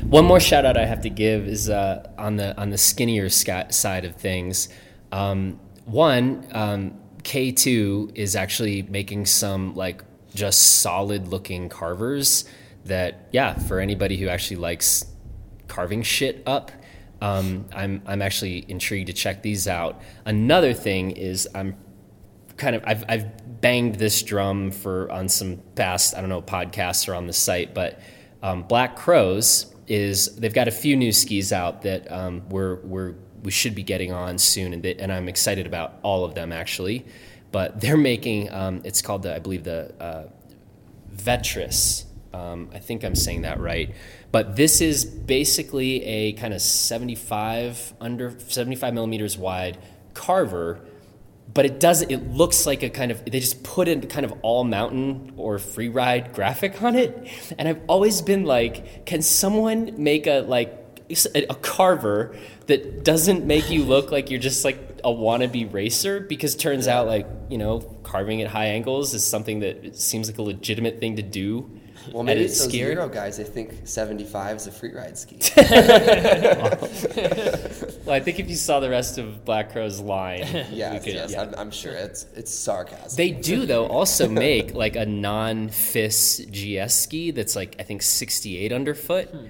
One 0.08 0.24
more 0.26 0.40
shout 0.40 0.64
out 0.64 0.76
I 0.76 0.86
have 0.86 1.02
to 1.02 1.10
give 1.10 1.46
is 1.46 1.68
uh, 1.68 2.08
on 2.18 2.36
the 2.36 2.56
on 2.60 2.70
the 2.70 2.78
skinnier 2.78 3.28
sca- 3.28 3.72
side 3.72 4.04
of 4.04 4.14
things. 4.16 4.68
Um, 5.12 5.58
one, 5.86 6.46
um, 6.52 6.94
K2 7.24 8.16
is 8.16 8.36
actually 8.36 8.82
making 8.82 9.26
some 9.26 9.74
like 9.74 10.04
just 10.34 10.80
solid 10.80 11.28
looking 11.28 11.68
carvers 11.68 12.44
that 12.84 13.28
yeah 13.32 13.54
for 13.54 13.80
anybody 13.80 14.16
who 14.16 14.28
actually 14.28 14.56
likes 14.56 15.04
carving 15.68 16.02
shit 16.02 16.42
up. 16.46 16.70
Um, 17.20 17.66
I'm 17.72 18.02
I'm 18.06 18.22
actually 18.22 18.64
intrigued 18.68 19.08
to 19.08 19.12
check 19.12 19.42
these 19.42 19.68
out. 19.68 20.00
Another 20.24 20.72
thing 20.72 21.10
is 21.12 21.48
I'm 21.54 21.76
kind 22.56 22.76
of 22.76 22.82
I've, 22.86 23.04
I've 23.08 23.60
banged 23.60 23.96
this 23.96 24.22
drum 24.22 24.70
for 24.70 25.10
on 25.10 25.28
some 25.28 25.60
past 25.74 26.16
I 26.16 26.20
don't 26.20 26.30
know 26.30 26.42
podcasts 26.42 27.08
or 27.08 27.14
on 27.14 27.26
the 27.26 27.32
site, 27.32 27.74
but 27.74 28.00
um, 28.42 28.62
Black 28.62 28.96
Crows 28.96 29.74
is 29.86 30.34
they've 30.36 30.54
got 30.54 30.68
a 30.68 30.70
few 30.70 30.96
new 30.96 31.12
skis 31.12 31.52
out 31.52 31.82
that 31.82 32.10
um, 32.10 32.48
we're 32.48 32.76
we're 32.76 33.14
we 33.42 33.50
should 33.50 33.74
be 33.74 33.82
getting 33.82 34.12
on 34.12 34.38
soon, 34.38 34.74
and, 34.74 34.82
they, 34.82 34.94
and 34.96 35.10
I'm 35.12 35.28
excited 35.28 35.66
about 35.66 35.98
all 36.02 36.24
of 36.24 36.34
them 36.34 36.52
actually. 36.52 37.04
But 37.52 37.80
they're 37.80 37.96
making 37.96 38.52
um, 38.52 38.82
it's 38.84 39.02
called 39.02 39.22
the 39.22 39.34
I 39.34 39.38
believe 39.38 39.64
the 39.64 39.92
uh, 40.00 40.28
Vertis. 41.14 42.04
Um, 42.32 42.70
I 42.72 42.78
think 42.78 43.04
I'm 43.04 43.16
saying 43.16 43.42
that 43.42 43.58
right. 43.58 43.94
But 44.30 44.54
this 44.54 44.80
is 44.80 45.04
basically 45.04 46.04
a 46.04 46.32
kind 46.34 46.54
of 46.54 46.62
75 46.62 47.94
under 48.00 48.38
75 48.38 48.94
millimeters 48.94 49.36
wide 49.36 49.78
carver 50.14 50.80
but 51.52 51.64
it 51.64 51.80
doesn't 51.80 52.10
it 52.10 52.30
looks 52.30 52.66
like 52.66 52.82
a 52.82 52.90
kind 52.90 53.10
of 53.10 53.24
they 53.24 53.40
just 53.40 53.62
put 53.62 53.88
in 53.88 54.06
kind 54.08 54.24
of 54.24 54.32
all 54.42 54.64
mountain 54.64 55.32
or 55.36 55.58
free 55.58 55.88
ride 55.88 56.32
graphic 56.32 56.82
on 56.82 56.94
it 56.94 57.28
and 57.58 57.68
i've 57.68 57.80
always 57.88 58.22
been 58.22 58.44
like 58.44 59.04
can 59.06 59.22
someone 59.22 59.92
make 60.02 60.26
a 60.26 60.40
like 60.40 60.79
a 61.34 61.54
carver 61.56 62.36
that 62.66 63.04
doesn't 63.04 63.44
make 63.44 63.70
you 63.70 63.84
look 63.84 64.10
like 64.10 64.30
you're 64.30 64.40
just 64.40 64.64
like 64.64 64.78
a 65.02 65.08
wannabe 65.10 65.72
racer 65.72 66.20
because 66.20 66.54
turns 66.54 66.86
out 66.86 67.06
like 67.06 67.26
you 67.48 67.58
know 67.58 67.80
carving 68.02 68.42
at 68.42 68.48
high 68.48 68.66
angles 68.66 69.14
is 69.14 69.26
something 69.26 69.60
that 69.60 69.96
seems 69.96 70.28
like 70.28 70.38
a 70.38 70.42
legitimate 70.42 71.00
thing 71.00 71.16
to 71.16 71.22
do. 71.22 71.70
Well 72.12 72.22
maybe 72.22 72.40
a 72.40 72.44
it's 72.44 72.64
those. 72.64 72.74
Euro 72.74 73.08
guys 73.08 73.36
they 73.36 73.44
think 73.44 73.74
75 73.84 74.56
is 74.56 74.66
a 74.66 74.72
free 74.72 74.92
ride 74.92 75.18
ski. 75.18 75.38
Well 78.06 78.14
i 78.16 78.20
think 78.20 78.40
if 78.40 78.48
you 78.48 78.56
saw 78.56 78.80
the 78.80 78.88
rest 78.88 79.18
of 79.18 79.44
black 79.44 79.72
crow's 79.72 80.00
line 80.00 80.40
we 80.70 80.76
yes, 80.76 81.04
could- 81.04 81.14
yes 81.14 81.32
yeah. 81.32 81.42
I'm, 81.42 81.54
I'm 81.56 81.70
sure 81.70 81.92
it's 81.92 82.26
it's 82.34 82.52
sarcasm 82.52 83.16
They 83.16 83.30
do 83.30 83.66
though 83.66 83.86
also 83.86 84.28
make 84.28 84.74
like 84.74 84.96
a 84.96 85.04
non-FIS 85.06 86.46
GS 86.50 86.94
ski 86.94 87.30
that's 87.30 87.54
like 87.54 87.76
I 87.78 87.82
think 87.82 88.02
68 88.02 88.72
underfoot, 88.72 89.28
hmm. 89.28 89.46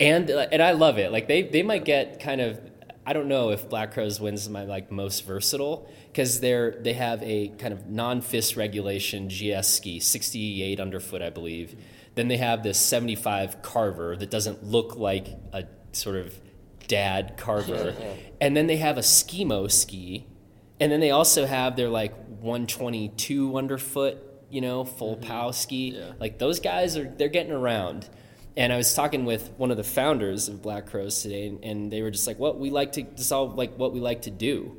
And 0.00 0.30
uh, 0.30 0.46
and 0.50 0.62
I 0.62 0.72
love 0.72 0.98
it. 0.98 1.12
Like 1.12 1.28
they 1.28 1.42
they 1.42 1.62
might 1.62 1.84
get 1.84 2.20
kind 2.20 2.40
of 2.40 2.58
I 3.06 3.12
don't 3.12 3.28
know 3.28 3.50
if 3.50 3.68
Black 3.68 3.92
Crows 3.92 4.18
wins 4.20 4.48
my 4.48 4.64
like 4.64 4.90
most 4.90 5.26
versatile 5.26 5.90
because 6.06 6.40
they're 6.40 6.72
they 6.80 6.94
have 6.94 7.22
a 7.22 7.48
kind 7.58 7.74
of 7.74 7.86
non 7.86 8.22
FIS 8.22 8.56
regulation 8.56 9.28
GS 9.28 9.68
ski 9.68 10.00
68 10.00 10.80
underfoot 10.80 11.22
I 11.22 11.30
believe. 11.30 11.76
Then 12.14 12.28
they 12.28 12.38
have 12.38 12.62
this 12.62 12.78
75 12.78 13.62
carver 13.62 14.16
that 14.16 14.30
doesn't 14.30 14.64
look 14.64 14.96
like 14.96 15.28
a 15.52 15.64
sort 15.92 16.16
of 16.16 16.40
dad 16.88 17.34
carver, 17.36 17.94
and 18.40 18.56
then 18.56 18.66
they 18.66 18.78
have 18.78 18.98
a 18.98 19.02
skimo 19.02 19.70
ski. 19.70 20.26
And 20.80 20.90
then 20.90 21.00
they 21.00 21.10
also 21.10 21.44
have 21.44 21.76
their 21.76 21.90
like 21.90 22.14
122 22.40 23.56
underfoot, 23.56 24.16
you 24.48 24.62
know, 24.62 24.84
full 24.84 25.16
pow 25.16 25.50
ski. 25.50 25.90
Yeah. 25.90 26.12
Like 26.18 26.38
those 26.38 26.58
guys 26.58 26.96
are 26.96 27.04
they're 27.04 27.28
getting 27.28 27.52
around. 27.52 28.08
And 28.60 28.74
I 28.74 28.76
was 28.76 28.92
talking 28.92 29.24
with 29.24 29.50
one 29.56 29.70
of 29.70 29.78
the 29.78 29.84
founders 29.84 30.48
of 30.48 30.60
Black 30.60 30.84
Crows 30.90 31.22
today, 31.22 31.46
and, 31.46 31.64
and 31.64 31.90
they 31.90 32.02
were 32.02 32.10
just 32.10 32.26
like, 32.26 32.38
"What 32.38 32.58
we 32.58 32.68
like 32.68 32.92
to 32.92 33.06
solve, 33.16 33.56
like 33.56 33.74
what 33.78 33.94
we 33.94 34.00
like 34.00 34.22
to 34.22 34.30
do." 34.30 34.76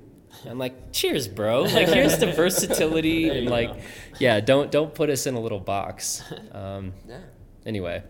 I'm 0.48 0.60
like, 0.60 0.92
"Cheers, 0.92 1.28
bro! 1.28 1.64
Like 1.64 1.88
here's 1.88 2.20
the 2.20 2.32
versatility 2.32 3.30
and 3.36 3.50
like, 3.50 3.72
yeah, 4.20 4.40
don't 4.40 4.72
don't 4.72 4.94
put 4.94 5.10
us 5.10 5.26
in 5.26 5.34
a 5.34 5.40
little 5.40 5.60
box." 5.60 6.24
Um, 6.52 6.94
yeah 7.08 7.22
anyway, 7.66 8.04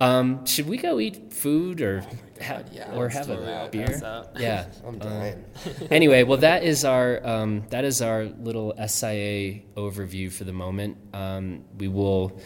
um, 0.00 0.44
should 0.44 0.68
we 0.68 0.76
go 0.76 0.98
eat 1.00 1.32
food 1.32 1.80
or 1.80 2.02
ha- 2.42 2.62
yeah, 2.72 2.94
or 2.94 3.08
have 3.08 3.30
a 3.30 3.68
beer? 3.70 4.00
Yeah, 4.38 4.66
i'm 4.82 4.94
um, 4.94 4.98
dying 4.98 5.44
anyway, 5.90 6.22
well, 6.22 6.38
that 6.38 6.64
is 6.64 6.84
our 6.84 7.24
um, 7.26 7.64
that 7.70 7.84
is 7.84 8.02
our 8.02 8.24
little 8.24 8.74
SIA 8.86 9.60
overview 9.76 10.32
for 10.32 10.44
the 10.44 10.52
moment. 10.52 10.96
Um, 11.14 11.64
we 11.78 11.88
will 11.88 12.40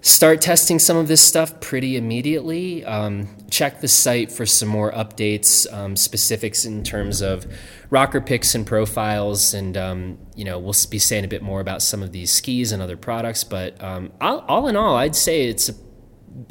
start 0.00 0.40
testing 0.40 0.78
some 0.78 0.96
of 0.96 1.08
this 1.08 1.20
stuff 1.20 1.60
pretty 1.60 1.96
immediately. 1.96 2.84
Um, 2.84 3.28
check 3.50 3.80
the 3.80 3.88
site 3.88 4.30
for 4.30 4.46
some 4.46 4.68
more 4.68 4.92
updates, 4.92 5.70
um, 5.72 5.96
specifics 5.96 6.64
in 6.64 6.84
terms 6.84 7.20
of 7.20 7.46
rocker 7.90 8.20
picks 8.20 8.54
and 8.54 8.66
profiles, 8.66 9.54
and 9.54 9.76
um, 9.76 10.18
you 10.34 10.44
know 10.44 10.58
we'll 10.58 10.74
be 10.90 10.98
saying 10.98 11.24
a 11.24 11.28
bit 11.28 11.42
more 11.42 11.60
about 11.60 11.82
some 11.82 12.02
of 12.02 12.12
these 12.12 12.30
skis 12.30 12.72
and 12.72 12.82
other 12.82 12.96
products. 12.96 13.44
But 13.44 13.82
um, 13.82 14.12
all, 14.20 14.40
all 14.40 14.68
in 14.68 14.76
all, 14.76 14.96
I'd 14.96 15.16
say 15.16 15.48
it's 15.48 15.70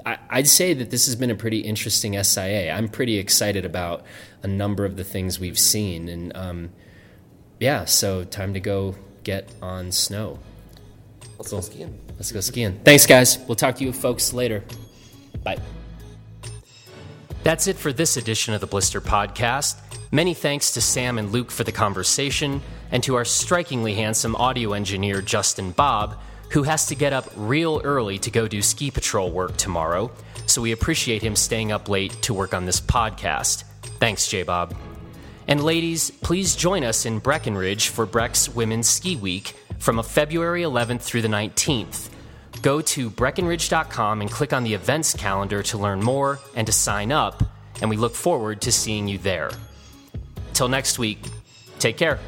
I'd 0.05 0.47
say 0.47 0.73
that 0.73 0.89
this 0.89 1.05
has 1.05 1.15
been 1.15 1.31
a 1.31 1.35
pretty 1.35 1.59
interesting 1.59 2.21
SIA. 2.21 2.71
I'm 2.73 2.89
pretty 2.89 3.17
excited 3.17 3.63
about 3.63 4.03
a 4.43 4.47
number 4.47 4.83
of 4.85 4.97
the 4.97 5.03
things 5.03 5.39
we've 5.39 5.59
seen, 5.59 6.09
and 6.09 6.35
um, 6.35 6.69
yeah, 7.59 7.85
so 7.85 8.23
time 8.23 8.53
to 8.53 8.59
go 8.59 8.95
get 9.23 9.49
on 9.61 9.91
snow. 9.91 10.39
let's 11.37 11.49
Cool. 11.49 11.59
go 11.59 11.65
skiing 11.65 11.99
Let's 12.17 12.31
go 12.31 12.39
skiing. 12.41 12.79
Thanks, 12.83 13.05
guys. 13.05 13.37
We'll 13.47 13.55
talk 13.55 13.75
to 13.75 13.83
you 13.83 13.93
folks 13.93 14.33
later. 14.33 14.63
Bye. 15.43 15.57
That's 17.43 17.67
it 17.67 17.77
for 17.77 17.93
this 17.93 18.17
edition 18.17 18.53
of 18.53 18.61
the 18.61 18.67
Blister 18.67 18.99
Podcast. 18.99 19.77
Many 20.11 20.33
thanks 20.33 20.71
to 20.71 20.81
Sam 20.81 21.17
and 21.17 21.31
Luke 21.31 21.51
for 21.51 21.63
the 21.63 21.71
conversation. 21.71 22.61
and 22.91 23.03
to 23.03 23.15
our 23.15 23.25
strikingly 23.25 23.93
handsome 23.95 24.35
audio 24.35 24.73
engineer, 24.73 25.21
Justin 25.21 25.71
Bob, 25.71 26.17
who 26.51 26.63
has 26.63 26.85
to 26.85 26.95
get 26.95 27.13
up 27.13 27.29
real 27.35 27.81
early 27.83 28.17
to 28.19 28.31
go 28.31 28.47
do 28.47 28.61
ski 28.61 28.89
patrol 28.89 29.31
work 29.31 29.57
tomorrow, 29.57 30.09
so 30.45 30.61
we 30.61 30.71
appreciate 30.71 31.21
him 31.21 31.35
staying 31.35 31.71
up 31.71 31.89
late 31.89 32.13
to 32.21 32.33
work 32.33 32.53
on 32.53 32.65
this 32.65 32.79
podcast. 32.79 33.63
Thanks, 33.99 34.27
J 34.27 34.43
Bob. 34.43 34.75
And 35.47 35.63
ladies, 35.63 36.11
please 36.11 36.55
join 36.55 36.83
us 36.83 37.05
in 37.05 37.19
Breckenridge 37.19 37.89
for 37.89 38.05
Breck's 38.05 38.49
Women's 38.49 38.87
Ski 38.87 39.15
Week 39.15 39.53
from 39.79 40.01
February 40.03 40.63
11th 40.63 41.01
through 41.01 41.21
the 41.21 41.27
19th. 41.27 42.09
Go 42.61 42.81
to 42.81 43.09
Breckenridge.com 43.09 44.21
and 44.21 44.31
click 44.31 44.53
on 44.53 44.63
the 44.63 44.73
events 44.73 45.13
calendar 45.13 45.63
to 45.63 45.77
learn 45.77 46.01
more 46.01 46.39
and 46.55 46.65
to 46.67 46.73
sign 46.73 47.11
up, 47.11 47.43
and 47.81 47.89
we 47.89 47.97
look 47.97 48.15
forward 48.15 48.61
to 48.61 48.71
seeing 48.71 49.07
you 49.07 49.17
there. 49.17 49.51
Till 50.53 50.67
next 50.67 50.97
week, 50.97 51.19
take 51.79 51.97
care. 51.97 52.19